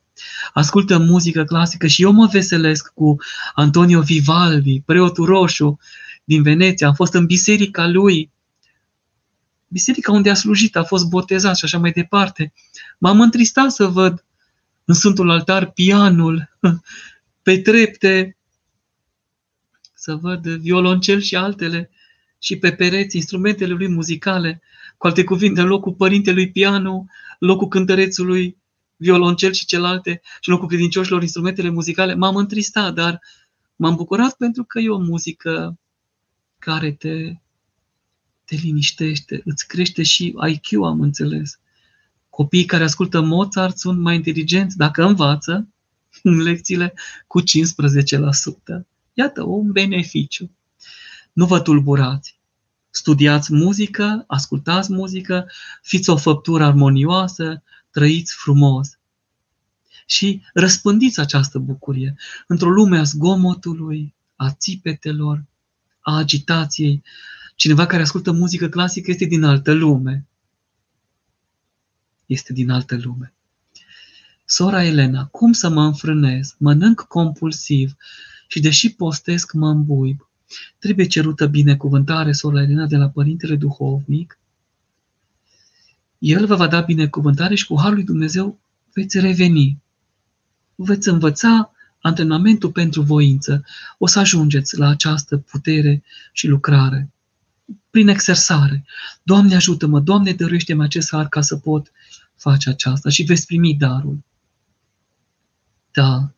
Ascultă 0.53 0.97
muzică 0.97 1.43
clasică 1.43 1.87
și 1.87 2.01
eu 2.01 2.11
mă 2.11 2.29
veselesc 2.31 2.91
cu 2.93 3.15
Antonio 3.55 4.01
Vivaldi, 4.01 4.81
preotul 4.85 5.25
roșu 5.25 5.79
din 6.23 6.43
Veneția. 6.43 6.87
Am 6.87 6.93
fost 6.93 7.13
în 7.13 7.25
biserica 7.25 7.87
lui, 7.87 8.31
biserica 9.73 10.11
unde 10.11 10.29
a 10.29 10.33
slujit, 10.33 10.75
a 10.75 10.83
fost 10.83 11.07
botezat 11.07 11.57
și 11.57 11.65
așa 11.65 11.77
mai 11.77 11.91
departe. 11.91 12.53
M-am 12.97 13.21
întristat 13.21 13.71
să 13.71 13.87
văd 13.87 14.25
în 14.85 14.93
Sfântul 14.93 15.29
Altar 15.29 15.71
pianul 15.71 16.57
pe 17.45 17.57
trepte, 17.57 18.37
să 19.93 20.15
văd 20.15 20.47
violoncel 20.47 21.19
și 21.19 21.35
altele 21.35 21.89
și 22.39 22.57
pe 22.57 22.71
pereți 22.71 23.15
instrumentele 23.15 23.73
lui 23.73 23.87
muzicale, 23.89 24.61
cu 24.97 25.07
alte 25.07 25.23
cuvinte, 25.23 25.61
în 25.61 25.67
locul 25.67 25.93
părintelui 25.93 26.51
piano, 26.51 27.05
locul 27.39 27.67
cântărețului 27.67 28.57
violoncel 28.95 29.51
și 29.51 29.65
celelalte 29.65 30.21
și 30.39 30.49
în 30.49 30.53
locul 30.53 30.67
credincioșilor 30.67 31.21
instrumentele 31.21 31.69
muzicale, 31.69 32.13
m-am 32.13 32.35
întristat, 32.35 32.93
dar 32.93 33.19
m-am 33.75 33.95
bucurat 33.95 34.33
pentru 34.37 34.63
că 34.63 34.79
e 34.79 34.89
o 34.89 34.99
muzică 34.99 35.79
care 36.59 36.91
te, 36.91 37.33
te 38.53 38.59
liniștește, 38.61 39.41
îți 39.45 39.67
crește 39.67 40.03
și 40.03 40.35
IQ, 40.49 40.83
am 40.85 41.01
înțeles. 41.01 41.59
Copiii 42.29 42.65
care 42.65 42.83
ascultă 42.83 43.21
Mozart 43.21 43.77
sunt 43.77 43.99
mai 43.99 44.15
inteligenți 44.15 44.77
dacă 44.77 45.03
învață 45.03 45.67
în 46.23 46.41
lecțiile 46.41 46.93
cu 47.27 47.41
15%. 47.41 47.45
Iată, 49.13 49.43
un 49.43 49.71
beneficiu. 49.71 50.51
Nu 51.33 51.45
vă 51.45 51.59
tulburați. 51.59 52.39
Studiați 52.89 53.53
muzică, 53.53 54.23
ascultați 54.27 54.91
muzică, 54.91 55.45
fiți 55.81 56.09
o 56.09 56.17
făptură 56.17 56.63
armonioasă, 56.63 57.63
trăiți 57.91 58.35
frumos. 58.35 58.97
Și 60.05 60.41
răspândiți 60.53 61.19
această 61.19 61.59
bucurie 61.59 62.15
într-o 62.47 62.69
lume 62.69 62.97
a 62.97 63.03
zgomotului, 63.03 64.13
a 64.35 64.51
țipetelor, 64.51 65.45
a 65.99 66.17
agitației. 66.17 67.03
Cineva 67.55 67.85
care 67.85 68.01
ascultă 68.01 68.31
muzică 68.31 68.69
clasică 68.69 69.11
este 69.11 69.25
din 69.25 69.43
altă 69.43 69.73
lume. 69.73 70.25
Este 72.25 72.53
din 72.53 72.69
altă 72.69 72.99
lume. 73.03 73.33
Sora 74.45 74.83
Elena, 74.83 75.25
cum 75.25 75.51
să 75.51 75.69
mă 75.69 75.83
înfrânez? 75.83 76.55
Mănânc 76.57 77.01
compulsiv 77.01 77.95
și 78.47 78.59
deși 78.59 78.93
postesc, 78.95 79.53
mă 79.53 79.69
îmbuib. 79.69 80.29
Trebuie 80.79 81.07
cerută 81.07 81.47
binecuvântare, 81.47 82.31
sora 82.31 82.61
Elena, 82.61 82.85
de 82.85 82.97
la 82.97 83.09
Părintele 83.09 83.55
Duhovnic. 83.55 84.39
El 86.17 86.45
vă 86.45 86.55
va 86.55 86.67
da 86.67 86.81
binecuvântare 86.81 87.55
și 87.55 87.65
cu 87.65 87.79
Harul 87.79 87.93
lui 87.93 88.03
Dumnezeu 88.03 88.59
veți 88.93 89.19
reveni. 89.19 89.81
Veți 90.75 91.09
învăța 91.09 91.71
antrenamentul 92.01 92.71
pentru 92.71 93.01
voință. 93.01 93.65
O 93.97 94.07
să 94.07 94.19
ajungeți 94.19 94.77
la 94.77 94.87
această 94.87 95.37
putere 95.37 96.03
și 96.31 96.47
lucrare. 96.47 97.12
Prin 97.89 98.07
exersare. 98.07 98.85
Doamne 99.23 99.55
ajută-mă, 99.55 99.99
Doamne 99.99 100.31
dăruiește-mi 100.31 100.83
acest 100.83 101.09
har 101.11 101.27
ca 101.29 101.41
să 101.41 101.55
pot 101.55 101.91
face 102.35 102.69
aceasta 102.69 103.09
și 103.09 103.23
veți 103.23 103.45
primi 103.45 103.75
darul. 103.75 104.23
Da, 105.91 106.31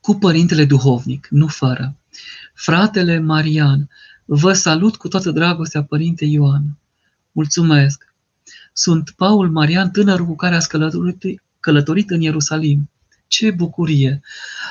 cu 0.00 0.14
Părintele 0.14 0.64
Duhovnic, 0.64 1.26
nu 1.30 1.46
fără. 1.46 1.96
Fratele 2.54 3.18
Marian, 3.18 3.88
vă 4.24 4.52
salut 4.52 4.96
cu 4.96 5.08
toată 5.08 5.30
dragostea, 5.30 5.84
Părinte 5.84 6.24
Ioan. 6.24 6.78
Mulțumesc! 7.32 8.14
Sunt 8.72 9.10
Paul 9.10 9.50
Marian, 9.50 9.90
tânărul 9.90 10.26
cu 10.26 10.36
care 10.36 10.54
ați 10.54 10.68
călătorit, 10.68 11.42
călătorit 11.60 12.10
în 12.10 12.20
Ierusalim. 12.20 12.90
Ce 13.28 13.50
bucurie! 13.50 14.20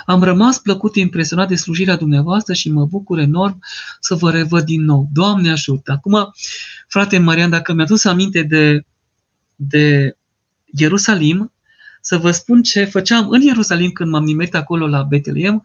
Am 0.05 0.23
rămas 0.23 0.59
plăcut 0.59 0.95
impresionat 0.95 1.47
de 1.47 1.55
slujirea 1.55 1.95
dumneavoastră 1.95 2.53
și 2.53 2.71
mă 2.71 2.85
bucur 2.85 3.19
enorm 3.19 3.59
să 3.99 4.15
vă 4.15 4.31
revăd 4.31 4.65
din 4.65 4.83
nou. 4.83 5.09
Doamne 5.13 5.51
ajută! 5.51 5.91
Acum, 5.91 6.33
frate 6.87 7.17
Marian, 7.17 7.49
dacă 7.49 7.73
mi-a 7.73 7.85
dus 7.85 8.05
aminte 8.05 8.41
de, 8.41 8.85
de 9.55 10.17
Ierusalim, 10.65 11.53
să 12.01 12.17
vă 12.17 12.31
spun 12.31 12.63
ce 12.63 12.83
făceam 12.83 13.29
în 13.29 13.41
Ierusalim 13.41 13.91
când 13.91 14.09
m-am 14.09 14.23
nimerit 14.23 14.55
acolo 14.55 14.87
la 14.87 15.03
Betleem, 15.03 15.63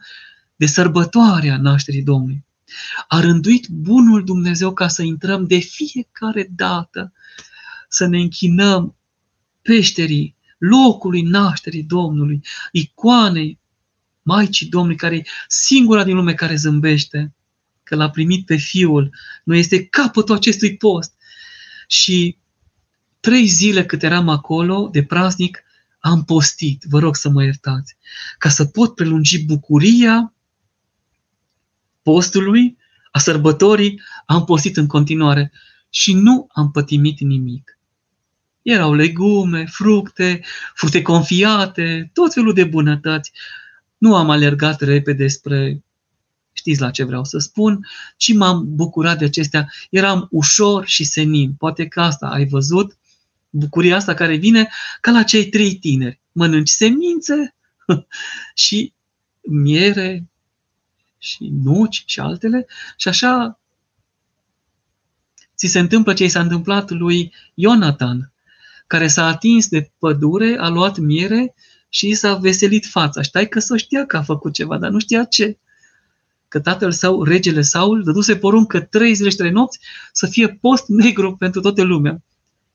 de 0.57 0.67
sărbătoarea 0.67 1.59
nașterii 1.59 2.03
Domnului. 2.03 2.45
A 3.09 3.21
rânduit 3.21 3.69
bunul 3.69 4.25
Dumnezeu 4.25 4.73
ca 4.73 4.89
să 4.89 5.03
intrăm 5.03 5.47
de 5.47 5.59
fiecare 5.59 6.51
dată, 6.57 7.13
să 7.89 8.07
ne 8.07 8.19
închinăm 8.19 8.97
peșterii, 9.63 10.37
locului 10.61 11.23
nașterii 11.23 11.83
Domnului, 11.83 12.45
icoanei 12.73 13.59
Maicii 14.23 14.69
Domnului, 14.69 14.97
care 14.97 15.17
e 15.17 15.23
singura 15.49 16.05
din 16.05 16.15
lume 16.15 16.35
care 16.35 16.55
zâmbește, 16.55 17.35
că 17.83 17.95
l-a 17.95 18.11
primit 18.11 18.47
pe 18.47 18.57
Fiul. 18.57 19.15
Nu 19.45 19.55
este 19.55 19.85
capătul 19.85 20.35
acestui 20.35 20.77
post. 20.77 21.15
Și 21.87 22.39
trei 23.21 23.47
zile 23.47 23.87
cât 23.87 24.03
eram 24.03 24.29
acolo, 24.29 24.89
de 24.93 25.05
praznic, 25.05 25.63
am 25.99 26.25
postit, 26.25 26.85
vă 26.89 26.99
rog 26.99 27.17
să 27.17 27.29
mă 27.29 27.45
iertați, 27.45 27.97
ca 28.39 28.49
să 28.49 28.65
pot 28.65 28.95
prelungi 28.95 29.45
bucuria 29.45 30.35
postului, 32.03 32.77
a 33.11 33.19
sărbătorii, 33.19 34.01
am 34.27 34.45
postit 34.45 34.77
în 34.77 34.87
continuare 34.87 35.53
și 35.91 36.13
nu 36.13 36.47
am 36.53 36.71
pătimit 36.71 37.21
nimic. 37.21 37.79
Erau 38.63 38.95
legume, 38.95 39.67
fructe, 39.67 40.41
fructe 40.75 41.03
confiate, 41.03 42.11
tot 42.13 42.33
felul 42.33 42.55
de 42.55 42.65
bunătăți. 42.65 43.33
Nu 43.99 44.17
am 44.17 44.31
alergat 44.31 44.81
repede 44.81 45.29
spre, 45.29 45.83
știți 46.53 46.81
la 46.81 46.91
ce 46.91 47.05
vreau 47.05 47.25
să 47.25 47.39
spun, 47.39 47.87
ci 48.17 48.33
m-am 48.33 48.75
bucurat 48.75 49.19
de 49.19 49.25
acestea. 49.25 49.73
Eram 49.91 50.29
ușor 50.31 50.87
și 50.87 51.05
senin. 51.05 51.53
Poate 51.53 51.87
că 51.87 52.01
asta 52.01 52.27
ai 52.27 52.47
văzut, 52.47 52.99
bucuria 53.51 53.97
asta 53.97 54.15
care 54.15 54.37
vine 54.37 54.69
ca 55.01 55.11
la 55.11 55.23
cei 55.23 55.49
trei 55.49 55.75
tineri. 55.75 56.21
Mănânci 56.33 56.69
semințe 56.69 57.55
și 58.55 58.93
miere 59.41 60.29
și 61.19 61.51
nuci 61.63 62.03
și 62.07 62.21
altele 62.21 62.67
și 62.97 63.09
așa 63.09 63.61
ți 65.57 65.67
se 65.67 65.79
întâmplă 65.79 66.15
ce 66.15 66.25
i 66.25 66.29
s-a 66.29 66.41
întâmplat 66.41 66.91
lui 66.91 67.33
Ionatan, 67.55 68.30
care 68.91 69.09
s-a 69.09 69.27
atins 69.27 69.69
de 69.69 69.91
pădure, 69.99 70.57
a 70.59 70.69
luat 70.69 70.99
miere 70.99 71.55
și 71.89 72.09
i 72.09 72.15
s-a 72.15 72.35
veselit 72.35 72.87
fața. 72.87 73.23
Ștai 73.23 73.49
că 73.49 73.61
să 73.61 73.77
știa 73.77 74.07
că 74.07 74.17
a 74.17 74.23
făcut 74.23 74.53
ceva, 74.53 74.79
dar 74.79 74.91
nu 74.91 74.99
știa 74.99 75.25
ce. 75.25 75.59
Că 76.49 76.61
tatăl 76.61 76.93
său, 76.93 77.23
regele 77.23 77.63
Saul, 77.63 78.03
dăduse 78.03 78.37
poruncă 78.37 78.81
trei 78.81 79.15
zile 79.15 79.29
și 79.29 79.37
trei 79.37 79.51
nopți 79.51 79.79
să 80.13 80.27
fie 80.27 80.49
post 80.49 80.89
negru 80.89 81.37
pentru 81.37 81.61
toată 81.61 81.83
lumea. 81.83 82.23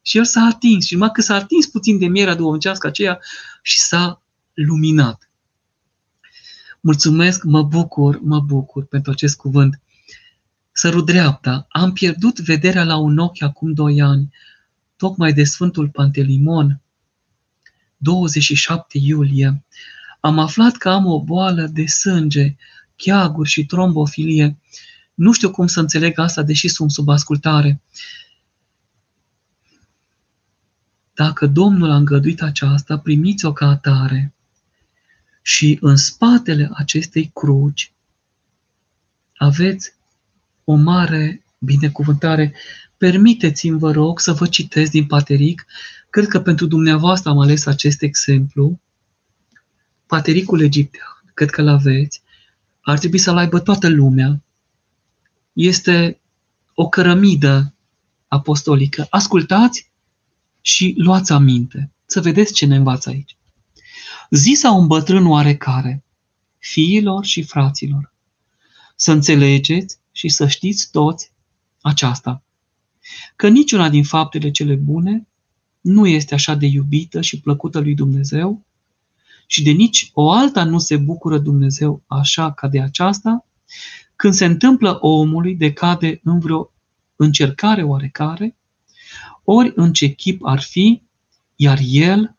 Și 0.01 0.17
el 0.17 0.25
s-a 0.25 0.41
atins 0.41 0.85
și 0.85 0.93
numai 0.93 1.09
că 1.13 1.21
s-a 1.21 1.35
atins 1.35 1.65
puțin 1.65 1.99
de 1.99 2.07
mierea 2.07 2.35
duhovnicească 2.35 2.87
aceea 2.87 3.19
și 3.61 3.79
s-a 3.79 4.21
luminat. 4.53 5.29
Mulțumesc, 6.79 7.43
mă 7.43 7.63
bucur, 7.63 8.19
mă 8.21 8.39
bucur 8.39 8.85
pentru 8.85 9.11
acest 9.11 9.35
cuvânt. 9.35 9.81
Sărut 10.71 11.05
dreapta, 11.05 11.65
am 11.69 11.93
pierdut 11.93 12.39
vederea 12.39 12.83
la 12.83 12.95
un 12.95 13.17
ochi 13.17 13.41
acum 13.41 13.73
doi 13.73 14.01
ani, 14.01 14.33
tocmai 14.95 15.33
de 15.33 15.43
Sfântul 15.43 15.89
Pantelimon, 15.89 16.81
27 17.97 18.97
iulie. 18.97 19.63
Am 20.19 20.39
aflat 20.39 20.75
că 20.75 20.89
am 20.89 21.05
o 21.05 21.23
boală 21.23 21.65
de 21.65 21.85
sânge, 21.85 22.55
cheaguri 22.95 23.49
și 23.49 23.65
trombofilie. 23.65 24.57
Nu 25.13 25.31
știu 25.31 25.51
cum 25.51 25.67
să 25.67 25.79
înțeleg 25.79 26.17
asta, 26.17 26.43
deși 26.43 26.67
sunt 26.67 26.91
sub 26.91 27.09
ascultare. 27.09 27.81
Dacă 31.13 31.47
Domnul 31.47 31.89
a 31.91 31.95
îngăduit 31.95 32.41
aceasta, 32.41 32.99
primiți-o 32.99 33.53
ca 33.53 33.67
atare. 33.67 34.33
Și 35.41 35.77
în 35.81 35.95
spatele 35.95 36.69
acestei 36.73 37.31
cruci 37.33 37.93
aveți 39.37 39.93
o 40.63 40.75
mare 40.75 41.44
binecuvântare. 41.65 42.53
Permiteți-mi, 42.97 43.79
vă 43.79 43.91
rog, 43.91 44.19
să 44.19 44.33
vă 44.33 44.47
citesc 44.47 44.91
din 44.91 45.05
Pateric. 45.05 45.65
Cred 46.09 46.27
că 46.27 46.39
pentru 46.39 46.65
dumneavoastră 46.65 47.29
am 47.29 47.39
ales 47.39 47.65
acest 47.65 48.01
exemplu. 48.01 48.79
Patericul 50.05 50.61
egiptean, 50.61 51.23
cred 51.33 51.49
că 51.49 51.61
l-aveți. 51.61 52.21
Ar 52.81 52.97
trebui 52.97 53.17
să-l 53.17 53.37
aibă 53.37 53.59
toată 53.59 53.89
lumea. 53.89 54.43
Este 55.53 56.19
o 56.73 56.89
cărămidă 56.89 57.73
apostolică. 58.27 59.07
Ascultați 59.09 59.91
și 60.61 60.93
luați 60.97 61.31
aminte. 61.31 61.91
Să 62.05 62.21
vedeți 62.21 62.53
ce 62.53 62.65
ne 62.65 62.75
învață 62.75 63.09
aici. 63.09 63.37
Zisa 64.29 64.71
un 64.71 64.87
bătrân 64.87 65.25
oarecare, 65.25 66.03
fiilor 66.57 67.25
și 67.25 67.43
fraților, 67.43 68.13
să 68.95 69.11
înțelegeți 69.11 69.97
și 70.11 70.29
să 70.29 70.47
știți 70.47 70.91
toți 70.91 71.31
aceasta, 71.85 72.43
că 73.35 73.47
niciuna 73.47 73.89
din 73.89 74.03
faptele 74.03 74.51
cele 74.51 74.75
bune 74.75 75.27
nu 75.81 76.07
este 76.07 76.33
așa 76.33 76.55
de 76.55 76.65
iubită 76.65 77.21
și 77.21 77.39
plăcută 77.39 77.79
lui 77.79 77.95
Dumnezeu 77.95 78.65
și 79.47 79.63
de 79.63 79.71
nici 79.71 80.09
o 80.13 80.31
alta 80.31 80.63
nu 80.63 80.79
se 80.79 80.97
bucură 80.97 81.37
Dumnezeu 81.37 82.01
așa 82.07 82.51
ca 82.51 82.67
de 82.67 82.81
aceasta, 82.81 83.45
când 84.15 84.33
se 84.33 84.45
întâmplă 84.45 84.97
omului 85.01 85.55
de 85.55 85.73
cade 85.73 86.19
în 86.23 86.39
vreo 86.39 86.71
încercare 87.15 87.83
oarecare, 87.83 88.55
ori 89.43 89.71
în 89.75 89.93
ce 89.93 90.07
chip 90.07 90.45
ar 90.45 90.61
fi, 90.61 91.01
iar 91.55 91.79
el, 91.83 92.35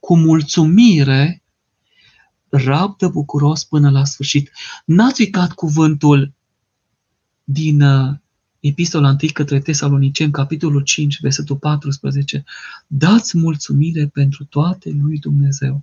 cu 0.00 0.16
mulțumire, 0.16 1.42
rabdă 2.48 3.08
bucuros 3.08 3.64
până 3.64 3.90
la 3.90 4.04
sfârșit. 4.04 4.50
N-ați 4.84 5.20
uitat 5.20 5.52
cuvântul 5.52 6.32
din 7.44 7.82
uh, 7.82 8.14
Epistola 8.60 9.08
1 9.08 9.16
către 9.32 9.60
Tesaloniceni, 9.60 10.32
capitolul 10.32 10.82
5, 10.82 11.20
versetul 11.20 11.56
14. 11.56 12.44
Dați 12.86 13.38
mulțumire 13.38 14.06
pentru 14.06 14.44
toate 14.44 14.96
lui 15.02 15.18
Dumnezeu. 15.18 15.82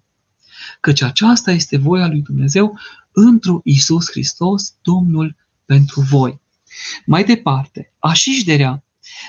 Căci 0.80 1.02
aceasta 1.02 1.52
este 1.52 1.78
voia 1.78 2.08
lui 2.08 2.22
Dumnezeu 2.22 2.80
întru 3.12 3.62
Isus 3.64 4.10
Hristos, 4.10 4.76
Domnul 4.82 5.36
pentru 5.66 6.02
voi. 6.02 6.42
Mai 7.06 7.24
departe, 7.24 7.94
așișderea 8.00 8.84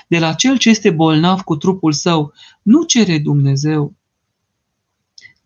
de 0.07 0.19
la 0.19 0.33
cel 0.33 0.57
ce 0.57 0.69
este 0.69 0.91
bolnav 0.91 1.41
cu 1.41 1.55
trupul 1.55 1.91
său, 1.91 2.33
nu 2.61 2.83
cere 2.83 3.19
Dumnezeu 3.19 3.95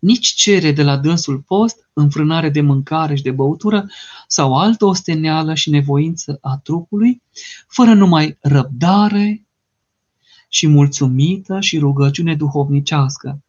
nici 0.02 0.34
cere 0.34 0.72
de 0.72 0.82
la 0.82 0.96
dânsul 0.96 1.38
post, 1.38 1.88
înfrânare 1.92 2.50
de 2.50 2.60
mâncare 2.60 3.14
și 3.14 3.22
de 3.22 3.30
băutură 3.30 3.90
sau 4.26 4.54
altă 4.54 4.84
osteneală 4.84 5.54
și 5.54 5.70
nevoință 5.70 6.38
a 6.40 6.60
trupului, 6.62 7.22
fără 7.68 7.94
numai 7.94 8.36
răbdare 8.40 9.46
și 10.48 10.66
mulțumită 10.66 11.60
și 11.60 11.78
rugăciune 11.78 12.34
duhovnicească, 12.34 13.42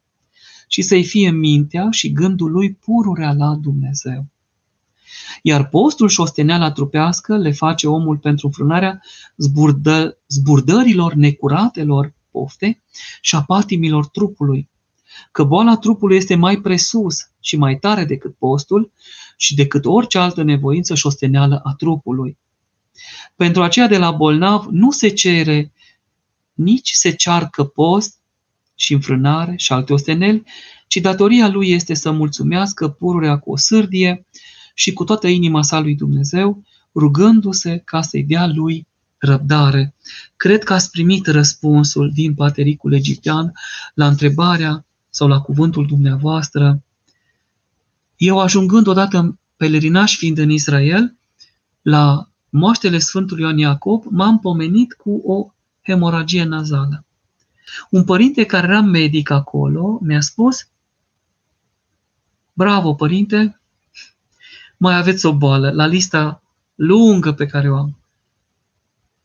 și 0.67 0.81
să-i 0.81 1.03
fie 1.03 1.29
mintea 1.31 1.87
și 1.91 2.11
gândul 2.11 2.51
lui 2.51 2.73
pururea 2.73 3.33
la 3.33 3.55
Dumnezeu. 3.55 4.25
Iar 5.41 5.69
postul 5.69 6.09
și 6.09 6.19
osteneala 6.19 6.71
trupească 6.71 7.37
le 7.37 7.51
face 7.51 7.87
omul 7.87 8.17
pentru 8.17 8.49
frânarea 8.49 9.01
zburdă, 9.37 10.17
zburdărilor 10.27 11.13
necuratelor 11.13 12.13
pofte 12.31 12.81
și 13.21 13.35
a 13.35 13.43
patimilor 13.43 14.07
trupului, 14.07 14.69
că 15.31 15.43
boala 15.43 15.77
trupului 15.77 16.17
este 16.17 16.35
mai 16.35 16.57
presus 16.57 17.29
și 17.39 17.57
mai 17.57 17.75
tare 17.75 18.05
decât 18.05 18.35
postul 18.35 18.91
și 19.37 19.55
decât 19.55 19.85
orice 19.85 20.17
altă 20.17 20.43
nevoință 20.43 20.93
și 20.93 21.01
șosteneală 21.01 21.61
a 21.63 21.73
trupului. 21.73 22.37
Pentru 23.35 23.63
aceea 23.63 23.87
de 23.87 23.97
la 23.97 24.11
bolnav 24.11 24.65
nu 24.71 24.91
se 24.91 25.07
cere, 25.09 25.71
nici 26.53 26.91
se 26.91 27.11
cearcă 27.11 27.63
post 27.63 28.17
și 28.75 28.93
înfrânare 28.93 29.53
și 29.57 29.73
alte 29.73 29.93
osteneli, 29.93 30.43
ci 30.87 30.97
datoria 30.97 31.47
lui 31.47 31.71
este 31.71 31.93
să 31.93 32.11
mulțumească 32.11 32.87
pururea 32.87 33.37
cu 33.37 33.51
o 33.51 33.57
sârdie 33.57 34.25
și 34.73 34.93
cu 34.93 35.03
toată 35.03 35.27
inima 35.27 35.63
sa 35.63 35.79
lui 35.79 35.95
Dumnezeu, 35.95 36.63
rugându-se 36.95 37.81
ca 37.85 38.01
să-i 38.01 38.23
dea 38.23 38.47
lui 38.47 38.87
răbdare. 39.17 39.95
Cred 40.35 40.63
că 40.63 40.73
ați 40.73 40.89
primit 40.89 41.27
răspunsul 41.27 42.11
din 42.13 42.33
patericul 42.33 42.93
egiptean 42.93 43.51
la 43.93 44.07
întrebarea 44.07 44.85
sau 45.15 45.27
la 45.27 45.41
cuvântul 45.41 45.85
dumneavoastră. 45.85 46.83
Eu 48.17 48.39
ajungând 48.39 48.87
odată 48.87 49.17
în 49.17 49.37
pelerinaș 49.55 50.17
fiind 50.17 50.37
în 50.37 50.49
Israel, 50.49 51.15
la 51.81 52.29
moaștele 52.49 52.97
Sfântului 52.97 53.43
Ioan 53.43 53.57
Iacob, 53.57 54.03
m-am 54.09 54.39
pomenit 54.39 54.93
cu 54.93 55.21
o 55.25 55.53
hemoragie 55.81 56.43
nazală. 56.43 57.05
Un 57.89 58.03
părinte 58.03 58.45
care 58.45 58.67
era 58.67 58.81
medic 58.81 59.29
acolo 59.29 59.99
mi-a 60.01 60.21
spus, 60.21 60.67
bravo 62.53 62.93
părinte, 62.93 63.61
mai 64.77 64.97
aveți 64.97 65.25
o 65.25 65.33
boală 65.33 65.71
la 65.71 65.85
lista 65.85 66.43
lungă 66.75 67.33
pe 67.33 67.45
care 67.45 67.71
o 67.71 67.75
am. 67.75 67.97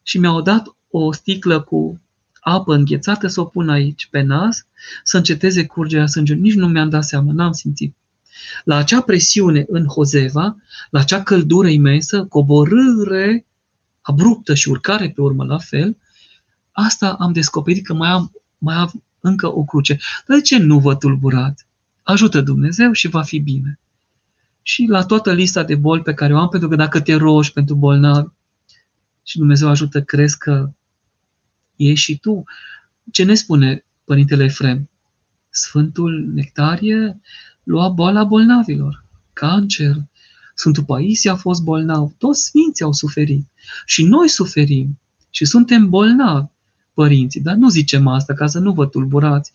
Și 0.02 0.18
mi-au 0.18 0.40
dat 0.40 0.76
o 0.90 1.12
sticlă 1.12 1.60
cu 1.60 2.00
apă 2.48 2.74
înghețată 2.74 3.26
să 3.26 3.40
o 3.40 3.44
pun 3.44 3.68
aici, 3.68 4.08
pe 4.10 4.20
nas, 4.20 4.66
să 5.04 5.16
înceteze 5.16 5.66
curgerea 5.66 6.06
sângelui. 6.06 6.42
Nici 6.42 6.54
nu 6.54 6.68
mi-am 6.68 6.88
dat 6.88 7.04
seama, 7.04 7.32
n-am 7.32 7.52
simțit. 7.52 7.96
La 8.64 8.76
acea 8.76 9.00
presiune 9.00 9.64
în 9.68 9.86
Hozeva, 9.86 10.56
la 10.90 11.00
acea 11.00 11.22
căldură 11.22 11.68
imensă, 11.68 12.24
coborâre 12.24 13.46
abruptă 14.00 14.54
și 14.54 14.68
urcare 14.68 15.10
pe 15.10 15.20
urmă 15.20 15.44
la 15.44 15.58
fel, 15.58 15.96
asta 16.72 17.12
am 17.12 17.32
descoperit 17.32 17.86
că 17.86 17.94
mai 17.94 18.08
am, 18.08 18.32
mai 18.58 18.74
am 18.74 19.02
încă 19.20 19.56
o 19.56 19.64
cruce. 19.64 19.98
Dar 20.26 20.36
de 20.36 20.42
ce 20.42 20.58
nu 20.58 20.78
vă 20.78 20.94
tulburați? 20.94 21.66
Ajută 22.02 22.40
Dumnezeu 22.40 22.92
și 22.92 23.08
va 23.08 23.22
fi 23.22 23.38
bine. 23.38 23.78
Și 24.62 24.86
la 24.88 25.04
toată 25.04 25.32
lista 25.32 25.62
de 25.62 25.74
boli 25.74 26.02
pe 26.02 26.14
care 26.14 26.34
o 26.34 26.38
am, 26.38 26.48
pentru 26.48 26.68
că 26.68 26.76
dacă 26.76 27.00
te 27.00 27.14
rogi 27.14 27.52
pentru 27.52 27.74
bolnavi 27.74 28.28
și 29.22 29.38
Dumnezeu 29.38 29.68
ajută, 29.68 30.02
crezi 30.02 30.38
că 30.38 30.70
e 31.78 31.94
și 31.94 32.18
tu. 32.18 32.44
Ce 33.10 33.24
ne 33.24 33.34
spune 33.34 33.84
Părintele 34.04 34.44
Efrem? 34.44 34.90
Sfântul 35.50 36.30
Nectarie 36.34 37.20
lua 37.62 37.88
boala 37.88 38.24
bolnavilor, 38.24 39.04
cancer. 39.32 39.96
Sfântul 40.54 40.84
Paisie 40.84 41.30
a 41.30 41.36
fost 41.36 41.62
bolnav, 41.62 42.12
toți 42.18 42.44
sfinții 42.44 42.84
au 42.84 42.92
suferit. 42.92 43.46
Și 43.84 44.04
noi 44.04 44.28
suferim 44.28 44.98
și 45.30 45.44
suntem 45.44 45.88
bolnavi, 45.88 46.46
părinții, 46.94 47.40
dar 47.40 47.54
nu 47.54 47.68
zicem 47.68 48.06
asta 48.06 48.34
ca 48.34 48.46
să 48.46 48.58
nu 48.58 48.72
vă 48.72 48.86
tulburați. 48.86 49.52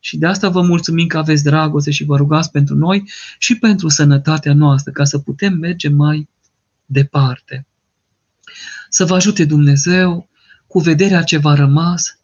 Și 0.00 0.16
de 0.16 0.26
asta 0.26 0.48
vă 0.48 0.62
mulțumim 0.62 1.06
că 1.06 1.18
aveți 1.18 1.42
dragoste 1.42 1.90
și 1.90 2.04
vă 2.04 2.16
rugați 2.16 2.50
pentru 2.50 2.74
noi 2.76 3.10
și 3.38 3.58
pentru 3.58 3.88
sănătatea 3.88 4.54
noastră, 4.54 4.92
ca 4.92 5.04
să 5.04 5.18
putem 5.18 5.54
merge 5.54 5.88
mai 5.88 6.28
departe. 6.86 7.66
Să 8.88 9.04
vă 9.04 9.14
ajute 9.14 9.44
Dumnezeu 9.44 10.27
cu 10.68 10.78
vederea 10.78 11.22
ce 11.22 11.36
v-a 11.36 11.54
rămas 11.54 12.18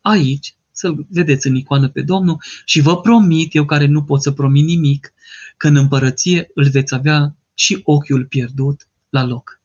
aici, 0.00 0.56
să-L 0.72 1.06
vedeți 1.08 1.46
în 1.46 1.54
icoană 1.54 1.88
pe 1.88 2.02
Domnul 2.02 2.42
și 2.64 2.80
vă 2.80 3.00
promit, 3.00 3.54
eu 3.54 3.64
care 3.64 3.86
nu 3.86 4.04
pot 4.04 4.22
să 4.22 4.30
promit 4.30 4.64
nimic, 4.64 5.12
că 5.56 5.68
în 5.68 5.76
împărăție 5.76 6.50
îl 6.54 6.68
veți 6.68 6.94
avea 6.94 7.36
și 7.54 7.80
ochiul 7.84 8.24
pierdut 8.24 8.88
la 9.08 9.24
loc. 9.24 9.60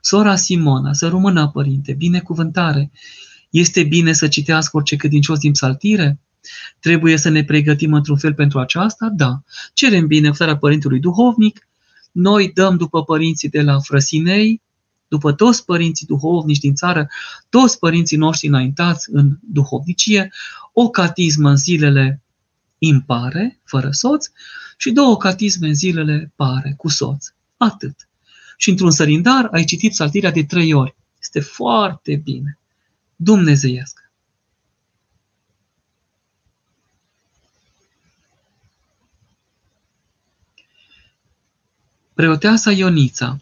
Sora 0.00 0.36
Simona, 0.36 0.92
să 0.92 1.08
rămână, 1.08 1.48
părinte, 1.48 1.92
binecuvântare. 1.92 2.90
Este 3.50 3.82
bine 3.82 4.12
să 4.12 4.28
citească 4.28 4.76
orice 4.76 4.96
credincios 4.96 5.38
din 5.38 5.52
psaltire? 5.52 6.20
Trebuie 6.80 7.16
să 7.16 7.28
ne 7.28 7.44
pregătim 7.44 7.92
într-un 7.92 8.16
fel 8.16 8.34
pentru 8.34 8.58
aceasta? 8.58 9.08
Da. 9.16 9.42
Cerem 9.72 10.06
binecuvântarea 10.06 10.56
Părintelui 10.56 11.00
Duhovnic, 11.00 11.68
noi 12.12 12.50
dăm 12.54 12.76
după 12.76 13.04
părinții 13.04 13.48
de 13.48 13.62
la 13.62 13.78
Frăsinei, 13.78 14.62
după 15.08 15.32
toți 15.32 15.64
părinții 15.64 16.06
duhovnici 16.06 16.58
din 16.58 16.74
țară, 16.74 17.08
toți 17.48 17.78
părinții 17.78 18.16
noștri 18.16 18.48
înaintați 18.48 19.10
în 19.12 19.38
duhovnicie, 19.40 20.32
o 20.72 20.88
catismă 20.88 21.48
în 21.48 21.56
zilele 21.56 22.22
impare, 22.78 23.60
fără 23.64 23.90
soț, 23.90 24.26
și 24.76 24.90
două 24.90 25.16
catisme 25.16 25.68
în 25.68 25.74
zilele 25.74 26.32
pare, 26.36 26.74
cu 26.76 26.88
soț. 26.88 27.26
Atât. 27.56 28.08
Și 28.56 28.70
într-un 28.70 28.90
sărindar 28.90 29.48
ai 29.52 29.64
citit 29.64 29.94
saltirea 29.94 30.30
de 30.30 30.44
trei 30.44 30.72
ori. 30.72 30.96
Este 31.20 31.40
foarte 31.40 32.16
bine. 32.16 32.58
Dumnezeiesc. 33.16 34.10
Preoteasa 42.14 42.72
Ionița, 42.72 43.40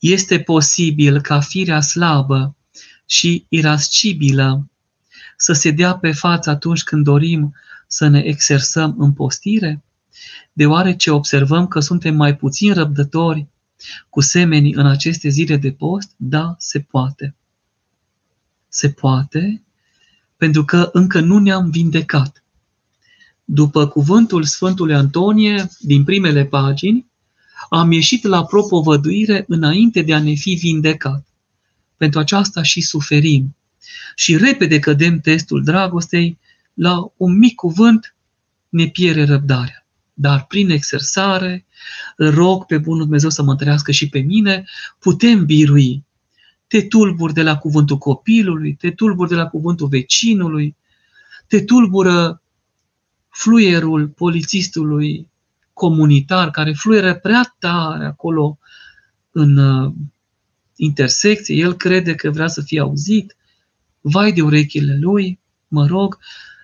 este 0.00 0.40
posibil 0.40 1.20
ca 1.20 1.40
firea 1.40 1.80
slabă 1.80 2.56
și 3.06 3.46
irascibilă 3.48 4.68
să 5.36 5.52
se 5.52 5.70
dea 5.70 5.96
pe 5.96 6.12
față 6.12 6.50
atunci 6.50 6.82
când 6.82 7.04
dorim 7.04 7.54
să 7.86 8.08
ne 8.08 8.20
exersăm 8.20 8.94
în 8.98 9.12
postire? 9.12 9.82
Deoarece 10.52 11.10
observăm 11.10 11.66
că 11.66 11.80
suntem 11.80 12.16
mai 12.16 12.36
puțin 12.36 12.72
răbdători 12.72 13.46
cu 14.08 14.20
semenii 14.20 14.74
în 14.74 14.86
aceste 14.86 15.28
zile 15.28 15.56
de 15.56 15.72
post? 15.72 16.10
Da, 16.16 16.54
se 16.58 16.80
poate. 16.80 17.34
Se 18.68 18.90
poate 18.90 19.62
pentru 20.40 20.64
că 20.64 20.90
încă 20.92 21.20
nu 21.20 21.38
ne-am 21.38 21.70
vindecat. 21.70 22.44
După 23.44 23.88
cuvântul 23.88 24.44
Sfântului 24.44 24.94
Antonie 24.94 25.68
din 25.78 26.04
primele 26.04 26.44
pagini, 26.44 27.09
am 27.72 27.92
ieșit 27.92 28.24
la 28.24 28.44
propovăduire 28.44 29.44
înainte 29.48 30.02
de 30.02 30.14
a 30.14 30.22
ne 30.22 30.34
fi 30.34 30.54
vindecat. 30.54 31.26
Pentru 31.96 32.18
aceasta 32.18 32.62
și 32.62 32.80
suferim. 32.80 33.56
Și 34.14 34.36
repede 34.36 34.78
cădem 34.78 35.20
testul 35.20 35.64
dragostei, 35.64 36.38
la 36.74 37.12
un 37.16 37.38
mic 37.38 37.54
cuvânt 37.54 38.14
ne 38.68 38.86
pierde 38.86 39.22
răbdarea. 39.22 39.86
Dar 40.14 40.46
prin 40.46 40.70
exersare, 40.70 41.66
rog 42.16 42.64
pe 42.64 42.78
Bunul 42.78 43.02
Dumnezeu 43.02 43.30
să 43.30 43.42
mă 43.42 43.50
întărească 43.50 43.92
și 43.92 44.08
pe 44.08 44.18
mine, 44.18 44.64
putem 44.98 45.44
birui. 45.44 46.04
Te 46.66 46.82
tulburi 46.82 47.32
de 47.32 47.42
la 47.42 47.56
cuvântul 47.56 47.98
copilului, 47.98 48.74
te 48.74 48.90
tulburi 48.90 49.28
de 49.28 49.34
la 49.34 49.46
cuvântul 49.46 49.88
vecinului, 49.88 50.76
te 51.46 51.60
tulbură 51.62 52.42
fluierul 53.28 54.08
polițistului 54.08 55.29
comunitar 55.80 56.50
care 56.50 56.72
fluieră 56.72 57.14
prea 57.14 57.56
tare 57.58 58.04
acolo 58.04 58.58
în 59.30 59.56
uh, 59.56 59.92
intersecție, 60.76 61.54
el 61.54 61.74
crede 61.74 62.14
că 62.14 62.30
vrea 62.30 62.46
să 62.46 62.60
fie 62.62 62.80
auzit, 62.80 63.36
vai 64.00 64.32
de 64.32 64.42
urechile 64.42 64.98
lui, 64.98 65.40
mă 65.68 65.86
rog, 65.86 66.18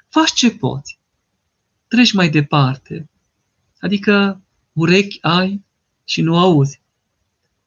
faci 0.08 0.32
ce 0.32 0.50
poți. 0.50 0.98
Treci 1.88 2.12
mai 2.12 2.28
departe. 2.28 3.08
Adică 3.80 4.40
urechi 4.72 5.18
ai 5.20 5.64
și 6.04 6.22
nu 6.22 6.38
auzi. 6.38 6.80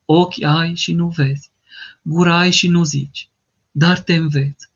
Ochi 0.05 0.43
ai 0.43 0.75
și 0.75 0.93
nu 0.93 1.07
vezi. 1.07 1.51
Gura 2.01 2.37
ai 2.37 2.51
și 2.51 2.67
nu 2.67 2.83
zici. 2.83 3.29
Dar 3.71 3.99
te 3.99 4.15
înveți. 4.15 4.69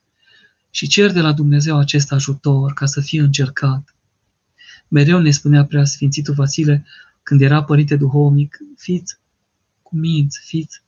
Și 0.69 0.87
cer 0.87 1.11
de 1.11 1.21
la 1.21 1.33
Dumnezeu 1.33 1.77
acest 1.77 2.11
ajutor 2.11 2.73
ca 2.73 2.85
să 2.85 3.01
fie 3.01 3.21
încercat. 3.21 3.95
Mereu 4.93 5.19
ne 5.19 5.31
spunea 5.31 5.65
prea 5.65 5.85
Sfințitul 5.85 6.33
Vasile 6.33 6.85
când 7.23 7.41
era 7.41 7.63
părinte 7.63 7.95
duhovnic, 7.95 8.57
fiți 8.77 9.17
cuminți, 9.81 10.39
fiți 10.45 10.81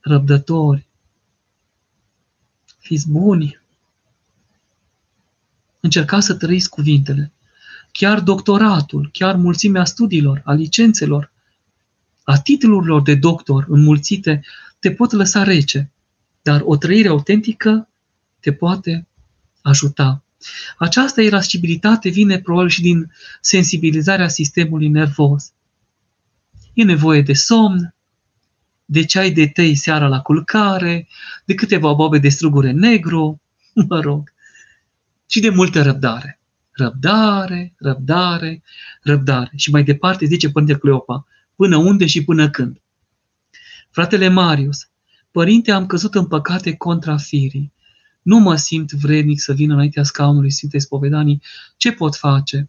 răbdători, 0.00 0.86
fiți 2.78 3.10
buni. 3.10 3.60
Încercați 5.80 6.26
să 6.26 6.34
trăiți 6.34 6.68
cuvintele. 6.68 7.32
Chiar 7.92 8.20
doctoratul, 8.20 9.08
chiar 9.12 9.36
mulțimea 9.36 9.84
studiilor, 9.84 10.42
a 10.44 10.52
licențelor, 10.52 11.32
a 12.22 12.38
titlurilor 12.38 13.02
de 13.02 13.14
doctor 13.14 13.66
înmulțite, 13.68 14.44
te 14.78 14.92
pot 14.92 15.12
lăsa 15.12 15.42
rece, 15.42 15.90
dar 16.42 16.60
o 16.64 16.76
trăire 16.76 17.08
autentică 17.08 17.88
te 18.40 18.52
poate 18.52 19.06
ajuta. 19.62 20.25
Această 20.78 21.20
irascibilitate 21.20 22.08
vine 22.08 22.40
probabil 22.40 22.68
și 22.68 22.80
din 22.80 23.12
sensibilizarea 23.40 24.28
sistemului 24.28 24.88
nervos. 24.88 25.52
E 26.72 26.82
nevoie 26.84 27.22
de 27.22 27.32
somn, 27.32 27.94
de 28.84 29.04
ceai 29.04 29.30
de 29.30 29.46
tei 29.46 29.74
seara 29.74 30.08
la 30.08 30.20
culcare, 30.20 31.08
de 31.44 31.54
câteva 31.54 31.92
bobe 31.92 32.18
de 32.18 32.28
strugure 32.28 32.70
negru, 32.70 33.40
mă 33.88 34.00
rog, 34.00 34.32
și 35.30 35.40
de 35.40 35.48
multă 35.48 35.82
răbdare. 35.82 36.40
Răbdare, 36.70 37.74
răbdare, 37.78 38.62
răbdare. 39.02 39.52
Și 39.56 39.70
mai 39.70 39.84
departe 39.84 40.26
zice 40.26 40.50
Părinte 40.50 40.78
Cleopa, 40.78 41.26
până 41.54 41.76
unde 41.76 42.06
și 42.06 42.24
până 42.24 42.50
când. 42.50 42.80
Fratele 43.90 44.28
Marius, 44.28 44.88
Părinte, 45.30 45.70
am 45.70 45.86
căzut 45.86 46.14
în 46.14 46.26
păcate 46.26 46.76
contra 46.76 47.16
firii. 47.16 47.72
Nu 48.26 48.38
mă 48.38 48.56
simt 48.56 48.92
vrednic 48.92 49.40
să 49.40 49.52
vin 49.52 49.70
înaintea 49.70 50.02
scaunului 50.02 50.50
Sfintei 50.50 50.80
Spovedanii. 50.80 51.42
Ce 51.76 51.92
pot 51.92 52.16
face? 52.16 52.68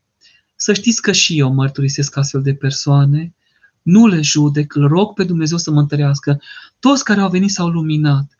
Să 0.55 0.74
știți 0.74 1.01
că 1.01 1.12
și 1.12 1.39
eu 1.39 1.53
mărturisesc 1.53 2.18
astfel 2.18 2.41
de 2.41 2.53
persoane, 2.53 3.34
nu 3.82 4.08
le 4.08 4.22
judec, 4.22 4.76
îl 4.76 4.88
rog 4.88 5.14
pe 5.14 5.24
Dumnezeu 5.24 5.58
să 5.58 5.72
mă 5.72 5.80
întărească. 5.80 6.41
Toți 6.80 7.03
care 7.03 7.22
au 7.22 7.30
venit 7.30 7.49
s-au 7.49 7.68
luminat. 7.68 8.39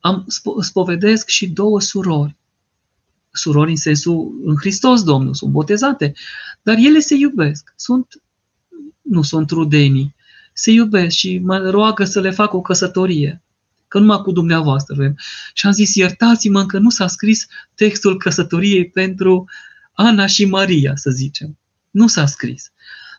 Am 0.00 0.24
spovedesc 0.60 1.28
și 1.28 1.48
două 1.48 1.80
surori. 1.80 2.36
Surori 3.30 3.70
în 3.70 3.76
sensul 3.76 4.40
în 4.44 4.56
Hristos 4.56 5.02
Domnul, 5.02 5.34
sunt 5.34 5.50
botezate, 5.50 6.12
dar 6.62 6.76
ele 6.76 7.00
se 7.00 7.14
iubesc. 7.14 7.72
Sunt, 7.76 8.22
nu 9.02 9.22
sunt 9.22 9.50
rudenii. 9.50 10.14
Se 10.52 10.70
iubesc 10.70 11.16
și 11.16 11.38
mă 11.38 11.58
roagă 11.58 12.04
să 12.04 12.20
le 12.20 12.30
fac 12.30 12.52
o 12.52 12.60
căsătorie 12.60 13.43
că 13.94 14.00
numai 14.00 14.22
cu 14.22 14.32
dumneavoastră 14.32 14.94
vrem. 14.94 15.16
Și 15.52 15.66
am 15.66 15.72
zis, 15.72 15.94
iertați-mă 15.94 16.66
că 16.66 16.78
nu 16.78 16.90
s-a 16.90 17.06
scris 17.06 17.46
textul 17.74 18.18
căsătoriei 18.18 18.88
pentru 18.88 19.48
Ana 19.92 20.26
și 20.26 20.44
Maria, 20.44 20.96
să 20.96 21.10
zicem. 21.10 21.58
Nu 21.90 22.06
s-a 22.06 22.26
scris. 22.26 22.72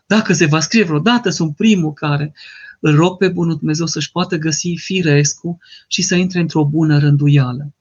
Dacă 0.06 0.32
se 0.32 0.46
va 0.46 0.60
scrie 0.60 0.84
vreodată, 0.84 1.30
sunt 1.30 1.56
primul 1.56 1.92
care 1.92 2.34
îl 2.80 2.94
rog 2.94 3.16
pe 3.16 3.28
Bunul 3.28 3.56
Dumnezeu 3.56 3.86
să-și 3.86 4.10
poată 4.10 4.36
găsi 4.36 4.74
firescu 4.76 5.58
și 5.88 6.02
să 6.02 6.14
intre 6.14 6.40
într-o 6.40 6.64
bună 6.64 6.98
rânduială. 6.98 7.72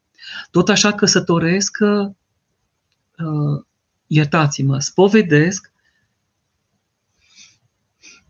Tot 0.51 0.69
așa 0.69 0.93
căsătoresc, 0.93 1.77
uh, 1.81 2.11
iertați-mă, 4.07 4.79
spovedesc 4.79 5.71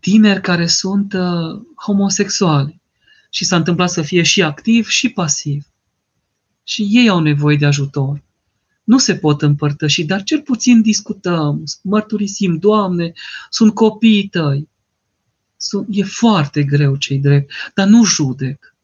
tineri 0.00 0.40
care 0.40 0.66
sunt 0.66 1.12
uh, 1.12 1.62
homosexuali 1.84 2.80
și 3.36 3.44
s-a 3.44 3.56
întâmplat 3.56 3.90
să 3.90 4.02
fie 4.02 4.22
și 4.22 4.42
activ 4.42 4.86
și 4.86 5.08
pasiv. 5.08 5.66
Și 6.64 6.86
ei 6.90 7.08
au 7.08 7.20
nevoie 7.20 7.56
de 7.56 7.66
ajutor. 7.66 8.22
Nu 8.84 8.98
se 8.98 9.16
pot 9.16 9.42
împărtăși, 9.42 10.04
dar 10.04 10.22
cel 10.22 10.40
puțin 10.40 10.82
discutăm, 10.82 11.64
mărturisim, 11.82 12.58
Doamne, 12.58 13.12
sunt 13.50 13.74
copiii 13.74 14.28
tăi. 14.28 14.68
Sunt, 15.56 15.86
e 15.90 16.02
foarte 16.02 16.62
greu 16.62 16.96
cei 16.96 17.18
drept, 17.18 17.52
dar 17.74 17.86
nu 17.86 18.04
judec. 18.04 18.74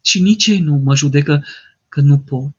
Și 0.00 0.20
nici 0.20 0.46
ei 0.46 0.60
nu 0.60 0.74
mă 0.74 0.94
judecă 0.94 1.44
că 1.88 2.00
nu 2.00 2.18
pot. 2.18 2.56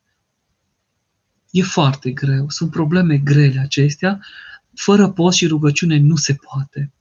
E 1.52 1.62
foarte 1.62 2.12
greu, 2.12 2.50
sunt 2.50 2.72
probleme 2.72 3.18
grele 3.18 3.60
acestea, 3.60 4.20
fără 4.76 5.10
post 5.10 5.38
și 5.38 5.48
rugăciune 5.48 5.98
nu 5.98 6.16
se 6.16 6.34
poate 6.34 6.94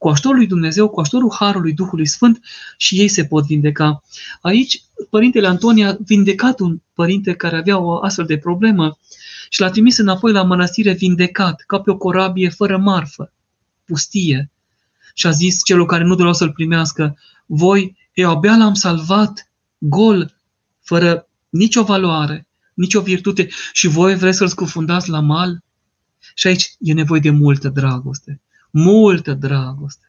cu 0.00 0.08
ajutorul 0.08 0.36
lui 0.36 0.46
Dumnezeu, 0.46 0.88
cu 0.88 1.00
ajutorul 1.00 1.32
Harului 1.32 1.72
Duhului 1.72 2.06
Sfânt 2.06 2.40
și 2.76 3.00
ei 3.00 3.08
se 3.08 3.24
pot 3.24 3.46
vindeca. 3.46 4.02
Aici, 4.40 4.82
Părintele 5.10 5.46
Antonie 5.46 5.84
a 5.86 5.96
vindecat 6.04 6.60
un 6.60 6.80
părinte 6.94 7.34
care 7.34 7.56
avea 7.56 7.78
o 7.78 8.02
astfel 8.02 8.26
de 8.26 8.38
problemă 8.38 8.98
și 9.48 9.60
l-a 9.60 9.70
trimis 9.70 9.98
înapoi 9.98 10.32
la 10.32 10.42
mănăstire 10.42 10.92
vindecat, 10.92 11.64
ca 11.66 11.80
pe 11.80 11.90
o 11.90 11.96
corabie 11.96 12.48
fără 12.48 12.78
marfă, 12.78 13.32
pustie. 13.84 14.50
Și 15.14 15.26
a 15.26 15.30
zis 15.30 15.64
celor 15.64 15.86
care 15.86 16.04
nu 16.04 16.14
doreau 16.14 16.34
să-l 16.34 16.52
primească, 16.52 17.18
voi, 17.46 17.96
eu 18.12 18.30
abia 18.30 18.56
l-am 18.56 18.74
salvat 18.74 19.50
gol, 19.78 20.36
fără 20.80 21.28
nicio 21.48 21.82
valoare, 21.82 22.46
nicio 22.74 23.00
virtute 23.00 23.48
și 23.72 23.88
voi 23.88 24.16
vreți 24.16 24.36
să-l 24.36 24.48
scufundați 24.48 25.08
la 25.08 25.20
mal? 25.20 25.62
Și 26.34 26.46
aici 26.46 26.74
e 26.78 26.92
nevoie 26.92 27.20
de 27.20 27.30
multă 27.30 27.68
dragoste 27.68 28.40
multă 28.70 29.34
dragoste. 29.34 30.04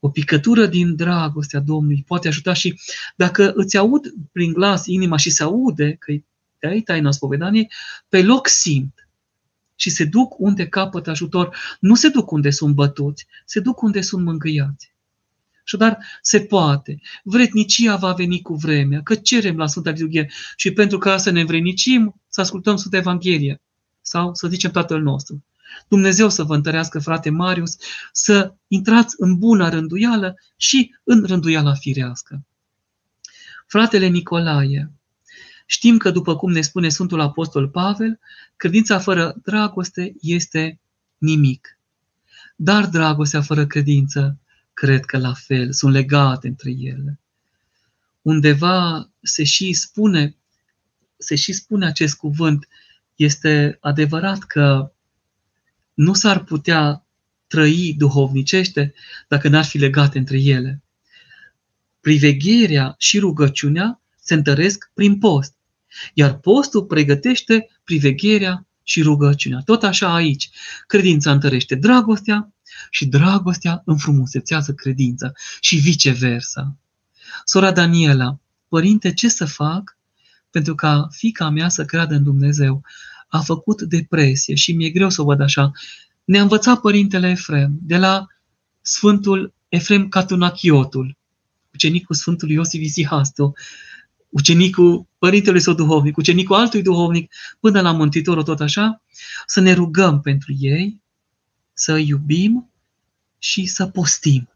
O 0.00 0.08
picătură 0.08 0.66
din 0.66 0.96
dragostea 0.96 1.60
Domnului 1.60 2.04
poate 2.06 2.28
ajuta 2.28 2.52
și 2.52 2.80
dacă 3.16 3.52
îți 3.54 3.76
aud 3.76 4.06
prin 4.32 4.52
glas 4.52 4.86
inima 4.86 5.16
și 5.16 5.30
se 5.30 5.42
aude 5.42 5.92
că 5.92 6.12
de 6.58 6.66
aici 6.66 6.84
taina 6.84 7.10
spovedaniei, 7.10 7.70
pe 8.08 8.22
loc 8.22 8.48
simt 8.48 9.08
și 9.74 9.90
se 9.90 10.04
duc 10.04 10.38
unde 10.38 10.66
capăt 10.66 11.08
ajutor. 11.08 11.56
Nu 11.80 11.94
se 11.94 12.08
duc 12.08 12.30
unde 12.30 12.50
sunt 12.50 12.74
bătuți, 12.74 13.26
se 13.44 13.60
duc 13.60 13.82
unde 13.82 14.00
sunt 14.00 14.24
mângâiați. 14.24 14.92
Și 15.64 15.76
dar 15.76 15.98
se 16.22 16.40
poate. 16.40 17.00
Vretnicia 17.22 17.96
va 17.96 18.12
veni 18.12 18.42
cu 18.42 18.54
vremea, 18.54 19.02
că 19.02 19.14
cerem 19.14 19.56
la 19.56 19.66
Sfânta 19.66 19.90
Liturghie 19.90 20.30
și 20.56 20.70
pentru 20.72 20.98
ca 20.98 21.16
să 21.16 21.30
ne 21.30 21.44
vrenicim, 21.44 22.20
să 22.28 22.40
ascultăm 22.40 22.76
Sfânta 22.76 22.96
Evanghelie 22.96 23.60
sau 24.00 24.34
să 24.34 24.48
zicem 24.48 24.70
Tatăl 24.70 25.02
nostru. 25.02 25.44
Dumnezeu 25.88 26.28
să 26.28 26.42
vă 26.42 26.54
întărească, 26.54 26.98
frate 26.98 27.30
Marius, 27.30 27.76
să 28.12 28.54
intrați 28.68 29.14
în 29.18 29.38
bună 29.38 29.68
rânduială 29.68 30.36
și 30.56 30.94
în 31.04 31.24
rânduiala 31.24 31.74
firească. 31.74 32.42
Fratele 33.66 34.06
Nicolae, 34.06 34.92
știm 35.66 35.96
că, 35.96 36.10
după 36.10 36.36
cum 36.36 36.52
ne 36.52 36.60
spune 36.60 36.88
Sfântul 36.88 37.20
Apostol 37.20 37.68
Pavel, 37.68 38.18
credința 38.56 38.98
fără 38.98 39.34
dragoste 39.42 40.14
este 40.20 40.80
nimic. 41.18 41.78
Dar 42.56 42.86
dragostea 42.86 43.42
fără 43.42 43.66
credință, 43.66 44.38
cred 44.74 45.04
că 45.04 45.18
la 45.18 45.32
fel, 45.32 45.72
sunt 45.72 45.92
legate 45.92 46.48
între 46.48 46.70
ele. 46.70 47.20
Undeva 48.22 49.10
se 49.22 49.44
și 49.44 49.72
spune, 49.72 50.36
se 51.16 51.34
și 51.34 51.52
spune 51.52 51.86
acest 51.86 52.16
cuvânt, 52.16 52.68
este 53.14 53.78
adevărat 53.80 54.38
că 54.38 54.92
nu 55.98 56.14
s-ar 56.14 56.44
putea 56.44 57.06
trăi 57.46 57.94
duhovnicește 57.96 58.94
dacă 59.28 59.48
n-ar 59.48 59.64
fi 59.64 59.78
legate 59.78 60.18
între 60.18 60.40
ele. 60.42 60.82
Privegherea 62.00 62.94
și 62.98 63.18
rugăciunea 63.18 64.00
se 64.20 64.34
întăresc 64.34 64.90
prin 64.94 65.18
post, 65.18 65.54
iar 66.14 66.38
postul 66.38 66.84
pregătește 66.84 67.70
privegherea 67.84 68.66
și 68.82 69.02
rugăciunea. 69.02 69.60
Tot 69.64 69.82
așa 69.82 70.14
aici, 70.14 70.50
credința 70.86 71.32
întărește 71.32 71.74
dragostea 71.74 72.52
și 72.90 73.06
dragostea 73.06 73.82
înfrumusețează 73.84 74.72
credința 74.72 75.32
și 75.60 75.76
viceversa. 75.76 76.76
Sora 77.44 77.72
Daniela, 77.72 78.38
părinte, 78.68 79.12
ce 79.12 79.28
să 79.28 79.44
fac 79.44 79.96
pentru 80.50 80.74
ca 80.74 81.08
fica 81.10 81.48
mea 81.48 81.68
să 81.68 81.84
creadă 81.84 82.14
în 82.14 82.22
Dumnezeu? 82.22 82.82
A 83.28 83.40
făcut 83.40 83.82
depresie 83.82 84.54
și 84.54 84.72
mi-e 84.72 84.90
greu 84.90 85.10
să 85.10 85.22
o 85.22 85.24
văd 85.24 85.40
așa. 85.40 85.70
Ne-a 86.24 86.42
învățat 86.42 86.80
părintele 86.80 87.28
Efrem 87.28 87.78
de 87.82 87.96
la 87.96 88.26
Sfântul 88.80 89.54
Efrem 89.68 90.08
Catunachiotul, 90.08 91.16
ucenicul 91.72 92.14
Sfântului 92.14 92.54
Iosif 92.54 92.80
Isihastu, 92.80 93.52
ucenicul 94.28 95.06
părintelui 95.18 95.60
său 95.60 95.74
duhovnic, 95.74 96.16
ucenicul 96.16 96.56
altui 96.56 96.82
duhovnic, 96.82 97.32
până 97.60 97.80
la 97.80 97.92
Mântuitorul 97.92 98.42
tot 98.42 98.60
așa, 98.60 99.02
să 99.46 99.60
ne 99.60 99.72
rugăm 99.72 100.20
pentru 100.20 100.54
ei, 100.58 101.02
să 101.72 101.92
îi 101.92 102.08
iubim 102.08 102.70
și 103.38 103.66
să 103.66 103.86
postim. 103.86 104.48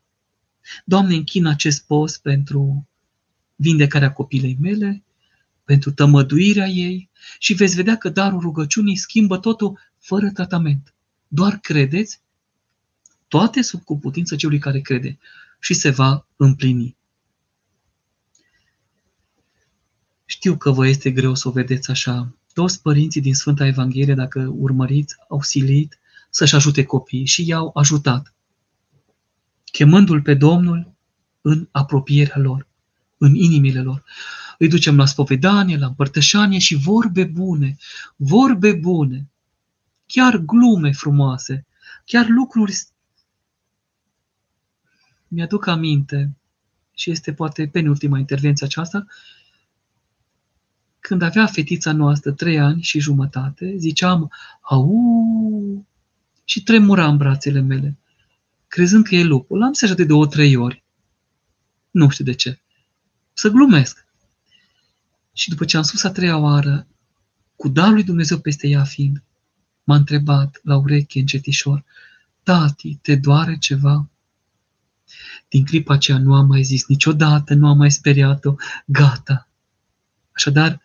Doamne, 0.84 1.14
închin 1.14 1.46
acest 1.46 1.86
post 1.86 2.22
pentru 2.22 2.88
vindecarea 3.56 4.12
copilei 4.12 4.56
mele, 4.60 5.02
pentru 5.64 5.90
tămăduirea 5.90 6.66
ei 6.66 7.10
și 7.38 7.54
veți 7.54 7.74
vedea 7.74 7.96
că 7.96 8.08
darul 8.08 8.40
rugăciunii 8.40 8.96
schimbă 8.96 9.38
totul 9.38 9.78
fără 9.98 10.30
tratament. 10.30 10.94
Doar 11.28 11.58
credeți, 11.58 12.20
toate 13.28 13.62
sub 13.62 13.82
cu 13.82 13.98
putință 13.98 14.36
celui 14.36 14.58
care 14.58 14.80
crede 14.80 15.18
și 15.60 15.74
se 15.74 15.90
va 15.90 16.26
împlini. 16.36 16.96
Știu 20.24 20.56
că 20.56 20.70
vă 20.70 20.86
este 20.86 21.10
greu 21.10 21.34
să 21.34 21.48
o 21.48 21.50
vedeți 21.50 21.90
așa. 21.90 22.36
Toți 22.52 22.82
părinții 22.82 23.20
din 23.20 23.34
Sfânta 23.34 23.66
Evanghelie, 23.66 24.14
dacă 24.14 24.52
urmăriți, 24.56 25.14
au 25.28 25.42
silit 25.42 25.98
să-și 26.30 26.54
ajute 26.54 26.84
copiii 26.84 27.26
și 27.26 27.46
i-au 27.46 27.70
ajutat, 27.74 28.34
chemându-L 29.64 30.22
pe 30.22 30.34
Domnul 30.34 30.92
în 31.40 31.68
apropierea 31.70 32.38
lor, 32.38 32.66
în 33.18 33.34
inimile 33.34 33.82
lor. 33.82 34.04
Îi 34.62 34.68
ducem 34.68 34.96
la 34.96 35.06
spovedanie, 35.06 35.76
la 35.76 35.86
împărtășanie 35.86 36.58
și 36.58 36.74
vorbe 36.74 37.24
bune, 37.24 37.76
vorbe 38.16 38.72
bune, 38.72 39.30
chiar 40.06 40.36
glume 40.36 40.92
frumoase, 40.92 41.66
chiar 42.04 42.26
lucruri... 42.28 42.74
Mi-aduc 45.28 45.66
aminte, 45.66 46.36
și 46.94 47.10
este 47.10 47.32
poate 47.32 47.68
penultima 47.68 48.18
intervenție 48.18 48.66
aceasta, 48.66 49.06
când 51.00 51.22
avea 51.22 51.46
fetița 51.46 51.92
noastră 51.92 52.32
trei 52.32 52.58
ani 52.58 52.82
și 52.82 53.00
jumătate, 53.00 53.76
ziceam, 53.76 54.32
au, 54.60 55.86
și 56.44 56.62
tremura 56.62 57.06
în 57.06 57.16
brațele 57.16 57.60
mele, 57.60 57.98
crezând 58.68 59.04
că 59.04 59.14
e 59.14 59.24
lupul. 59.24 59.58
L-am 59.58 59.72
sejat 59.72 59.96
de 59.96 60.04
două, 60.04 60.26
trei 60.26 60.56
ori. 60.56 60.84
Nu 61.90 62.08
știu 62.08 62.24
de 62.24 62.34
ce. 62.34 62.60
Să 63.32 63.48
glumesc. 63.48 64.10
Și 65.32 65.48
după 65.48 65.64
ce 65.64 65.76
am 65.76 65.82
spus 65.82 66.04
a 66.04 66.10
treia 66.10 66.36
oară, 66.36 66.86
cu 67.56 67.68
darul 67.68 67.92
lui 67.92 68.04
Dumnezeu 68.04 68.38
peste 68.38 68.68
ea 68.68 68.84
fiind, 68.84 69.22
m-a 69.84 69.96
întrebat 69.96 70.60
la 70.62 70.76
ureche 70.76 71.18
încetișor, 71.18 71.84
Tati, 72.42 72.94
te 72.94 73.16
doare 73.16 73.58
ceva? 73.58 74.10
Din 75.48 75.64
clipa 75.64 75.94
aceea 75.94 76.18
nu 76.18 76.34
am 76.34 76.46
mai 76.46 76.62
zis 76.62 76.86
niciodată, 76.86 77.54
nu 77.54 77.68
am 77.68 77.76
mai 77.76 77.90
speriat-o, 77.90 78.54
gata. 78.86 79.48
Așadar, 80.32 80.80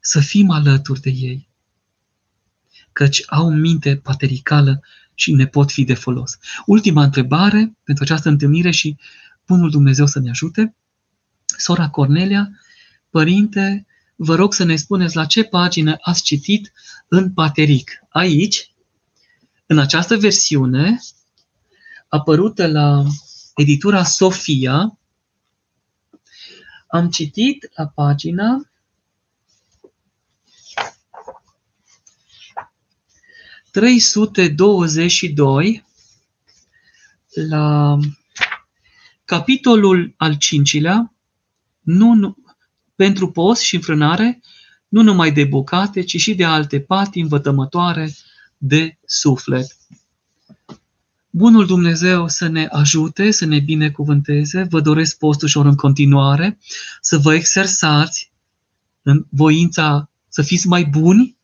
să 0.00 0.20
fim 0.20 0.50
alături 0.50 1.00
de 1.00 1.10
ei, 1.10 1.48
căci 2.92 3.22
au 3.26 3.50
minte 3.50 3.96
patericală 3.96 4.82
și 5.14 5.32
ne 5.32 5.46
pot 5.46 5.70
fi 5.70 5.84
de 5.84 5.94
folos. 5.94 6.38
Ultima 6.66 7.02
întrebare 7.02 7.76
pentru 7.84 8.04
această 8.04 8.28
întâlnire 8.28 8.70
și 8.70 8.96
Bunul 9.46 9.70
Dumnezeu 9.70 10.06
să 10.06 10.18
ne 10.18 10.30
ajute. 10.30 10.74
Sora 11.44 11.88
Cornelia, 11.88 12.50
părinte, 13.12 13.86
vă 14.16 14.34
rog 14.34 14.54
să 14.54 14.64
ne 14.64 14.76
spuneți 14.76 15.16
la 15.16 15.24
ce 15.24 15.44
pagină 15.44 15.96
ați 16.00 16.22
citit 16.22 16.72
în 17.08 17.32
Pateric. 17.32 17.90
Aici, 18.08 18.72
în 19.66 19.78
această 19.78 20.16
versiune, 20.16 20.98
apărută 22.08 22.66
la 22.66 23.04
editura 23.54 24.04
Sofia, 24.04 24.98
am 26.86 27.10
citit 27.10 27.70
la 27.74 27.86
pagina 27.86 28.66
322 33.70 35.84
la 37.48 37.98
capitolul 39.24 40.14
al 40.16 40.36
cincilea, 40.36 41.14
nu, 41.80 42.36
pentru 43.02 43.30
post 43.30 43.62
și 43.62 43.74
înfrânare, 43.74 44.40
nu 44.88 45.02
numai 45.02 45.32
de 45.32 45.44
bucate, 45.44 46.02
ci 46.02 46.20
și 46.20 46.34
de 46.34 46.44
alte 46.44 46.80
pati 46.80 47.20
învătămătoare 47.20 48.14
de 48.58 48.98
suflet. 49.06 49.76
Bunul 51.30 51.66
Dumnezeu 51.66 52.28
să 52.28 52.48
ne 52.48 52.66
ajute, 52.70 53.30
să 53.30 53.44
ne 53.44 53.58
binecuvânteze. 53.58 54.66
Vă 54.70 54.80
doresc 54.80 55.18
post 55.18 55.42
ușor 55.42 55.66
în 55.66 55.74
continuare, 55.74 56.58
să 57.00 57.18
vă 57.18 57.34
exersați 57.34 58.32
în 59.02 59.26
voința 59.28 60.10
să 60.28 60.42
fiți 60.42 60.66
mai 60.66 60.84
buni, 60.84 61.36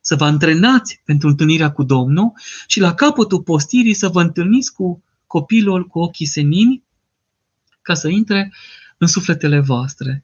să 0.00 0.16
vă 0.16 0.24
antrenați 0.24 1.00
pentru 1.04 1.28
întâlnirea 1.28 1.72
cu 1.72 1.82
Domnul 1.82 2.32
și 2.66 2.80
la 2.80 2.94
capătul 2.94 3.42
postirii 3.42 3.94
să 3.94 4.08
vă 4.08 4.20
întâlniți 4.20 4.72
cu 4.72 5.02
copilul 5.26 5.86
cu 5.86 5.98
ochii 5.98 6.26
senini 6.26 6.82
ca 7.82 7.94
să 7.94 8.08
intre 8.08 8.52
în 8.98 9.06
sufletele 9.06 9.60
voastre. 9.60 10.22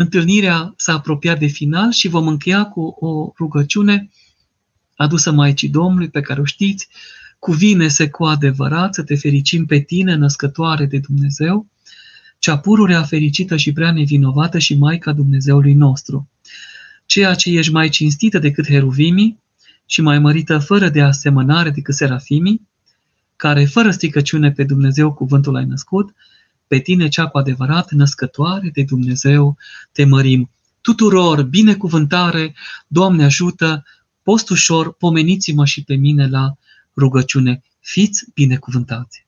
Întâlnirea 0.00 0.74
s-a 0.76 0.92
apropiat 0.92 1.38
de 1.38 1.46
final 1.46 1.90
și 1.90 2.08
vom 2.08 2.26
încheia 2.26 2.64
cu 2.64 2.80
o 2.80 3.32
rugăciune 3.38 4.10
adusă 4.96 5.32
Maicii 5.32 5.68
Domnului, 5.68 6.08
pe 6.08 6.20
care 6.20 6.40
o 6.40 6.44
știți, 6.44 6.88
cuvine-se 7.38 8.08
cu 8.08 8.24
adevărat 8.24 8.94
să 8.94 9.02
te 9.02 9.16
fericim 9.16 9.66
pe 9.66 9.78
tine, 9.78 10.14
născătoare 10.14 10.86
de 10.86 10.98
Dumnezeu, 10.98 11.66
cea 12.38 12.58
pururea 12.58 13.02
fericită 13.02 13.56
și 13.56 13.72
prea 13.72 13.92
nevinovată 13.92 14.58
și 14.58 14.74
Maica 14.74 15.12
Dumnezeului 15.12 15.74
nostru. 15.74 16.28
Ceea 17.06 17.34
ce 17.34 17.50
ești 17.50 17.72
mai 17.72 17.88
cinstită 17.88 18.38
decât 18.38 18.66
heruvimii 18.66 19.38
și 19.86 20.00
mai 20.00 20.18
mărită 20.18 20.58
fără 20.58 20.88
de 20.88 21.02
asemănare 21.02 21.70
decât 21.70 21.94
serafimii, 21.94 22.68
care 23.36 23.64
fără 23.64 23.90
stricăciune 23.90 24.52
pe 24.52 24.64
Dumnezeu 24.64 25.12
cuvântul 25.12 25.56
ai 25.56 25.64
născut, 25.64 26.14
pe 26.70 26.78
tine 26.78 27.08
cea 27.08 27.26
cu 27.28 27.38
adevărat 27.38 27.90
născătoare 27.90 28.70
de 28.72 28.82
Dumnezeu 28.82 29.56
te 29.92 30.04
mărim. 30.04 30.50
Tuturor 30.80 31.42
binecuvântare, 31.42 32.54
Doamne 32.86 33.24
ajută, 33.24 33.84
post 34.22 34.50
ușor, 34.50 34.92
pomeniți-mă 34.92 35.64
și 35.64 35.84
pe 35.84 35.94
mine 35.94 36.28
la 36.28 36.54
rugăciune. 36.96 37.62
Fiți 37.80 38.24
binecuvântați! 38.34 39.26